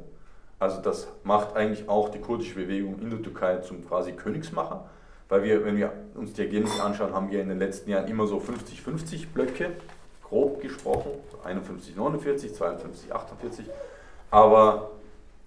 Also 0.59 0.80
das 0.80 1.09
macht 1.24 1.57
eigentlich 1.57 1.88
auch 1.88 2.09
die 2.09 2.20
kurdische 2.20 2.55
Bewegung 2.55 2.99
in 3.01 3.11
der 3.11 3.20
Türkei 3.20 3.57
zum 3.59 3.86
quasi 3.86 4.12
Königsmacher, 4.12 4.88
weil 5.28 5.43
wir, 5.43 5.64
wenn 5.64 5.76
wir 5.76 5.93
uns 6.14 6.34
die 6.34 6.43
Ergebnisse 6.43 6.82
anschauen, 6.82 7.12
haben 7.12 7.30
wir 7.30 7.43
in 7.43 7.49
den 7.49 7.59
letzten 7.59 7.90
Jahren 7.90 8.07
immer 8.07 8.26
so 8.26 8.36
50-50 8.38 9.32
Blöcke, 9.34 9.72
grob 10.22 10.61
gesprochen, 10.61 11.11
51, 11.45 11.97
49, 11.97 12.55
52, 12.55 13.12
48, 13.12 13.66
aber 14.33 14.91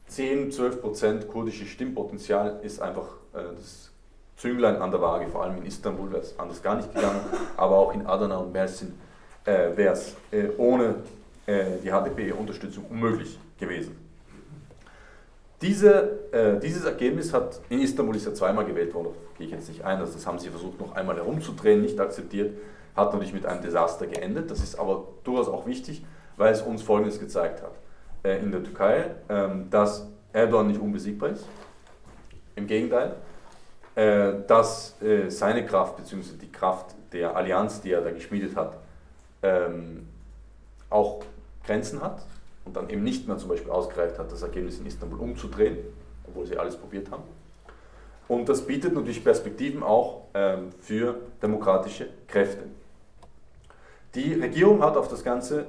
10, 0.08 0.52
12 0.54 0.82
Prozent 0.82 1.28
kurdisches 1.28 1.68
Stimmpotenzial 1.68 2.60
ist 2.62 2.82
einfach 2.82 3.08
äh, 3.34 3.40
das 3.58 3.92
Zünglein 4.38 4.78
an 4.78 4.92
der 4.92 5.02
Waage, 5.02 5.28
vor 5.28 5.44
allem 5.44 5.58
in 5.58 5.66
Istanbul 5.66 6.12
wäre 6.12 6.22
es 6.22 6.38
anders 6.40 6.62
gar 6.62 6.76
nicht 6.76 6.94
gegangen, 6.94 7.20
aber 7.58 7.76
auch 7.76 7.94
in 7.94 8.06
Adana 8.06 8.38
und 8.38 8.54
Mersin 8.54 8.94
äh, 9.44 9.76
wäre 9.76 9.94
es 9.94 10.16
äh, 10.32 10.48
ohne 10.58 10.96
die 11.48 11.92
HDP-Unterstützung 11.92 12.86
unmöglich 12.90 13.38
gewesen. 13.60 13.96
Diese, 15.62 16.32
äh, 16.32 16.60
dieses 16.60 16.84
Ergebnis 16.84 17.34
hat, 17.34 17.62
in 17.70 17.82
Istanbul 17.82 18.16
ist 18.16 18.26
ja 18.26 18.34
zweimal 18.34 18.66
gewählt 18.66 18.96
worden, 18.96 19.14
gehe 19.38 19.46
ich 19.46 19.54
jetzt 19.54 19.70
nicht 19.70 19.84
ein, 19.84 20.00
also 20.00 20.14
das 20.14 20.26
haben 20.26 20.40
sie 20.40 20.50
versucht 20.50 20.80
noch 20.80 20.96
einmal 20.96 21.16
herumzudrehen, 21.16 21.84
nicht 21.84 22.00
akzeptiert, 22.00 22.58
hat 22.96 23.14
natürlich 23.14 23.34
mit 23.34 23.46
einem 23.46 23.62
Desaster 23.62 24.08
geendet, 24.08 24.50
das 24.50 24.64
ist 24.64 24.80
aber 24.80 25.08
durchaus 25.24 25.48
auch 25.48 25.68
wichtig, 25.68 26.04
weil 26.36 26.52
es 26.52 26.64
uns 26.64 26.82
Folgendes 26.82 27.20
gezeigt 27.20 27.62
hat. 27.62 27.74
Äh, 28.26 28.40
in 28.40 28.52
der 28.52 28.64
Türkei, 28.64 29.12
ähm, 29.30 29.70
dass 29.70 30.08
Erdogan 30.34 30.68
nicht 30.68 30.82
unbesiegbar 30.82 31.30
ist, 31.30 31.46
im 32.56 32.66
Gegenteil, 32.66 33.14
äh, 33.94 34.34
dass 34.48 35.00
äh, 35.02 35.30
seine 35.30 35.64
Kraft 35.64 35.98
bzw. 35.98 36.36
die 36.42 36.52
Kraft 36.52 36.96
der 37.14 37.36
Allianz, 37.36 37.82
die 37.82 37.92
er 37.92 38.02
da 38.02 38.10
geschmiedet 38.10 38.56
hat, 38.56 38.78
ähm, 39.44 40.08
auch 40.90 41.22
Grenzen 41.68 42.02
hat 42.02 42.26
und 42.66 42.76
dann 42.76 42.90
eben 42.90 43.04
nicht 43.04 43.28
mehr 43.28 43.38
zum 43.38 43.50
Beispiel 43.50 43.70
ausgereicht 43.70 44.18
hat, 44.18 44.32
das 44.32 44.42
Ergebnis 44.42 44.80
in 44.80 44.88
Istanbul 44.88 45.20
umzudrehen, 45.20 45.78
obwohl 46.28 46.48
sie 46.48 46.58
alles 46.58 46.76
probiert 46.78 47.12
haben. 47.12 47.24
Und 48.28 48.50
das 48.50 48.66
bietet 48.66 48.96
natürlich 48.96 49.24
Perspektiven 49.24 49.84
auch 49.84 50.24
ähm, 50.34 50.72
für 50.80 51.20
demokratische 51.44 52.08
Kräfte. 52.28 52.64
Die 54.16 54.34
Regierung 54.34 54.82
hat 54.82 54.98
auf 54.98 55.10
das 55.10 55.24
Ganze 55.24 55.68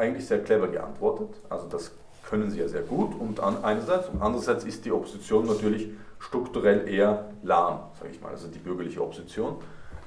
eigentlich 0.00 0.26
sehr 0.26 0.42
clever 0.42 0.68
geantwortet. 0.68 1.28
Also 1.48 1.68
das 1.68 1.92
können 2.28 2.50
sie 2.50 2.60
ja 2.60 2.68
sehr 2.68 2.82
gut 2.82 3.18
und 3.20 3.40
an, 3.40 3.62
einerseits 3.64 4.08
und 4.08 4.22
andererseits 4.22 4.64
ist 4.64 4.84
die 4.84 4.92
Opposition 4.92 5.46
natürlich 5.46 5.90
strukturell 6.18 6.88
eher 6.88 7.26
lahm, 7.42 7.80
sage 7.98 8.12
ich 8.12 8.20
mal, 8.20 8.30
also 8.30 8.48
die 8.48 8.58
bürgerliche 8.58 9.02
Opposition, 9.02 9.56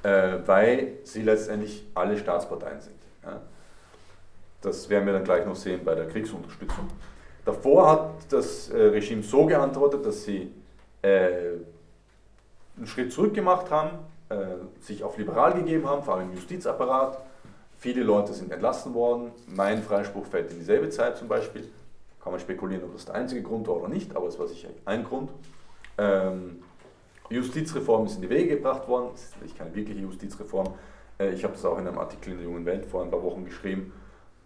äh, 0.04 0.38
weil 0.46 0.94
sie 1.04 1.22
letztendlich 1.22 1.86
alle 1.96 2.18
Staatsparteien 2.18 2.82
sind. 2.82 2.96
Ja. 3.24 3.42
Das 4.62 4.90
werden 4.90 5.06
wir 5.06 5.14
dann 5.14 5.24
gleich 5.24 5.46
noch 5.46 5.56
sehen 5.56 5.82
bei 5.84 5.96
der 5.96 6.08
Kriegsunterstützung. 6.08 6.88
Davor 7.46 7.92
hat 7.92 8.10
das 8.30 8.70
äh, 8.70 8.78
Regime 8.78 9.24
so 9.24 9.46
geantwortet, 9.46 10.06
dass 10.06 10.24
sie 10.24 10.54
äh, 11.02 11.58
einen 12.78 12.88
Schritt 12.88 13.12
zurück 13.12 13.34
gemacht 13.34 13.70
haben, 13.70 14.00
äh, 14.30 14.36
sich 14.80 15.04
auf 15.04 15.18
liberal 15.18 15.54
gegeben 15.54 15.88
haben, 15.88 16.04
vor 16.04 16.16
allem 16.16 16.30
im 16.30 16.36
Justizapparat. 16.36 17.18
Viele 17.84 18.04
Leute 18.04 18.32
sind 18.32 18.50
entlassen 18.50 18.94
worden. 18.94 19.32
Mein 19.46 19.84
Freispruch 19.84 20.26
fällt 20.26 20.50
in 20.52 20.58
dieselbe 20.58 20.88
Zeit 20.88 21.18
zum 21.18 21.28
Beispiel. 21.28 21.70
Kann 22.24 22.32
man 22.32 22.40
spekulieren, 22.40 22.86
ob 22.86 22.94
das 22.94 23.04
der 23.04 23.16
einzige 23.16 23.44
Grund 23.44 23.68
war 23.68 23.76
oder 23.76 23.90
nicht, 23.90 24.16
aber 24.16 24.28
es 24.28 24.40
war 24.40 24.48
sicher 24.48 24.70
ein 24.86 25.04
Grund. 25.04 25.30
Ähm, 25.98 26.64
Justizreform 27.30 28.06
ist 28.06 28.16
in 28.16 28.22
die 28.22 28.30
Wege 28.30 28.56
gebracht 28.56 28.88
worden. 28.88 29.10
Das 29.12 29.24
ist 29.24 29.34
natürlich 29.34 29.58
keine 29.58 29.76
wirkliche 29.76 30.00
Justizreform. 30.00 30.76
Äh, 31.20 31.34
ich 31.34 31.44
habe 31.44 31.56
das 31.56 31.66
auch 31.66 31.78
in 31.78 31.86
einem 31.86 31.98
Artikel 31.98 32.32
in 32.32 32.38
der 32.38 32.46
Jungen 32.46 32.66
Welt 32.66 32.86
vor 32.86 33.04
ein 33.04 33.12
paar 33.12 33.22
Wochen 33.22 33.44
geschrieben. 33.44 33.92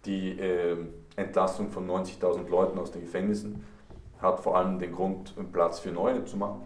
Die 0.05 0.31
äh, 0.39 0.75
Entlassung 1.15 1.69
von 1.69 1.87
90.000 1.87 2.49
Leuten 2.49 2.79
aus 2.79 2.89
den 2.89 3.01
Gefängnissen 3.01 3.63
hat 4.19 4.39
vor 4.39 4.57
allem 4.57 4.79
den 4.79 4.93
Grund, 4.93 5.35
Platz 5.53 5.77
für 5.77 5.91
neue 5.91 6.25
zu 6.25 6.37
machen. 6.37 6.63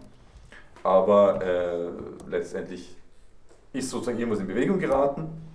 Aber 0.82 1.44
äh, 1.44 1.90
letztendlich 2.30 2.96
ist 3.74 3.90
sozusagen 3.90 4.18
irgendwas 4.18 4.40
in 4.40 4.46
Bewegung 4.46 4.78
geraten. 4.78 5.51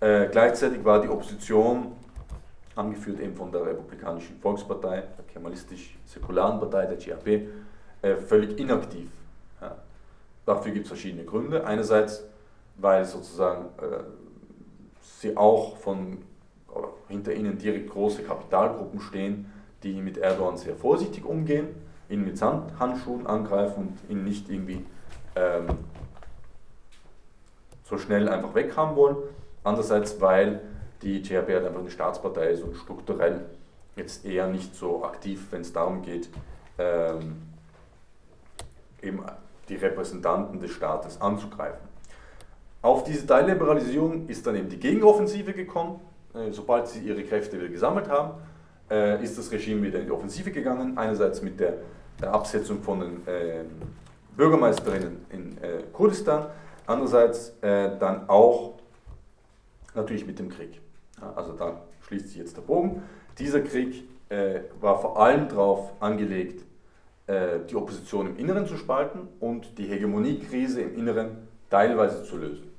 Äh, 0.00 0.28
gleichzeitig 0.28 0.84
war 0.84 1.02
die 1.02 1.08
Opposition, 1.08 1.92
angeführt 2.74 3.20
eben 3.20 3.36
von 3.36 3.52
der 3.52 3.66
Republikanischen 3.66 4.40
Volkspartei, 4.40 5.02
der 5.02 5.24
kemalistisch-säkularen 5.32 6.58
Partei, 6.58 6.86
der 6.86 6.96
GAP, 6.96 7.48
äh, 8.02 8.16
völlig 8.16 8.58
inaktiv. 8.58 9.10
Ja. 9.60 9.76
Dafür 10.46 10.72
gibt 10.72 10.86
es 10.86 10.88
verschiedene 10.88 11.24
Gründe. 11.24 11.66
Einerseits, 11.66 12.24
weil 12.76 13.04
sozusagen 13.04 13.66
äh, 13.78 14.02
sie 15.02 15.36
auch 15.36 15.76
von 15.76 16.18
hinter 17.08 17.34
ihnen 17.34 17.58
direkt 17.58 17.90
große 17.90 18.22
Kapitalgruppen 18.22 19.00
stehen, 19.00 19.52
die 19.82 20.00
mit 20.00 20.16
Erdogan 20.18 20.56
sehr 20.56 20.76
vorsichtig 20.76 21.24
umgehen, 21.24 21.68
ihn 22.08 22.24
mit 22.24 22.38
Sandhandschuhen 22.38 23.26
angreifen 23.26 23.88
und 23.88 24.10
ihn 24.10 24.24
nicht 24.24 24.48
irgendwie 24.48 24.84
ähm, 25.36 25.66
so 27.84 27.98
schnell 27.98 28.28
einfach 28.28 28.54
weghaben 28.54 28.96
wollen. 28.96 29.16
Andererseits, 29.62 30.20
weil 30.20 30.60
die 31.02 31.22
GHP 31.22 31.48
halt 31.48 31.66
einfach 31.66 31.80
eine 31.80 31.90
Staatspartei 31.90 32.50
ist 32.50 32.62
und 32.62 32.76
strukturell 32.76 33.46
jetzt 33.96 34.24
eher 34.24 34.46
nicht 34.46 34.74
so 34.74 35.04
aktiv, 35.04 35.46
wenn 35.50 35.62
es 35.62 35.72
darum 35.72 36.02
geht, 36.02 36.28
ähm, 36.78 37.42
eben 39.02 39.22
die 39.68 39.76
Repräsentanten 39.76 40.60
des 40.60 40.70
Staates 40.72 41.20
anzugreifen. 41.20 41.88
Auf 42.82 43.04
diese 43.04 43.26
Teilliberalisierung 43.26 44.26
ist 44.28 44.46
dann 44.46 44.56
eben 44.56 44.68
die 44.68 44.78
Gegenoffensive 44.78 45.52
gekommen. 45.52 46.00
Äh, 46.34 46.50
sobald 46.50 46.88
sie 46.88 47.00
ihre 47.00 47.22
Kräfte 47.24 47.58
wieder 47.58 47.68
gesammelt 47.68 48.08
haben, 48.08 48.34
äh, 48.90 49.22
ist 49.22 49.36
das 49.36 49.50
Regime 49.52 49.82
wieder 49.82 49.98
in 49.98 50.06
die 50.06 50.12
Offensive 50.12 50.50
gegangen. 50.50 50.96
Einerseits 50.96 51.42
mit 51.42 51.60
der 51.60 51.74
Absetzung 52.22 52.82
von 52.82 53.00
den 53.00 53.22
ähm, 53.26 53.66
Bürgermeisterinnen 54.36 55.26
in 55.30 55.58
äh, 55.58 55.82
Kurdistan, 55.92 56.46
andererseits 56.86 57.54
dann 57.60 58.28
auch 58.28 58.79
natürlich 59.94 60.26
mit 60.26 60.38
dem 60.38 60.48
Krieg. 60.48 60.80
Also 61.36 61.52
da 61.52 61.82
schließt 62.06 62.28
sich 62.28 62.38
jetzt 62.38 62.56
der 62.56 62.62
Bogen. 62.62 63.02
Dieser 63.38 63.60
Krieg 63.60 64.04
war 64.80 65.00
vor 65.00 65.20
allem 65.20 65.48
darauf 65.48 65.90
angelegt, 66.00 66.64
äh, 67.30 67.60
die 67.70 67.76
Opposition 67.76 68.26
im 68.26 68.36
Inneren 68.38 68.66
zu 68.66 68.76
spalten 68.76 69.28
und 69.38 69.78
die 69.78 69.84
Hegemoniekrise 69.84 70.80
im 70.82 70.98
Inneren 70.98 71.46
teilweise 71.70 72.24
zu 72.24 72.36
lösen. 72.36 72.72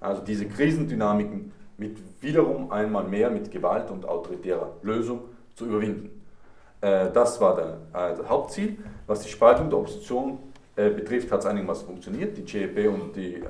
Also 0.00 0.20
diese 0.20 0.46
Krisendynamiken 0.46 1.50
mit 1.78 1.96
wiederum 2.20 2.70
einmal 2.70 3.04
mehr 3.04 3.30
mit 3.30 3.50
Gewalt 3.50 3.90
und 3.90 4.06
autoritärer 4.06 4.74
Lösung 4.82 5.20
zu 5.54 5.64
überwinden. 5.64 6.10
Äh, 6.82 7.10
das 7.10 7.40
war 7.40 7.56
der, 7.56 7.78
äh, 7.94 8.16
das 8.18 8.28
Hauptziel. 8.28 8.76
Was 9.06 9.20
die 9.20 9.30
Spaltung 9.30 9.70
der 9.70 9.78
Opposition 9.78 10.38
betrifft, 10.74 11.32
hat 11.32 11.40
es 11.40 11.46
einigermaßen 11.46 11.86
funktioniert. 11.86 12.36
Die 12.36 12.44
CEP 12.44 12.86
und 12.92 13.16
die, 13.16 13.42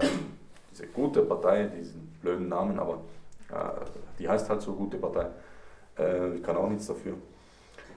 diese 0.71 0.87
gute 0.87 1.23
Partei, 1.23 1.65
diesen 1.65 2.06
blöden 2.27 2.49
Namen, 2.49 2.79
aber 2.79 3.01
die 4.19 4.29
heißt 4.29 4.51
halt 4.51 4.61
so 4.61 4.73
gute 4.75 4.97
Partei, 4.97 5.27
ich 6.35 6.43
kann 6.43 6.57
auch 6.57 6.69
nichts 6.69 6.89
dafür. 6.89 7.15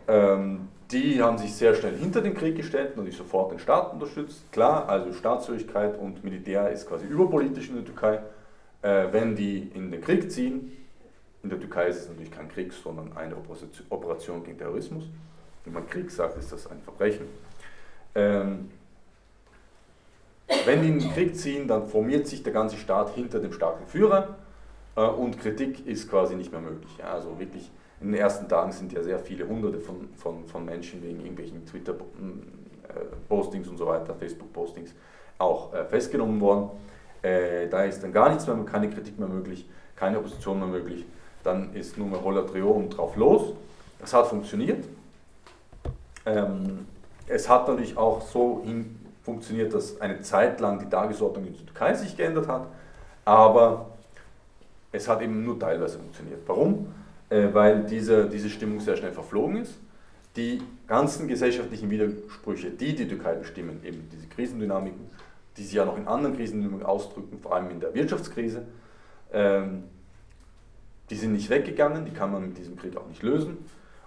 Ähm, 0.08 0.70
die 0.92 1.22
haben 1.22 1.38
sich 1.38 1.54
sehr 1.54 1.76
schnell 1.76 1.96
hinter 1.96 2.22
den 2.22 2.34
Krieg 2.34 2.56
gestellt 2.56 2.98
und 2.98 3.06
sich 3.06 3.16
sofort 3.16 3.52
den 3.52 3.60
Staat 3.60 3.94
unterstützt. 3.94 4.52
Klar, 4.52 4.90
also 4.90 5.14
Staatshörigkeit 5.14 6.00
und 6.00 6.24
Militär 6.24 6.72
ist 6.72 6.88
quasi 6.88 7.06
überpolitisch 7.06 7.70
in 7.70 7.76
der 7.76 7.86
Türkei. 7.86 8.20
Äh, 8.82 9.08
wenn 9.12 9.36
die 9.36 9.70
in 9.76 9.92
den 9.92 10.02
Krieg 10.02 10.32
ziehen, 10.32 10.72
in 11.44 11.50
der 11.50 11.60
Türkei 11.60 11.88
ist 11.88 11.98
es 11.98 12.10
natürlich 12.10 12.32
kein 12.32 12.50
Krieg, 12.50 12.74
sondern 12.74 13.16
eine 13.16 13.36
Operation- 13.36 13.86
Operation 13.90 14.44
gegen 14.44 14.58
Terrorismus. 14.58 15.04
Wenn 15.64 15.74
man 15.74 15.88
Krieg 15.88 16.10
sagt, 16.10 16.38
ist 16.38 16.52
das 16.52 16.66
ein 16.68 16.82
Verbrechen. 16.82 17.28
Ähm, 18.16 18.72
wenn 20.66 20.82
die 20.82 20.90
in 20.90 21.00
den 21.00 21.12
Krieg 21.12 21.36
ziehen, 21.36 21.68
dann 21.68 21.88
formiert 21.88 22.28
sich 22.28 22.44
der 22.44 22.54
ganze 22.54 22.78
Staat 22.78 23.16
hinter 23.16 23.40
dem 23.40 23.54
starken 23.54 23.88
Führer 23.88 24.36
äh, 24.96 25.02
und 25.02 25.40
Kritik 25.40 25.86
ist 25.88 26.10
quasi 26.10 26.36
nicht 26.36 26.52
mehr 26.52 26.62
möglich. 26.62 26.92
Ja, 26.98 27.14
also 27.14 27.40
wirklich, 27.40 27.72
in 28.02 28.12
den 28.12 28.20
ersten 28.20 28.48
Tagen 28.48 28.72
sind 28.72 28.94
ja 28.94 29.04
sehr 29.04 29.20
viele 29.20 29.48
Hunderte 29.48 29.80
von, 29.80 30.10
von, 30.16 30.46
von 30.46 30.66
Menschen 30.66 31.04
wegen 31.04 31.20
irgendwelchen 31.20 31.66
Twitter-Postings 31.66 33.68
und 33.68 33.78
so 33.78 33.88
weiter, 33.88 34.16
Facebook-Postings 34.16 34.94
auch 35.38 35.74
äh, 35.74 35.86
festgenommen 35.86 36.40
worden. 36.42 36.70
Äh, 37.22 37.68
da 37.68 37.84
ist 37.84 38.04
dann 38.04 38.14
gar 38.14 38.30
nichts 38.30 38.48
mehr, 38.48 38.58
keine 38.66 38.90
Kritik 38.90 39.20
mehr 39.20 39.28
möglich, 39.28 39.68
keine 39.96 40.20
Opposition 40.20 40.60
mehr 40.60 40.68
möglich. 40.68 41.06
Dann 41.44 41.74
ist 41.74 41.98
nur 41.98 42.08
mehr 42.08 42.20
Roller 42.20 42.46
Trio 42.46 42.72
und 42.72 42.90
drauf 42.90 43.16
los. 43.16 43.54
Das 44.00 44.14
hat 44.14 44.28
funktioniert. 44.28 44.86
Ähm, 46.26 46.86
es 47.28 47.48
hat 47.48 47.68
natürlich 47.68 47.98
auch 47.98 48.22
so 48.22 48.62
hin 48.66 48.99
funktioniert, 49.30 49.74
dass 49.74 50.02
eine 50.02 50.22
Zeit 50.22 50.60
lang 50.60 50.80
die 50.80 50.90
Tagesordnung 50.90 51.46
in 51.46 51.54
der 51.54 51.66
Türkei 51.66 51.94
sich 51.94 52.18
geändert 52.18 52.48
hat, 52.48 52.68
aber 53.26 53.92
es 54.92 55.08
hat 55.08 55.22
eben 55.22 55.44
nur 55.44 55.60
teilweise 55.60 56.00
funktioniert. 56.00 56.40
Warum? 56.48 56.88
Äh, 57.30 57.54
weil 57.54 57.84
diese, 57.84 58.28
diese 58.28 58.50
Stimmung 58.50 58.80
sehr 58.80 58.98
schnell 58.98 59.12
verflogen 59.12 59.58
ist. 59.58 59.78
Die 60.36 60.62
ganzen 60.88 61.28
gesellschaftlichen 61.28 61.90
Widersprüche, 61.90 62.72
die 62.72 62.96
die 62.96 63.08
Türkei 63.08 63.36
bestimmen, 63.36 63.82
eben 63.84 64.08
diese 64.12 64.28
Krisendynamiken, 64.28 65.10
die 65.58 65.64
sich 65.64 65.74
ja 65.74 65.86
noch 65.86 65.98
in 65.98 66.08
anderen 66.08 66.36
Krisendynamiken 66.36 66.86
ausdrücken, 66.86 67.40
vor 67.40 67.56
allem 67.56 67.70
in 67.70 67.80
der 67.80 67.94
Wirtschaftskrise, 67.94 68.64
ähm, 69.34 69.84
die 71.10 71.16
sind 71.16 71.34
nicht 71.34 71.50
weggegangen, 71.50 72.06
die 72.06 72.12
kann 72.12 72.32
man 72.32 72.48
mit 72.48 72.58
diesem 72.58 72.78
Krieg 72.78 72.96
auch 72.96 73.08
nicht 73.08 73.24
lösen. 73.24 73.58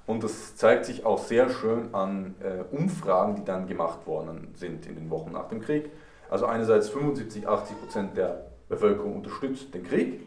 Und 0.07 0.25
das 0.25 0.57
zeigt 0.57 0.87
sich 0.87 1.07
auch 1.07 1.19
sehr 1.19 1.49
schön 1.51 1.95
an 1.95 2.35
äh, 2.41 2.75
Umfragen, 2.75 3.37
die 3.37 3.45
dann 3.45 3.67
gemacht 3.67 4.07
worden 4.07 4.53
sind 4.57 4.87
in 4.87 4.97
den 4.97 5.11
Wochen 5.11 5.33
nach 5.33 5.49
dem 5.49 5.61
Krieg. 5.61 5.91
Also 6.29 6.47
einerseits 6.47 6.89
75, 6.89 7.47
80 7.47 7.81
Prozent 7.81 8.17
der 8.17 8.47
Bevölkerung 8.69 9.17
unterstützt 9.17 9.73
den 9.75 9.85
Krieg, 9.85 10.23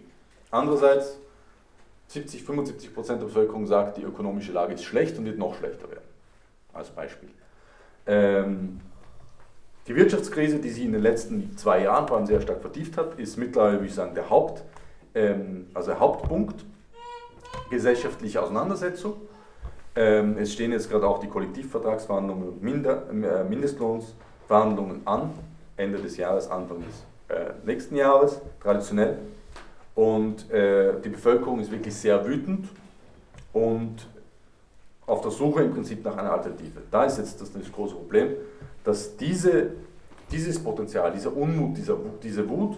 andererseits 0.52 1.18
70, 2.08 2.44
75 2.44 2.94
Prozent 2.94 3.22
der 3.22 3.26
Bevölkerung 3.26 3.66
sagt, 3.66 3.98
die 3.98 4.04
ökonomische 4.04 4.52
Lage 4.52 4.74
ist 4.74 4.84
schlecht 4.84 5.18
und 5.18 5.26
wird 5.26 5.38
noch 5.38 5.56
schlechter 5.56 5.90
werden. 5.90 6.04
Als 6.74 6.90
Beispiel. 6.90 7.30
Ähm, 8.06 8.82
die 9.88 9.96
Wirtschaftskrise, 9.96 10.60
die 10.60 10.70
sich 10.70 10.84
in 10.84 10.94
den 10.94 11.02
letzten 11.02 11.58
zwei 11.58 11.84
Jahren 11.84 12.08
vor 12.08 12.18
allem 12.18 12.26
sehr 12.26 12.42
stark 12.42 12.62
vertieft 12.62 12.98
hat, 12.98 13.20
ist 13.20 13.38
mittlerweile, 13.38 13.74
würde 13.74 13.88
ich 13.88 13.94
sagen, 13.94 14.16
der, 14.16 14.30
Haupt, 14.30 14.64
ähm, 15.14 15.68
also 15.74 15.92
der 15.92 16.00
Hauptpunkt 16.00 16.66
gesellschaftlicher 17.70 18.44
Auseinandersetzung. 18.44 19.16
Ähm, 19.96 20.38
es 20.38 20.52
stehen 20.52 20.72
jetzt 20.72 20.90
gerade 20.90 21.08
auch 21.08 21.20
die 21.20 21.28
Kollektivvertragsverhandlungen 21.28 22.50
und 22.50 22.64
Minder, 22.64 23.04
äh, 23.10 23.44
Mindestlohnsverhandlungen 23.44 25.02
an, 25.06 25.32
Ende 25.78 26.00
des 26.00 26.18
Jahres, 26.18 26.50
Anfang 26.50 26.80
des 26.80 27.36
äh, 27.36 27.54
nächsten 27.66 27.96
Jahres, 27.96 28.42
traditionell. 28.62 29.20
Und 29.96 30.52
äh, 30.52 31.00
die 31.02 31.10
Bevölkerung 31.10 31.60
ist 31.62 31.72
wirklich 31.72 31.96
sehr 31.96 32.26
wütend 32.26 32.68
und 33.54 34.08
auf 35.06 35.22
der 35.22 35.32
Suche 35.32 35.64
im 35.64 35.74
Prinzip 35.74 36.04
nach 36.04 36.18
einer 36.18 36.34
Alternative. 36.34 36.82
Da 36.92 37.06
ist 37.06 37.18
jetzt 37.18 37.40
das, 37.40 37.54
das 37.54 37.72
große 37.72 37.96
Problem, 37.96 38.34
dass 38.84 39.16
diese, 39.16 39.72
dieses 40.30 40.62
Potenzial, 40.62 41.14
dieser 41.14 41.36
Unmut, 41.36 41.78
dieser, 41.78 41.96
diese 42.22 42.48
Wut 42.50 42.78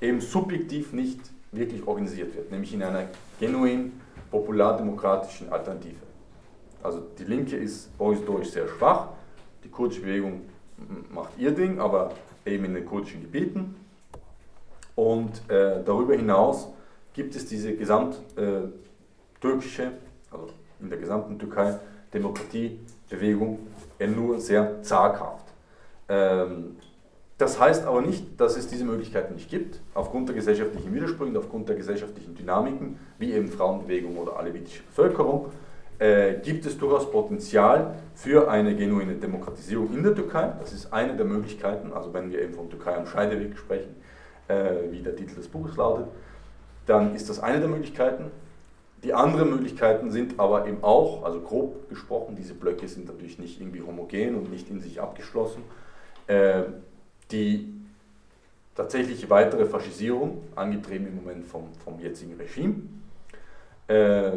eben 0.00 0.20
subjektiv 0.20 0.92
nicht 0.92 1.20
wirklich 1.52 1.86
organisiert 1.86 2.34
wird, 2.34 2.50
nämlich 2.50 2.74
in 2.74 2.82
einer 2.82 3.04
genuin 3.38 3.92
populardemokratischen 4.30 5.52
Alternative. 5.52 6.07
Also 6.82 7.02
die 7.18 7.24
Linke 7.24 7.56
ist 7.56 7.90
organisatorisch 7.98 8.50
sehr 8.50 8.68
schwach, 8.68 9.08
die 9.64 9.68
kurdische 9.68 10.02
Bewegung 10.02 10.42
macht 11.10 11.30
ihr 11.38 11.50
Ding, 11.50 11.80
aber 11.80 12.12
eben 12.46 12.64
in 12.64 12.74
den 12.74 12.86
kurdischen 12.86 13.22
Gebieten. 13.22 13.74
Und 14.94 15.42
äh, 15.48 15.82
darüber 15.84 16.14
hinaus 16.14 16.68
gibt 17.12 17.34
es 17.36 17.46
diese 17.46 17.74
gesamttürkische, 17.74 19.82
äh, 19.82 19.90
also 20.30 20.50
in 20.80 20.88
der 20.88 20.98
gesamten 20.98 21.38
Türkei, 21.38 21.78
Demokratiebewegung 22.12 23.58
nur 24.14 24.40
sehr 24.40 24.82
zaghaft. 24.82 25.46
Ähm, 26.08 26.76
das 27.36 27.60
heißt 27.60 27.86
aber 27.86 28.02
nicht, 28.02 28.40
dass 28.40 28.56
es 28.56 28.66
diese 28.66 28.84
Möglichkeiten 28.84 29.34
nicht 29.34 29.48
gibt, 29.48 29.80
aufgrund 29.94 30.28
der 30.28 30.34
gesellschaftlichen 30.34 30.92
Widersprüche 30.92 31.30
und 31.30 31.36
aufgrund 31.36 31.68
der 31.68 31.76
gesellschaftlichen 31.76 32.34
Dynamiken, 32.34 32.98
wie 33.18 33.32
eben 33.32 33.48
Frauenbewegung 33.48 34.18
oder 34.18 34.36
alevitische 34.36 34.82
Bevölkerung, 34.82 35.52
äh, 35.98 36.34
gibt 36.42 36.64
es 36.66 36.78
durchaus 36.78 37.10
Potenzial 37.10 37.94
für 38.14 38.50
eine 38.50 38.74
genuine 38.76 39.14
Demokratisierung 39.14 39.92
in 39.94 40.02
der 40.02 40.14
Türkei. 40.14 40.52
Das 40.60 40.72
ist 40.72 40.92
eine 40.92 41.16
der 41.16 41.26
Möglichkeiten, 41.26 41.92
also 41.92 42.12
wenn 42.14 42.30
wir 42.30 42.40
eben 42.40 42.54
von 42.54 42.70
Türkei 42.70 42.96
am 42.96 43.06
Scheideweg 43.06 43.58
sprechen, 43.58 43.96
äh, 44.48 44.90
wie 44.90 45.00
der 45.00 45.16
Titel 45.16 45.34
des 45.34 45.48
Buches 45.48 45.76
lautet, 45.76 46.06
dann 46.86 47.14
ist 47.14 47.28
das 47.28 47.40
eine 47.40 47.60
der 47.60 47.68
Möglichkeiten. 47.68 48.30
Die 49.04 49.14
anderen 49.14 49.50
Möglichkeiten 49.50 50.10
sind 50.10 50.40
aber 50.40 50.66
eben 50.66 50.82
auch, 50.82 51.24
also 51.24 51.40
grob 51.40 51.88
gesprochen, 51.88 52.34
diese 52.36 52.54
Blöcke 52.54 52.88
sind 52.88 53.06
natürlich 53.06 53.38
nicht 53.38 53.60
irgendwie 53.60 53.82
homogen 53.82 54.34
und 54.34 54.50
nicht 54.50 54.70
in 54.70 54.80
sich 54.80 55.00
abgeschlossen, 55.00 55.62
äh, 56.26 56.62
die 57.30 57.74
tatsächliche 58.74 59.28
weitere 59.30 59.66
Faschisierung, 59.66 60.42
angetrieben 60.54 61.08
im 61.08 61.16
Moment 61.16 61.46
vom, 61.46 61.68
vom 61.84 62.00
jetzigen 62.00 62.34
Regime, 62.36 62.82
äh, 63.88 64.32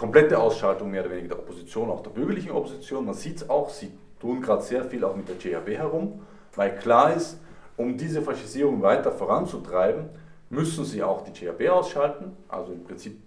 komplette 0.00 0.38
Ausschaltung 0.38 0.90
mehr 0.90 1.02
oder 1.02 1.10
weniger 1.10 1.34
der 1.34 1.40
Opposition, 1.40 1.90
auch 1.90 2.02
der 2.02 2.08
bürgerlichen 2.08 2.52
Opposition. 2.52 3.04
Man 3.04 3.12
sieht 3.12 3.36
es 3.36 3.50
auch, 3.50 3.68
sie 3.68 3.92
tun 4.18 4.40
gerade 4.40 4.62
sehr 4.62 4.82
viel 4.82 5.04
auch 5.04 5.14
mit 5.14 5.28
der 5.28 5.36
GHB 5.36 5.76
herum, 5.76 6.22
weil 6.54 6.74
klar 6.78 7.12
ist, 7.14 7.38
um 7.76 7.98
diese 7.98 8.22
Faschisierung 8.22 8.80
weiter 8.80 9.12
voranzutreiben, 9.12 10.08
müssen 10.48 10.86
sie 10.86 11.02
auch 11.02 11.22
die 11.22 11.32
GHB 11.32 11.68
ausschalten, 11.68 12.34
also 12.48 12.72
im 12.72 12.82
Prinzip 12.82 13.20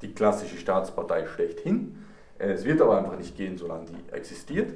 die 0.00 0.14
klassische 0.14 0.56
Staatspartei 0.56 1.26
schlechthin. 1.26 2.02
Es 2.38 2.64
wird 2.64 2.80
aber 2.80 2.96
einfach 2.96 3.18
nicht 3.18 3.36
gehen, 3.36 3.58
solange 3.58 3.84
die 3.84 4.14
existiert. 4.14 4.72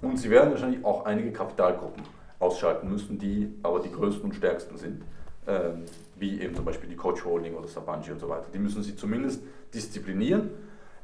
Und 0.00 0.18
sie 0.18 0.30
werden 0.30 0.52
wahrscheinlich 0.52 0.84
auch 0.84 1.04
einige 1.04 1.32
Kapitalgruppen 1.32 2.04
ausschalten 2.38 2.88
müssen, 2.88 3.18
die 3.18 3.52
aber 3.64 3.80
die 3.80 3.90
größten 3.90 4.22
und 4.22 4.36
stärksten 4.36 4.76
sind, 4.76 5.02
ähm, 5.48 5.82
wie 6.20 6.40
eben 6.40 6.54
zum 6.54 6.64
Beispiel 6.64 6.88
die 6.88 6.96
Coach 6.96 7.24
Holding 7.24 7.54
oder 7.54 7.66
Sabanji 7.66 8.12
und 8.12 8.20
so 8.20 8.28
weiter. 8.28 8.46
Die 8.52 8.58
müssen 8.58 8.82
sie 8.82 8.94
zumindest 8.94 9.42
disziplinieren. 9.74 10.50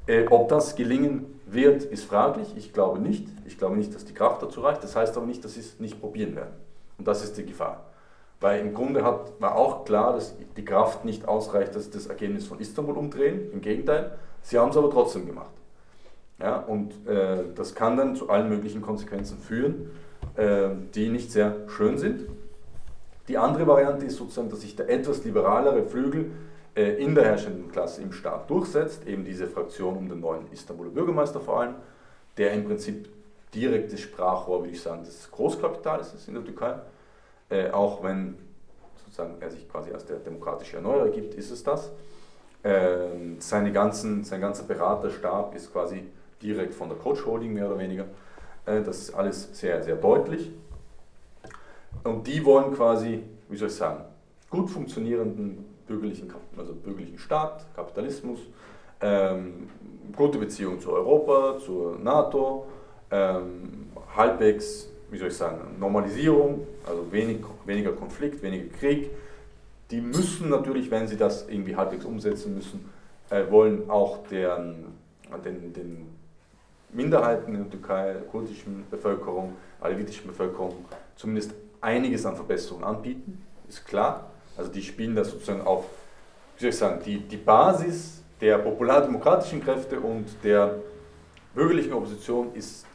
Äh, 0.06 0.26
ob 0.28 0.48
das 0.48 0.76
gelingen 0.76 1.40
wird, 1.46 1.82
ist 1.82 2.04
fraglich. 2.04 2.54
Ich 2.56 2.72
glaube 2.72 3.00
nicht. 3.00 3.26
Ich 3.46 3.58
glaube 3.58 3.76
nicht, 3.76 3.94
dass 3.94 4.04
die 4.04 4.14
Kraft 4.14 4.42
dazu 4.42 4.60
reicht. 4.60 4.84
Das 4.84 4.94
heißt 4.94 5.16
aber 5.16 5.26
nicht, 5.26 5.44
dass 5.44 5.54
sie 5.54 5.60
es 5.60 5.80
nicht 5.80 6.00
probieren 6.00 6.36
werden. 6.36 6.54
Und 6.98 7.08
das 7.08 7.24
ist 7.24 7.36
die 7.36 7.44
Gefahr. 7.44 7.86
Weil 8.40 8.60
im 8.60 8.74
Grunde 8.74 9.02
hat, 9.02 9.32
war 9.40 9.56
auch 9.56 9.84
klar, 9.84 10.12
dass 10.12 10.36
die 10.56 10.64
Kraft 10.64 11.04
nicht 11.04 11.26
ausreicht, 11.26 11.74
dass 11.74 11.86
sie 11.86 11.90
das 11.90 12.06
Ergebnis 12.06 12.46
von 12.46 12.60
Istanbul 12.60 12.96
umdrehen. 12.96 13.50
Im 13.52 13.62
Gegenteil, 13.62 14.18
sie 14.42 14.58
haben 14.58 14.70
es 14.70 14.76
aber 14.76 14.90
trotzdem 14.90 15.26
gemacht. 15.26 15.50
Ja, 16.38 16.58
und 16.58 17.06
äh, 17.06 17.44
das 17.54 17.74
kann 17.74 17.96
dann 17.96 18.14
zu 18.14 18.28
allen 18.28 18.50
möglichen 18.50 18.82
Konsequenzen 18.82 19.38
führen, 19.38 19.90
äh, 20.36 20.68
die 20.94 21.08
nicht 21.08 21.32
sehr 21.32 21.66
schön 21.68 21.96
sind. 21.96 22.28
Die 23.28 23.38
andere 23.38 23.66
Variante 23.66 24.06
ist 24.06 24.16
sozusagen, 24.16 24.48
dass 24.48 24.60
sich 24.60 24.76
der 24.76 24.88
etwas 24.88 25.24
liberalere 25.24 25.84
Flügel 25.84 26.30
äh, 26.74 27.02
in 27.02 27.14
der 27.14 27.24
herrschenden 27.24 27.72
Klasse 27.72 28.02
im 28.02 28.12
Staat 28.12 28.48
durchsetzt, 28.48 29.06
eben 29.06 29.24
diese 29.24 29.48
Fraktion 29.48 29.96
um 29.96 30.08
den 30.08 30.20
neuen 30.20 30.50
Istanbuler 30.52 30.90
Bürgermeister 30.90 31.40
vor 31.40 31.60
allem, 31.60 31.74
der 32.36 32.52
im 32.52 32.64
Prinzip 32.64 33.08
direktes 33.54 34.00
Sprachrohr, 34.00 34.60
würde 34.60 34.72
ich 34.72 34.82
sagen, 34.82 35.02
des 35.04 35.30
Großkapitals 35.30 36.14
ist 36.14 36.28
in 36.28 36.34
der 36.34 36.44
Türkei. 36.44 36.74
Äh, 37.48 37.70
auch 37.70 38.02
wenn 38.02 38.36
sozusagen 39.04 39.36
er 39.40 39.50
sich 39.50 39.68
quasi 39.68 39.92
als 39.92 40.04
der 40.04 40.18
demokratische 40.18 40.76
Erneuerer 40.76 41.08
gibt, 41.08 41.34
ist 41.34 41.50
es 41.50 41.62
das. 41.62 41.90
Ähm, 42.62 43.36
seine 43.38 43.72
ganzen, 43.72 44.24
sein 44.24 44.40
ganzer 44.40 44.64
Beraterstab 44.64 45.54
ist 45.54 45.72
quasi 45.72 46.04
direkt 46.42 46.74
von 46.74 46.88
der 46.88 46.98
Coach 46.98 47.24
Holding 47.24 47.54
mehr 47.54 47.66
oder 47.66 47.78
weniger. 47.78 48.04
Äh, 48.66 48.82
das 48.82 48.98
ist 48.98 49.14
alles 49.14 49.58
sehr, 49.58 49.82
sehr 49.82 49.96
deutlich. 49.96 50.52
Und 52.06 52.26
die 52.26 52.44
wollen 52.44 52.72
quasi, 52.72 53.22
wie 53.48 53.56
soll 53.56 53.68
ich 53.68 53.74
sagen, 53.74 54.04
gut 54.48 54.70
funktionierenden 54.70 55.64
bürgerlichen, 55.86 56.32
also 56.56 56.72
bürgerlichen 56.72 57.18
Staat, 57.18 57.66
Kapitalismus, 57.74 58.38
ähm, 59.00 59.68
gute 60.14 60.38
Beziehung 60.38 60.80
zu 60.80 60.92
Europa, 60.92 61.58
zur 61.58 61.98
NATO, 61.98 62.66
ähm, 63.10 63.90
halbwegs, 64.14 64.88
wie 65.10 65.18
soll 65.18 65.28
ich 65.28 65.36
sagen, 65.36 65.76
Normalisierung, 65.78 66.66
also 66.86 67.10
wenig, 67.10 67.38
weniger 67.64 67.92
Konflikt, 67.92 68.42
weniger 68.42 68.68
Krieg. 68.78 69.10
Die 69.90 70.00
müssen 70.00 70.48
natürlich, 70.48 70.90
wenn 70.90 71.06
sie 71.06 71.16
das 71.16 71.48
irgendwie 71.48 71.76
halbwegs 71.76 72.04
umsetzen 72.04 72.54
müssen, 72.54 72.88
äh, 73.30 73.50
wollen 73.50 73.90
auch 73.90 74.26
deren, 74.28 74.94
den, 75.44 75.72
den 75.72 76.06
Minderheiten 76.92 77.54
in 77.54 77.62
der 77.62 77.70
Türkei, 77.70 78.14
kurdischen 78.30 78.84
Bevölkerung, 78.90 79.54
alevitischen 79.80 80.28
Bevölkerung, 80.28 80.84
zumindest 81.16 81.52
einiges 81.80 82.26
an 82.26 82.36
Verbesserungen 82.36 82.84
anbieten, 82.84 83.44
ist 83.68 83.86
klar. 83.86 84.30
Also 84.56 84.70
die 84.70 84.82
spielen 84.82 85.14
das 85.14 85.30
sozusagen 85.30 85.60
auf, 85.60 85.84
wie 86.56 86.62
soll 86.62 86.70
ich 86.70 86.76
sagen, 86.76 87.00
die, 87.04 87.20
die 87.20 87.36
Basis 87.36 88.22
der 88.40 88.58
populardemokratischen 88.58 89.62
Kräfte 89.62 90.00
und 90.00 90.26
der 90.42 90.76
bürgerlichen 91.54 91.92
Opposition 91.92 92.52
ist, 92.54 92.86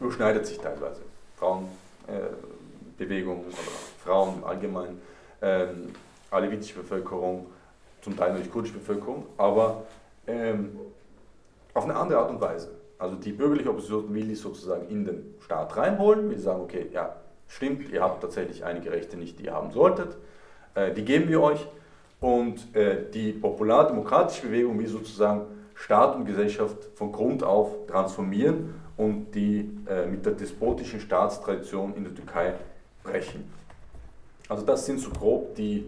überschneidet 0.00 0.46
sich 0.46 0.58
teilweise. 0.58 1.02
Frauenbewegung 1.36 3.40
äh, 3.40 4.04
Frauen 4.04 4.38
im 4.38 4.44
Allgemeinen, 4.44 5.00
ähm, 5.42 5.92
alevitische 6.30 6.76
Bevölkerung, 6.76 7.46
zum 8.00 8.16
Teil 8.16 8.30
natürlich 8.30 8.52
kurdische 8.52 8.78
Bevölkerung, 8.78 9.26
aber 9.36 9.82
ähm, 10.26 10.78
auf 11.74 11.84
eine 11.84 11.96
andere 11.96 12.20
Art 12.20 12.30
und 12.30 12.40
Weise. 12.40 12.70
Also 12.98 13.16
die 13.16 13.32
bürgerliche 13.32 13.68
Opposition 13.68 14.14
will 14.14 14.26
die 14.26 14.34
sozusagen 14.34 14.88
in 14.88 15.04
den 15.04 15.34
Staat 15.40 15.76
reinholen, 15.76 16.30
will 16.30 16.38
sagen, 16.38 16.62
okay, 16.62 16.88
ja, 16.92 17.14
stimmt, 17.48 17.90
ihr 17.90 18.02
habt 18.02 18.20
tatsächlich 18.20 18.64
einige 18.64 18.90
Rechte 18.90 19.16
nicht, 19.16 19.38
die 19.38 19.46
ihr 19.46 19.54
haben 19.54 19.70
solltet, 19.70 20.16
äh, 20.74 20.92
die 20.92 21.04
geben 21.04 21.28
wir 21.28 21.42
euch. 21.42 21.66
Und 22.20 22.74
äh, 22.74 23.10
die 23.12 23.32
populardemokratische 23.32 24.46
Bewegung 24.46 24.78
will 24.78 24.88
sozusagen 24.88 25.42
Staat 25.74 26.16
und 26.16 26.24
Gesellschaft 26.24 26.76
von 26.94 27.12
Grund 27.12 27.42
auf 27.42 27.86
transformieren 27.86 28.74
und 28.96 29.34
die 29.34 29.70
äh, 29.86 30.06
mit 30.06 30.24
der 30.24 30.32
despotischen 30.32 31.00
Staatstradition 31.00 31.94
in 31.94 32.04
der 32.04 32.14
Türkei 32.14 32.54
brechen. 33.02 33.44
Also 34.48 34.64
das 34.64 34.86
sind 34.86 35.00
so 35.00 35.10
grob 35.10 35.54
die, 35.56 35.84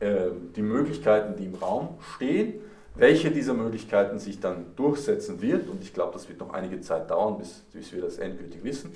die 0.00 0.60
Möglichkeiten, 0.60 1.36
die 1.36 1.46
im 1.46 1.54
Raum 1.54 1.96
stehen. 2.14 2.54
Welche 2.96 3.30
dieser 3.30 3.54
Möglichkeiten 3.54 4.18
sich 4.18 4.40
dann 4.40 4.66
durchsetzen 4.76 5.40
wird, 5.40 5.68
und 5.68 5.82
ich 5.82 5.94
glaube, 5.94 6.12
das 6.12 6.28
wird 6.28 6.38
noch 6.38 6.52
einige 6.52 6.82
Zeit 6.82 7.10
dauern, 7.10 7.38
bis, 7.38 7.62
bis 7.72 7.94
wir 7.94 8.02
das 8.02 8.18
endgültig 8.18 8.62
wissen, 8.62 8.92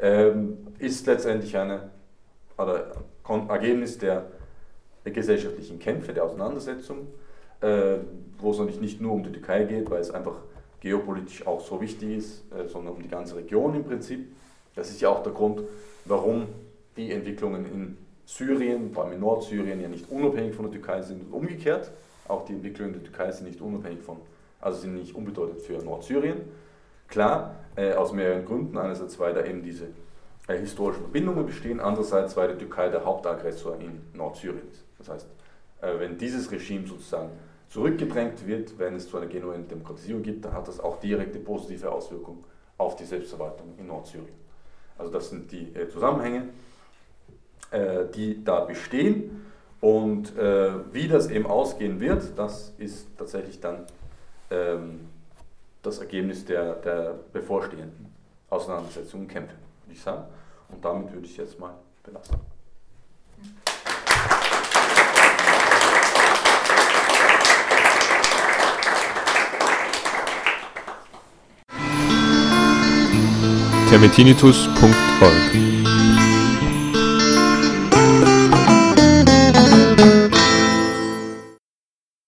ähm, 0.00 0.58
ist 0.78 1.06
letztendlich 1.06 1.56
eine, 1.56 1.90
oder 2.58 2.92
Ergebnis 3.48 3.98
der, 3.98 4.26
gesellschaftlichen 5.04 5.78
Kämpfe, 5.78 6.12
der 6.12 6.24
Auseinandersetzung, 6.24 7.08
äh, 7.60 7.96
wo 8.38 8.52
es 8.52 8.58
natürlich 8.58 8.80
nicht 8.80 9.00
nur 9.00 9.12
um 9.12 9.22
die 9.22 9.32
Türkei 9.32 9.64
geht, 9.64 9.90
weil 9.90 10.00
es 10.00 10.10
einfach 10.10 10.36
geopolitisch 10.80 11.46
auch 11.46 11.60
so 11.60 11.80
wichtig 11.80 12.18
ist, 12.18 12.52
äh, 12.52 12.68
sondern 12.68 12.94
um 12.94 13.02
die 13.02 13.08
ganze 13.08 13.36
Region 13.36 13.74
im 13.74 13.84
Prinzip. 13.84 14.32
Das 14.74 14.90
ist 14.90 15.00
ja 15.00 15.08
auch 15.10 15.22
der 15.22 15.32
Grund, 15.32 15.62
warum 16.04 16.46
die 16.96 17.10
Entwicklungen 17.10 17.66
in 17.66 17.96
Syrien, 18.26 18.92
vor 18.92 19.04
allem 19.04 19.14
in 19.14 19.20
Nordsyrien, 19.20 19.80
ja 19.80 19.88
nicht 19.88 20.10
unabhängig 20.10 20.54
von 20.54 20.66
der 20.66 20.72
Türkei 20.72 21.02
sind 21.02 21.22
und 21.22 21.32
umgekehrt. 21.32 21.90
Auch 22.28 22.44
die 22.44 22.54
Entwicklungen 22.54 22.92
der 22.92 23.02
Türkei 23.02 23.30
sind 23.32 23.46
nicht 23.46 23.60
unabhängig 23.60 24.02
von, 24.02 24.18
also 24.60 24.80
sind 24.80 24.94
nicht 24.94 25.14
unbedeutend 25.14 25.60
für 25.60 25.74
Nordsyrien. 25.82 26.40
Klar, 27.12 27.56
äh, 27.76 27.92
aus 27.92 28.14
mehreren 28.14 28.46
Gründen. 28.46 28.78
Einerseits, 28.78 29.18
weil 29.18 29.34
da 29.34 29.44
eben 29.44 29.62
diese 29.62 29.88
äh, 30.48 30.56
historischen 30.56 31.02
Verbindungen 31.02 31.44
bestehen, 31.44 31.78
andererseits, 31.78 32.38
weil 32.38 32.54
die 32.54 32.64
Türkei 32.64 32.88
der 32.88 33.04
Hauptaggressor 33.04 33.76
in 33.80 34.00
Nordsyrien 34.14 34.66
ist. 34.72 34.82
Das 34.96 35.10
heißt, 35.10 35.26
äh, 35.82 35.98
wenn 35.98 36.16
dieses 36.16 36.50
Regime 36.50 36.86
sozusagen 36.86 37.28
zurückgedrängt 37.68 38.46
wird, 38.46 38.78
wenn 38.78 38.94
es 38.96 39.10
zu 39.10 39.18
einer 39.18 39.26
genuinen 39.26 39.68
Demokratisierung 39.68 40.22
gibt, 40.22 40.46
dann 40.46 40.54
hat 40.54 40.66
das 40.66 40.80
auch 40.80 41.00
direkte 41.00 41.38
positive 41.38 41.92
Auswirkungen 41.92 42.44
auf 42.78 42.96
die 42.96 43.04
Selbstverwaltung 43.04 43.74
in 43.76 43.88
Nordsyrien. 43.88 44.34
Also 44.96 45.12
das 45.12 45.28
sind 45.28 45.52
die 45.52 45.70
äh, 45.74 45.90
Zusammenhänge, 45.90 46.48
äh, 47.72 48.06
die 48.14 48.42
da 48.42 48.60
bestehen. 48.60 49.44
Und 49.82 50.34
äh, 50.38 50.70
wie 50.94 51.08
das 51.08 51.28
eben 51.28 51.44
ausgehen 51.44 52.00
wird, 52.00 52.38
das 52.38 52.72
ist 52.78 53.06
tatsächlich 53.18 53.60
dann 53.60 53.84
ähm, 54.50 55.11
das 55.82 55.98
Ergebnis 55.98 56.44
der, 56.44 56.74
der 56.76 57.18
bevorstehenden 57.32 58.14
Auseinandersetzungen 58.48 59.24
und 59.24 59.28
Kämpfe, 59.28 59.54
würde 59.84 59.92
ich 59.92 60.00
sagen. 60.00 60.24
Und 60.68 60.84
damit 60.84 61.12
würde 61.12 61.26
ich 61.26 61.36
jetzt 61.36 61.58
mal 61.58 61.74
belassen. 62.02 62.36
termitinitus.org 73.88 75.91